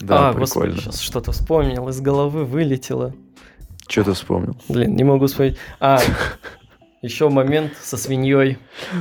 Да, 0.00 0.30
а, 0.30 0.32
господи, 0.32 0.66
прикольно. 0.72 0.82
сейчас 0.92 1.00
что-то 1.00 1.30
вспомнил, 1.32 1.88
из 1.88 2.00
головы 2.00 2.44
вылетело. 2.44 3.14
Что 3.86 4.04
ты 4.04 4.12
вспомнил? 4.12 4.56
Блин, 4.68 4.94
не 4.96 5.02
могу 5.04 5.26
вспомнить. 5.26 5.56
А, 5.80 6.00
еще 7.02 7.28
момент 7.28 7.72
со 7.80 7.96
свиньей. 7.96 8.58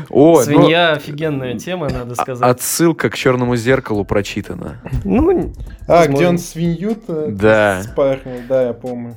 О, 0.10 0.38
ну, 0.38 0.44
Свинья 0.44 0.92
офигенная 0.94 1.58
тема, 1.58 1.90
надо 1.90 2.14
а- 2.18 2.22
сказать. 2.22 2.44
отсылка 2.50 3.10
к 3.10 3.16
черному 3.16 3.56
зеркалу 3.56 4.06
прочитана. 4.06 4.82
Ну, 5.04 5.54
А, 5.88 6.00
Возможно. 6.00 6.16
где 6.16 6.28
он 6.28 6.38
свинью-то 6.38 7.28
Да. 7.32 7.82
спарнил, 7.84 8.42
да, 8.48 8.68
я 8.68 8.74
помню. 8.74 9.16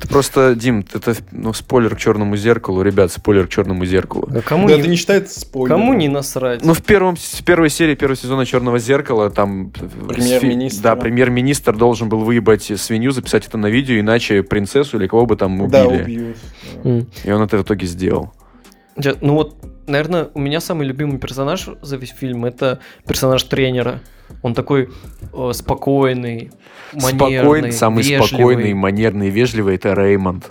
Ты 0.00 0.06
просто, 0.06 0.54
Дим, 0.54 0.84
это 0.94 1.16
ну, 1.32 1.52
спойлер 1.52 1.96
к 1.96 1.98
черному 1.98 2.36
зеркалу. 2.36 2.82
Ребят, 2.82 3.10
спойлер 3.10 3.48
к 3.48 3.50
черному 3.50 3.84
зеркалу. 3.84 4.28
Да 4.30 4.42
кому, 4.42 4.68
Да, 4.68 4.74
не, 4.74 4.78
это 4.80 4.88
не 4.88 4.94
считается 4.94 5.40
спойлером. 5.40 5.80
кому 5.80 5.92
не 5.94 6.06
насрать? 6.06 6.64
Ну, 6.64 6.72
в 6.72 6.84
первом, 6.84 7.16
в 7.16 7.44
первой 7.44 7.68
серии 7.68 7.96
первого 7.96 8.16
сезона 8.16 8.46
Черного 8.46 8.78
зеркала 8.78 9.28
там... 9.28 9.72
Премьер-министр. 10.06 10.82
Да, 10.84 10.94
премьер-министр 10.94 11.76
должен 11.76 12.08
был 12.08 12.20
выебать 12.20 12.62
свинью, 12.80 13.10
записать 13.10 13.48
это 13.48 13.58
на 13.58 13.66
видео, 13.66 13.98
иначе 13.98 14.44
принцессу 14.44 14.98
или 14.98 15.08
кого 15.08 15.26
бы 15.26 15.34
там 15.36 15.60
убили. 15.60 15.70
Да, 15.72 15.86
убьют. 15.88 16.36
М. 16.84 17.06
И 17.24 17.30
он 17.30 17.42
это 17.42 17.58
в 17.58 17.62
итоге 17.62 17.86
сделал. 17.86 18.32
Я- 18.96 19.14
Ну 19.20 19.34
вот, 19.34 19.56
наверное, 19.86 20.28
у 20.34 20.40
меня 20.40 20.60
самый 20.60 20.86
любимый 20.86 21.18
персонаж 21.18 21.68
за 21.82 21.96
весь 21.96 22.10
фильм 22.10 22.44
это 22.44 22.80
персонаж 23.06 23.42
тренера. 23.44 24.00
Он 24.42 24.54
такой 24.54 24.88
э, 25.32 25.50
спокойный, 25.54 26.50
манерный, 26.92 27.38
Спокойный, 27.38 27.72
самый 27.72 28.02
вежливый. 28.02 28.28
спокойный, 28.28 28.74
манерный, 28.74 29.30
вежливый 29.30 29.76
это 29.76 29.94
Реймонд. 29.94 30.50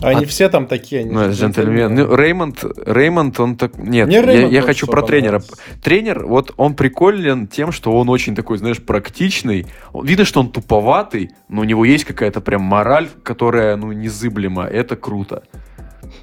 Они 0.00 0.24
А- 0.24 0.26
все 0.26 0.48
там 0.48 0.66
такие, 0.66 1.02
они 1.02 1.10
Ну, 1.10 1.30
джентльмен. 1.30 1.94
Ну, 1.94 2.16
Реймонд, 2.16 2.64
Реймонд, 2.86 3.40
он 3.40 3.56
так... 3.56 3.78
Нет, 3.78 4.08
Мне 4.08 4.16
я, 4.16 4.46
я 4.46 4.62
хочу 4.62 4.86
про 4.86 5.02
тренера. 5.02 5.42
Тренер, 5.82 6.26
вот 6.26 6.52
он 6.56 6.74
приколен 6.74 7.46
тем, 7.46 7.72
что 7.72 7.92
он 7.92 8.08
очень 8.08 8.34
такой, 8.34 8.58
знаешь, 8.58 8.80
практичный. 8.82 9.66
Видно, 9.94 10.24
что 10.24 10.40
он 10.40 10.50
туповатый, 10.50 11.30
но 11.48 11.62
у 11.62 11.64
него 11.64 11.84
есть 11.84 12.04
какая-то 12.04 12.40
прям 12.40 12.62
мораль, 12.62 13.08
которая, 13.22 13.76
ну, 13.76 13.92
незыблема. 13.92 14.64
Это 14.64 14.96
круто. 14.96 15.44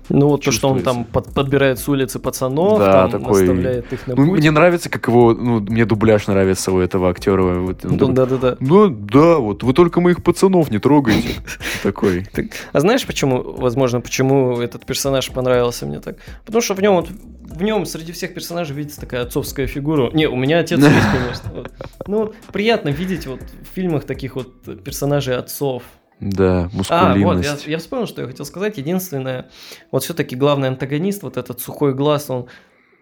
Ну 0.09 0.27
вот 0.27 0.43
то, 0.43 0.51
что 0.51 0.69
он 0.69 0.81
там 0.81 1.05
под- 1.05 1.33
подбирает 1.33 1.79
с 1.79 1.87
улицы 1.87 2.19
пацанов, 2.19 2.79
Да, 2.79 3.07
там 3.07 3.21
такой- 3.21 3.41
наставляет 3.41 3.93
их 3.93 4.07
на 4.07 4.15
Ну, 4.15 4.25
путь. 4.27 4.39
мне 4.39 4.51
нравится, 4.51 4.89
как 4.89 5.07
его... 5.07 5.33
Ну, 5.33 5.59
мне 5.61 5.85
дубляж 5.85 6.27
нравится 6.27 6.71
у 6.71 6.79
этого 6.79 7.09
актера. 7.09 7.41
Вот 7.43 7.83
Ну, 7.83 7.97
такой, 7.97 8.13
Да-да-да. 8.13 8.57
Ну, 8.59 8.87
да, 8.89 9.37
вот, 9.37 9.63
вы 9.63 9.73
только 9.73 10.01
моих 10.01 10.23
пацанов 10.23 10.69
не 10.71 10.79
трогайте. 10.79 11.29
Такой. 11.83 12.25
А 12.73 12.79
знаешь, 12.79 13.05
почему, 13.05 13.41
возможно, 13.41 14.01
почему 14.01 14.59
этот 14.59 14.85
персонаж 14.85 15.29
понравился 15.31 15.85
мне 15.85 15.99
так? 15.99 16.17
Потому 16.45 16.61
что 16.61 16.73
в 16.73 16.81
нем 16.81 16.95
вот 16.95 17.09
в 17.43 17.63
нем 17.63 17.85
среди 17.85 18.11
всех 18.13 18.33
персонажей 18.33 18.75
видится 18.75 18.99
такая 19.01 19.23
отцовская 19.23 19.67
фигура. 19.67 20.09
Не, 20.13 20.27
у 20.27 20.35
меня 20.35 20.59
отец 20.59 20.79
есть, 20.79 20.89
конечно. 21.11 21.51
вот. 21.53 21.71
Ну, 22.07 22.17
вот 22.19 22.35
приятно 22.51 22.89
видеть 22.89 23.27
вот 23.27 23.39
в 23.41 23.75
фильмах 23.75 24.05
таких 24.05 24.35
вот 24.35 24.83
персонажей 24.83 25.35
отцов. 25.37 25.83
Да, 26.21 26.69
А, 26.69 26.69
вот, 26.71 26.87
я, 26.91 27.27
мускулинность. 27.27 27.67
я 27.67 27.79
вспомнил, 27.79 28.05
что 28.05 28.21
я 28.21 28.27
хотел 28.27 28.45
сказать. 28.45 28.77
Единственное, 28.77 29.49
вот 29.91 30.03
все-таки 30.03 30.35
главный 30.35 30.67
антагонист, 30.67 31.23
вот 31.23 31.35
этот 31.35 31.59
сухой 31.59 31.95
глаз, 31.95 32.29
он, 32.29 32.45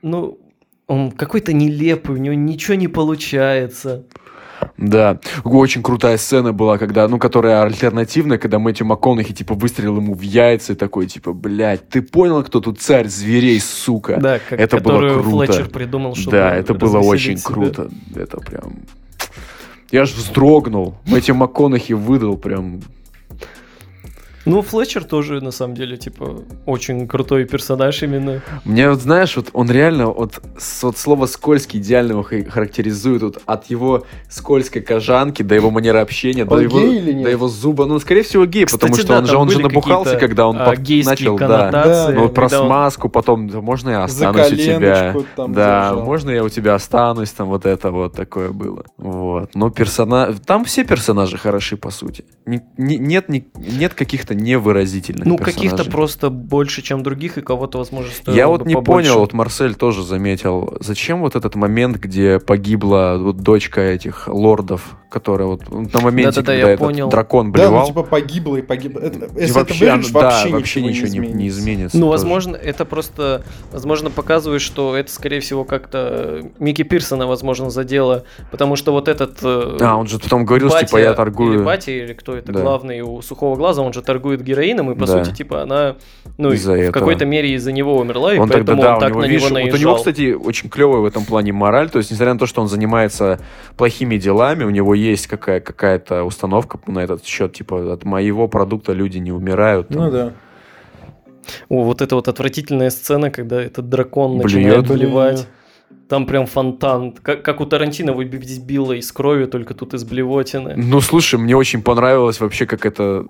ну, 0.02 0.40
он 0.88 1.12
какой-то 1.12 1.52
нелепый, 1.52 2.16
у 2.16 2.18
него 2.18 2.34
ничего 2.34 2.76
не 2.76 2.88
получается. 2.88 4.06
Да, 4.78 5.20
очень 5.44 5.84
крутая 5.84 6.18
сцена 6.18 6.54
была, 6.54 6.78
когда, 6.78 7.08
ну, 7.10 7.20
которая 7.20 7.64
альтернативная, 7.64 8.38
когда 8.38 8.58
Мэтью 8.58 8.88
МакКонахи, 8.88 9.34
типа, 9.34 9.54
выстрелил 9.54 9.98
ему 9.98 10.14
в 10.14 10.22
яйца 10.22 10.74
и 10.74 10.76
такой, 10.76 11.08
типа, 11.08 11.34
блядь, 11.34 11.90
ты 11.90 12.02
понял, 12.02 12.42
кто 12.44 12.62
тут 12.62 12.80
царь 12.80 13.08
зверей, 13.08 13.60
сука? 13.60 14.18
Да, 14.18 14.40
как, 14.40 14.60
это 14.60 14.80
было 14.80 15.20
круто. 15.22 15.54
Флетчер 15.54 15.70
придумал, 15.70 16.16
чтобы 16.16 16.32
да, 16.32 16.56
это 16.56 16.74
было 16.74 17.00
очень 17.00 17.38
себя. 17.38 17.48
круто. 17.54 17.90
Это 18.16 18.38
прям... 18.40 18.80
Я 19.92 20.06
ж 20.06 20.12
вздрогнул. 20.14 20.96
Мэтью 21.06 21.36
МакКонахи 21.36 21.94
выдал 21.94 22.38
прям... 22.38 22.82
Ну, 24.50 24.62
Флетчер 24.62 25.04
тоже, 25.04 25.42
на 25.42 25.52
самом 25.52 25.76
деле, 25.76 25.98
типа, 25.98 26.42
очень 26.66 27.08
крутой 27.08 27.46
персонаж 27.46 28.02
именно. 28.04 28.42
Мне 28.66 28.90
вот, 28.90 29.00
знаешь, 29.02 29.36
вот 29.36 29.50
он 29.54 29.70
реально, 29.72 30.08
вот, 30.08 30.42
с- 30.58 30.84
вот 30.84 30.98
слово 30.98 31.26
«скользкий» 31.28 31.80
идеально 31.80 32.12
его 32.14 32.24
ха- 32.24 32.44
характеризует 32.50 33.22
вот 33.24 33.42
от 33.46 33.70
его 33.70 34.06
скользкой 34.30 34.82
кожанки 34.82 35.44
до 35.44 35.56
его 35.56 35.70
манеры 35.72 36.00
общения, 36.00 36.46
до 36.46 36.56
Он 36.56 36.62
его, 36.62 36.80
гей 36.80 36.98
или 37.00 37.14
нет? 37.14 37.24
до 37.26 37.30
его 37.30 37.48
зуба. 37.48 37.86
Ну, 37.86 38.00
скорее 38.00 38.24
всего, 38.24 38.46
гей, 38.46 38.66
потому 38.66 38.92
Кстати, 38.94 39.06
что 39.06 39.14
да, 39.14 39.20
он 39.20 39.26
же, 39.26 39.38
он 39.38 39.50
же 39.50 39.60
набухался, 39.60 40.18
когда 40.18 40.48
он 40.48 40.58
а, 40.58 40.74
начал, 41.06 41.38
да. 41.38 41.72
Да. 41.72 42.10
Ну, 42.12 42.22
вот 42.24 42.34
про 42.34 42.44
когда 42.50 42.62
он- 42.62 42.68
смазку, 42.68 43.10
потом, 43.10 43.50
да, 43.50 43.62
можно 43.62 43.90
я 43.90 44.04
останусь 44.04 44.52
у 44.52 44.56
тебя? 44.56 45.16
там 45.36 45.54
да, 45.54 45.90
держал. 45.90 46.06
можно 46.06 46.30
я 46.32 46.44
у 46.44 46.50
тебя 46.50 46.76
останусь, 46.76 47.30
там 47.32 47.48
вот 47.50 47.66
это 47.66 47.92
вот 47.92 48.14
такое 48.16 48.50
было. 48.52 48.84
Вот. 48.98 49.56
Но 49.56 49.70
персонаж... 49.70 50.36
Там 50.46 50.66
все 50.66 50.84
персонажи 50.84 51.38
хороши, 51.38 51.78
по 51.78 51.92
сути. 51.92 52.26
Не- 52.46 52.62
не- 52.78 52.98
нет, 52.98 53.30
не- 53.30 53.46
нет 53.56 53.94
каких-то 53.94 54.36
невыразительных 54.40 55.26
Ну, 55.26 55.38
каких-то 55.38 55.62
персонажей. 55.78 55.92
просто 55.92 56.30
больше, 56.30 56.82
чем 56.82 57.04
других, 57.04 57.38
и 57.38 57.42
кого-то, 57.42 57.78
возможно, 57.78 58.12
стоило 58.12 58.38
Я 58.38 58.46
бы 58.48 58.58
вот 58.58 58.66
не 58.66 58.76
побольше. 58.76 59.10
понял, 59.10 59.20
вот 59.22 59.34
Марсель 59.34 59.76
тоже 59.76 60.04
заметил, 60.04 60.78
зачем 60.80 61.22
вот 61.22 61.36
этот 61.36 61.56
момент, 61.56 61.98
где 61.98 62.40
погибла 62.40 63.18
вот 63.20 63.38
дочка 63.38 63.82
этих 63.82 64.28
лордов, 64.28 64.96
которая 65.10 65.48
вот 65.48 65.62
ну, 65.70 65.88
на 65.92 66.00
моменте, 66.02 66.42
Да-да-да, 66.42 66.42
когда 66.42 66.54
я 66.68 66.74
этот 66.74 66.80
понял. 66.86 67.10
дракон 67.10 67.52
Да, 67.52 67.64
ну 67.64 67.70
блевал, 67.70 67.88
типа 67.88 68.04
погибло 68.04 68.56
и 68.58 68.62
погибло. 68.62 69.00
Это- 69.00 69.26
и 69.26 69.42
если 69.42 69.54
вообще, 69.54 69.86
это 69.86 69.94
вырежешь, 69.96 70.12
да, 70.12 70.20
вообще, 70.22 70.50
вообще 70.50 70.82
ничего 70.82 71.08
не, 71.08 71.20
не 71.20 71.26
изменится. 71.48 71.60
изменится. 71.60 71.98
Ну, 71.98 72.06
тоже. 72.06 72.12
возможно, 72.12 72.56
это 72.56 72.86
просто, 72.86 73.44
возможно, 73.72 74.10
показывает, 74.12 74.62
что 74.62 74.96
это, 74.96 75.12
скорее 75.12 75.40
всего, 75.40 75.64
как-то 75.64 76.42
Микки 76.60 76.84
Пирсона, 76.84 77.26
возможно, 77.28 77.70
задело, 77.72 78.24
потому 78.52 78.76
что 78.76 78.92
вот 78.92 79.08
этот... 79.08 79.40
э, 79.42 79.78
А, 79.82 79.96
он 79.98 80.08
же 80.08 80.20
потом 80.20 80.46
говорил, 80.46 80.70
что 80.70 80.86
типа 80.86 80.98
я 80.98 81.14
торгую... 81.14 81.56
Или 81.56 81.64
батя, 81.64 81.92
или 81.92 82.14
кто 82.14 82.36
это 82.36 82.52
Да. 82.52 82.62
главный 82.62 83.02
у 83.02 83.22
сухого 83.24 83.56
глаза, 83.56 83.82
он 83.82 83.94
же 83.94 84.02
торгует 84.04 84.19
героином, 84.20 84.92
и 84.92 84.96
по 84.96 85.06
Да. 85.06 85.24
сути, 85.24 85.36
типа, 85.36 85.64
она, 85.64 85.96
ну, 86.38 86.52
Из-за 86.52 86.74
в 86.74 86.76
этого. 86.76 86.92
какой-то 86.92 87.26
мере 87.26 87.54
из-за 87.56 87.72
него 87.72 87.98
умерла, 87.98 88.34
и 88.34 88.38
он 88.38 88.48
тогда, 88.50 88.74
поэтому 88.76 88.82
да, 88.82 88.94
он 88.96 89.00
так 89.00 89.10
него, 89.12 89.22
на 89.22 89.26
видишь, 89.26 89.42
него 89.42 89.50
вот 89.50 89.54
наезжал. 89.56 89.76
у 89.78 89.82
него, 89.82 89.96
кстати, 89.96 90.34
очень 90.34 90.70
клевая 90.70 91.00
в 91.02 91.06
этом 91.06 91.26
плане 91.26 91.54
мораль, 91.54 91.90
то 91.90 91.98
есть, 91.98 92.12
несмотря 92.12 92.34
на 92.34 92.40
то, 92.40 92.46
что 92.46 92.62
он 92.62 92.68
занимается 92.68 93.40
плохими 93.78 94.18
делами, 94.18 94.64
у 94.64 94.70
него 94.70 94.94
есть 94.94 95.28
какая- 95.28 95.60
какая-то 95.60 96.24
установка 96.24 96.80
на 96.88 97.00
этот 97.00 97.26
счет, 97.26 97.54
типа, 97.54 97.94
от 97.94 98.04
моего 98.06 98.48
продукта 98.48 98.94
люди 98.94 99.18
не 99.18 99.32
умирают. 99.32 99.88
там. 99.90 99.98
Ну 99.98 100.12
да. 100.12 100.34
О, 101.70 101.84
вот 101.84 102.02
эта 102.02 102.16
вот 102.16 102.28
отвратительная 102.28 102.90
сцена, 102.92 103.32
когда 103.32 103.62
этот 103.62 103.90
дракон 103.90 104.40
Блюет. 104.40 104.54
начинает 104.84 104.88
блевать. 104.88 105.48
Там 106.08 106.26
прям 106.26 106.46
фонтан. 106.48 107.12
Как, 107.22 107.44
как 107.44 107.62
у 107.62 107.66
Тарантино 107.66 108.14
выбить 108.14 108.64
било 108.64 108.94
из 108.94 109.12
крови, 109.12 109.46
только 109.46 109.74
тут 109.76 109.94
из 109.94 110.04
блевотины. 110.04 110.74
Ну, 110.76 111.02
слушай, 111.02 111.40
мне 111.40 111.56
очень 111.56 111.82
понравилось 111.84 112.40
вообще, 112.40 112.66
как 112.66 112.86
это... 112.86 113.26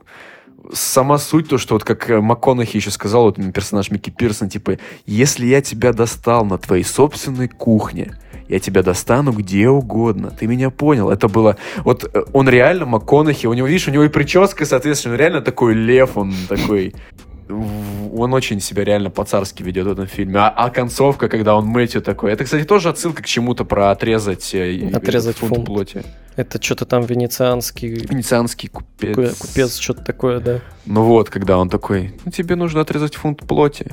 Сама 0.74 1.18
суть, 1.18 1.50
то, 1.50 1.58
что 1.58 1.76
вот 1.76 1.84
как 1.84 2.10
э, 2.10 2.20
МакКонахи 2.20 2.78
еще 2.78 2.92
сказал, 2.92 3.24
вот 3.24 3.38
персонаж 3.54 3.92
Микки 3.92 4.10
Пирсон, 4.10 4.50
типа, 4.50 4.78
если 5.06 5.46
я 5.46 5.62
тебя 5.62 5.94
достал 5.94 6.46
на 6.46 6.58
твоей 6.58 6.84
собственной 6.84 7.48
кухне, 7.48 8.18
я 8.50 8.60
тебя 8.60 8.84
достану 8.84 9.32
где 9.32 9.70
угодно. 9.70 10.32
Ты 10.32 10.48
меня 10.48 10.70
понял? 10.72 11.10
Это 11.10 11.28
было... 11.28 11.56
Вот 11.84 12.10
э, 12.14 12.24
он 12.34 12.50
реально 12.50 12.86
МакКонахи, 12.86 13.48
у 13.48 13.54
него, 13.54 13.68
видишь, 13.68 13.88
у 13.88 13.92
него 13.92 14.04
и 14.04 14.10
прическа, 14.10 14.66
соответственно, 14.66 15.16
реально 15.16 15.42
такой 15.42 15.74
лев, 15.74 16.18
он 16.18 16.34
такой... 16.48 16.94
Он 17.50 18.34
очень 18.34 18.60
себя 18.60 18.84
реально 18.84 19.10
по-царски 19.10 19.64
ведет 19.64 19.88
в 19.88 19.92
этом 19.92 20.06
фильме. 20.08 20.38
А, 20.40 20.50
а 20.50 20.70
концовка, 20.70 21.28
когда 21.28 21.56
он 21.56 21.66
Мэтью 21.66 22.02
такой... 22.02 22.32
Это, 22.32 22.44
кстати, 22.44 22.64
тоже 22.64 22.90
отсылка 22.90 23.24
к 23.24 23.26
чему-то 23.26 23.66
про 23.66 23.90
отрезать, 23.90 24.54
э, 24.54 24.90
Отрезать 24.94 25.38
фунт 25.38 25.56
фунт. 25.56 25.66
плоти. 25.66 26.04
Это 26.36 26.62
что-то 26.62 26.86
там 26.86 27.04
венецианский 27.04 27.90
Венецианский 27.90 28.70
купец. 28.70 29.16
купе- 29.18 29.34
купец, 29.40 29.78
что-то 29.80 30.04
такое, 30.04 30.40
да. 30.40 30.60
Ну 30.86 31.04
вот, 31.04 31.30
когда 31.32 31.58
он 31.58 31.70
такой, 31.70 32.14
ну 32.24 32.32
тебе 32.32 32.56
нужно 32.56 32.82
отрезать 32.82 33.16
фунт 33.16 33.40
плоти. 33.40 33.88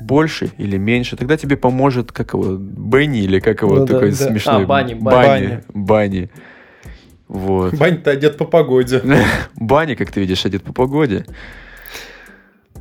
Больше 0.00 0.50
или 0.58 0.76
меньше, 0.76 1.16
тогда 1.16 1.36
тебе 1.36 1.56
поможет, 1.56 2.12
как 2.12 2.34
его, 2.34 2.56
Бенни 2.56 3.20
или 3.20 3.38
как 3.40 3.62
его, 3.62 3.76
Ну 3.76 3.86
да, 3.86 3.94
такой 3.94 4.10
да. 4.10 4.16
смешной. 4.16 4.64
А, 4.64 4.66
Банни, 4.66 4.94
Банни. 4.94 5.62
Банни. 5.72 6.28
Вот. 7.28 7.74
Бань-то 7.74 8.10
одет 8.10 8.36
по 8.36 8.44
погоде. 8.44 9.00
Банни, 9.56 9.94
как 9.94 10.10
ты 10.10 10.20
видишь, 10.20 10.44
одет 10.44 10.64
по 10.64 10.72
погоде. 10.72 11.24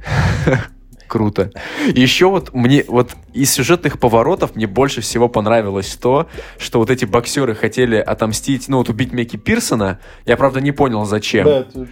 Круто. 1.08 1.52
Еще 1.94 2.28
вот 2.30 2.52
мне 2.54 2.84
вот 2.88 3.12
из 3.32 3.52
сюжетных 3.52 4.00
поворотов 4.00 4.56
мне 4.56 4.66
больше 4.66 5.02
всего 5.02 5.30
понравилось 5.30 5.96
то, 6.02 6.28
что 6.58 6.80
вот 6.80 6.90
эти 6.90 7.06
боксеры 7.06 7.54
хотели 7.54 7.96
отомстить, 7.98 8.68
ну 8.70 8.78
вот 8.78 8.90
убить 8.90 9.14
Мекки 9.14 9.38
Пирсона. 9.38 10.00
Я 10.26 10.36
правда 10.36 10.62
не 10.62 10.72
понял 10.72 11.06
зачем. 11.06 11.46
Да, 11.46 11.60
это- 11.60 11.88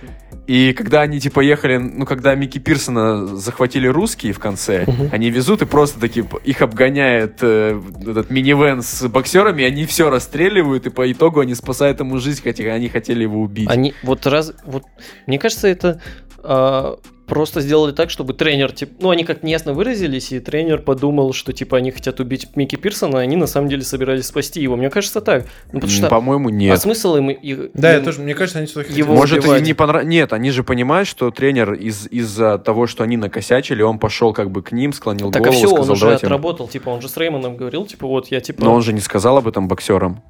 И 0.47 0.73
когда 0.73 1.01
они 1.01 1.19
типа 1.19 1.41
ехали, 1.41 1.77
ну 1.77 2.05
когда 2.07 2.33
Микки 2.33 2.57
Пирсона 2.57 3.27
захватили 3.27 3.87
русские 3.87 4.33
в 4.33 4.39
конце, 4.39 4.83
Мгм. 4.87 5.09
они 5.11 5.29
везут 5.29 5.61
и 5.61 5.65
просто 5.65 5.99
такие 5.99 6.27
их 6.43 6.61
обгоняет 6.63 7.37
э, 7.41 7.79
этот 8.01 8.31
минивэн 8.31 8.81
с 8.81 9.07
боксерами, 9.07 9.61
и 9.61 9.65
они 9.65 9.85
все 9.85 10.09
расстреливают, 10.09 10.87
и 10.87 10.89
по 10.89 11.09
итогу 11.09 11.39
они 11.39 11.53
спасают 11.53 11.99
ему 11.99 12.17
жизнь, 12.17 12.41
хотя 12.43 12.63
они 12.73 12.89
хотели 12.89 13.21
его 13.23 13.41
убить. 13.41 13.69
Они 13.69 13.93
вот 14.01 14.25
раз, 14.25 14.53
вот 14.65 14.83
мне 15.27 15.37
кажется, 15.37 15.67
это 15.67 16.01
а, 16.45 16.97
просто 17.25 17.61
сделали 17.61 17.91
так, 17.93 18.09
чтобы 18.09 18.33
тренер, 18.33 18.71
типа, 18.73 18.93
ну 18.99 19.09
они 19.09 19.23
как 19.23 19.43
неясно 19.43 19.73
выразились, 19.73 20.31
и 20.31 20.39
тренер 20.39 20.81
подумал, 20.81 21.33
что 21.33 21.53
типа 21.53 21.77
они 21.77 21.91
хотят 21.91 22.19
убить 22.19 22.47
Микки 22.55 22.75
Пирсона, 22.75 23.19
а 23.19 23.21
они 23.21 23.35
на 23.35 23.47
самом 23.47 23.69
деле 23.69 23.83
собирались 23.83 24.25
спасти 24.27 24.61
его. 24.61 24.75
Мне 24.75 24.89
кажется 24.89 25.21
так. 25.21 25.45
Ну 25.71 25.79
потому 25.79 25.91
что 25.91 26.07
По-моему, 26.09 26.49
а 26.49 26.51
нет. 26.51 26.81
смысл 26.81 27.15
им, 27.15 27.29
их- 27.29 27.71
Да, 27.73 27.91
я 27.93 27.97
им- 27.99 28.03
тоже, 28.05 28.21
мне 28.21 28.35
кажется, 28.35 28.59
они 28.59 28.67
что-то 28.67 28.91
Его 28.91 29.13
Может, 29.15 29.39
убивать. 29.39 29.59
им 29.61 29.65
не 29.65 29.73
понравилось. 29.73 30.09
Нет, 30.11 30.33
они 30.33 30.51
же 30.51 30.63
понимают, 30.63 31.07
что 31.07 31.31
тренер 31.31 31.73
из- 31.73 32.07
из-за 32.11 32.57
того, 32.57 32.87
что 32.87 33.03
они 33.03 33.17
накосячили, 33.17 33.81
он 33.81 33.99
пошел 33.99 34.33
как 34.33 34.51
бы 34.51 34.61
к 34.61 34.71
ним, 34.71 34.91
склонил 34.93 35.31
Так 35.31 35.41
а 35.41 35.45
голову, 35.45 35.57
все, 35.57 35.67
он 35.69 35.75
сказал, 35.77 35.93
уже 35.93 36.01
давайте. 36.01 36.25
отработал, 36.27 36.67
типа 36.67 36.89
он 36.89 37.01
же 37.01 37.09
с 37.09 37.17
Реймоном 37.17 37.55
говорил, 37.57 37.85
типа 37.85 38.05
вот 38.07 38.27
я 38.27 38.41
типа. 38.41 38.63
Но 38.63 38.73
он 38.73 38.81
же 38.81 38.93
не 38.93 38.99
сказал 39.01 39.37
об 39.37 39.47
этом 39.47 39.67
боксерам. 39.67 40.21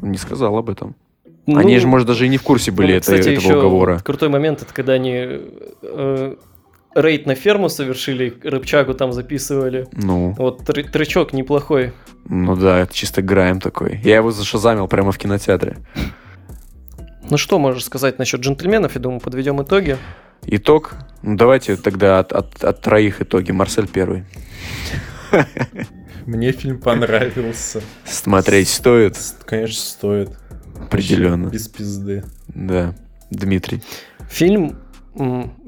Не 0.00 0.18
сказал 0.18 0.56
об 0.56 0.68
этом. 0.70 0.94
Они 1.46 1.74
Ну, 1.74 1.80
же, 1.80 1.86
может, 1.86 2.06
даже 2.06 2.24
и 2.26 2.28
не 2.28 2.38
в 2.38 2.42
курсе 2.42 2.70
были 2.70 2.92
ну, 2.92 2.96
это- 2.98 3.00
кстати, 3.02 3.20
этого 3.28 3.34
еще 3.34 3.56
уговора. 3.58 3.98
Крутой 3.98 4.28
момент, 4.30 4.62
это 4.62 4.72
когда 4.72 4.94
они 4.94 5.12
э, 5.82 6.34
рейд 6.94 7.26
на 7.26 7.34
ферму 7.34 7.68
совершили, 7.68 8.32
рыбчагу 8.42 8.94
там 8.94 9.12
записывали. 9.12 9.86
Ну, 9.92 10.34
Вот 10.38 10.62
тр- 10.62 10.88
трючок 10.90 11.32
неплохой. 11.34 11.92
ну 12.26 12.56
да, 12.56 12.78
это 12.80 12.94
чисто 12.94 13.20
грайм 13.20 13.60
такой. 13.60 14.00
Я 14.02 14.16
его 14.16 14.30
зашазамил 14.30 14.88
прямо 14.88 15.12
в 15.12 15.18
кинотеатре. 15.18 15.76
Ну 17.28 17.36
что 17.36 17.58
можешь 17.58 17.84
сказать 17.84 18.18
насчет 18.18 18.40
джентльменов? 18.40 18.94
Я 18.94 19.00
думаю, 19.02 19.20
подведем 19.20 19.62
итоги. 19.62 19.96
Итог. 20.46 20.94
Ну, 21.22 21.36
давайте 21.36 21.76
тогда 21.76 22.18
от, 22.20 22.32
от- 22.32 22.62
от 22.64 22.80
троих 22.82 23.20
итоги. 23.22 23.50
Марсель 23.50 23.86
первый. 23.88 24.24
Мне 26.26 26.52
фильм 26.52 26.78
понравился. 26.80 27.82
Смотреть 28.06 28.68
стоит. 28.68 29.18
Конечно, 29.44 29.74
стоит. 29.82 30.30
Определенно. 30.94 31.48
Без 31.48 31.68
пизды. 31.68 32.24
Да. 32.48 32.94
Дмитрий. 33.30 33.82
Фильм, 34.28 34.76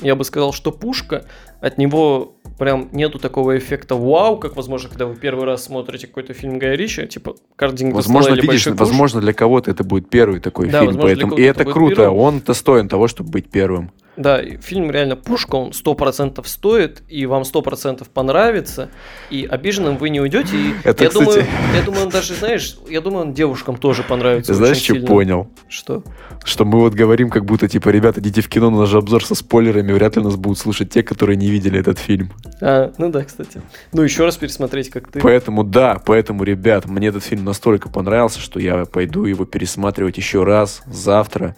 я 0.00 0.14
бы 0.14 0.24
сказал, 0.24 0.52
что 0.52 0.72
пушка. 0.72 1.24
От 1.60 1.78
него 1.78 2.36
прям 2.58 2.88
нету 2.92 3.18
такого 3.18 3.58
эффекта 3.58 3.94
вау, 3.94 4.38
как, 4.38 4.56
возможно, 4.56 4.88
когда 4.88 5.06
вы 5.06 5.16
первый 5.16 5.44
раз 5.44 5.64
смотрите 5.64 6.06
какой-то 6.06 6.32
фильм 6.32 6.58
Гая 6.58 6.74
Ричи, 6.76 7.06
типа 7.06 7.36
«Картинг 7.56 7.94
Возможно, 7.94 8.30
стола» 8.30 8.38
или 8.38 8.46
видишь, 8.46 8.66
возможно, 8.66 9.20
для 9.20 9.32
кого-то 9.32 9.70
это 9.70 9.84
будет 9.84 10.08
первый 10.08 10.40
такой 10.40 10.68
Да, 10.68 10.80
фильм, 10.80 10.94
возможно, 10.94 11.08
поэтому 11.08 11.36
и 11.36 11.42
это 11.42 11.64
круто. 11.64 11.96
первым. 11.96 12.18
Он 12.18 12.40
достоин 12.40 12.88
того, 12.88 13.08
чтобы 13.08 13.30
быть 13.30 13.50
первым. 13.50 13.90
Да, 14.16 14.42
фильм 14.62 14.90
реально 14.90 15.16
пушка, 15.16 15.56
он 15.56 15.70
100% 15.72 16.42
стоит, 16.46 17.02
и 17.08 17.26
вам 17.26 17.42
100% 17.42 18.08
понравится, 18.08 18.88
и 19.30 19.44
обиженным 19.44 19.98
вы 19.98 20.08
не 20.08 20.20
уйдете. 20.20 20.56
И 20.56 20.74
Это, 20.84 21.04
я, 21.04 21.10
кстати- 21.10 21.24
думаю, 21.24 21.46
я 21.76 21.82
думаю, 21.82 22.04
он 22.04 22.08
даже, 22.08 22.34
знаешь, 22.34 22.76
я 22.88 23.00
думаю, 23.02 23.26
он 23.26 23.34
девушкам 23.34 23.76
тоже 23.76 24.02
понравится. 24.02 24.52
Ты 24.52 24.56
знаешь, 24.56 24.78
что 24.78 24.94
сильно. 24.94 25.06
понял? 25.06 25.50
Что? 25.68 26.02
Что 26.44 26.64
мы 26.64 26.80
вот 26.80 26.94
говорим, 26.94 27.28
как 27.28 27.44
будто, 27.44 27.68
типа, 27.68 27.90
ребята, 27.90 28.20
идите 28.20 28.40
в 28.40 28.48
кино, 28.48 28.70
но 28.70 28.78
у 28.78 28.80
нас 28.80 28.88
же 28.88 28.96
обзор 28.96 29.24
со 29.24 29.34
спойлерами, 29.34 29.92
вряд 29.92 30.16
ли 30.16 30.22
нас 30.22 30.36
будут 30.36 30.58
слушать 30.58 30.90
те, 30.90 31.02
которые 31.02 31.36
не 31.36 31.48
видели 31.50 31.78
этот 31.78 31.98
фильм. 31.98 32.32
А, 32.62 32.92
ну 32.96 33.10
да, 33.10 33.22
кстати. 33.22 33.60
Ну, 33.92 34.02
еще 34.02 34.24
раз 34.24 34.36
пересмотреть, 34.38 34.88
как 34.88 35.08
ты. 35.10 35.20
Поэтому, 35.20 35.62
да, 35.62 36.00
поэтому, 36.04 36.42
ребят, 36.42 36.86
мне 36.86 37.08
этот 37.08 37.22
фильм 37.22 37.44
настолько 37.44 37.90
понравился, 37.90 38.40
что 38.40 38.60
я 38.60 38.86
пойду 38.86 39.24
его 39.24 39.44
пересматривать 39.44 40.16
еще 40.16 40.42
раз 40.42 40.82
завтра. 40.86 41.54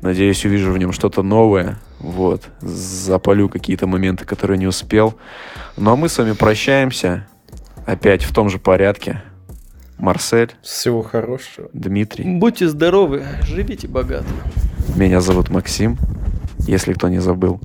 Надеюсь, 0.00 0.44
увижу 0.44 0.72
в 0.72 0.78
нем 0.78 0.90
что-то 0.90 1.22
новое. 1.22 1.78
Вот. 2.02 2.42
Запалю 2.60 3.48
какие-то 3.48 3.86
моменты, 3.86 4.24
которые 4.24 4.58
не 4.58 4.66
успел. 4.66 5.14
Ну 5.76 5.92
а 5.92 5.96
мы 5.96 6.08
с 6.08 6.18
вами 6.18 6.32
прощаемся. 6.32 7.26
Опять 7.86 8.22
в 8.24 8.32
том 8.34 8.48
же 8.50 8.58
порядке. 8.58 9.22
Марсель, 9.98 10.52
Всего 10.62 11.02
хорошего. 11.02 11.68
Дмитрий. 11.72 12.24
Будьте 12.24 12.68
здоровы, 12.68 13.24
живите 13.42 13.86
богато. 13.86 14.26
Меня 14.96 15.20
зовут 15.20 15.48
Максим, 15.50 15.96
если 16.66 16.92
кто 16.92 17.08
не 17.08 17.20
забыл. 17.20 17.60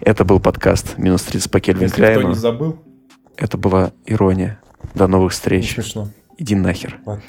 Это 0.00 0.24
был 0.24 0.40
подкаст 0.40 0.98
«Минус 0.98 1.22
30 1.22 1.50
по 1.50 1.58
Кельвин 1.60 1.84
Если 1.84 1.94
кто 1.94 2.02
Кляйну». 2.04 2.28
не 2.28 2.34
забыл, 2.34 2.78
Это 3.36 3.56
была 3.56 3.92
ирония. 4.04 4.60
До 4.94 5.06
новых 5.06 5.32
не 5.32 5.34
встреч. 5.34 5.74
смешно. 5.74 6.08
Иди 6.36 6.54
нахер. 6.54 6.98
Ладно. 7.06 7.22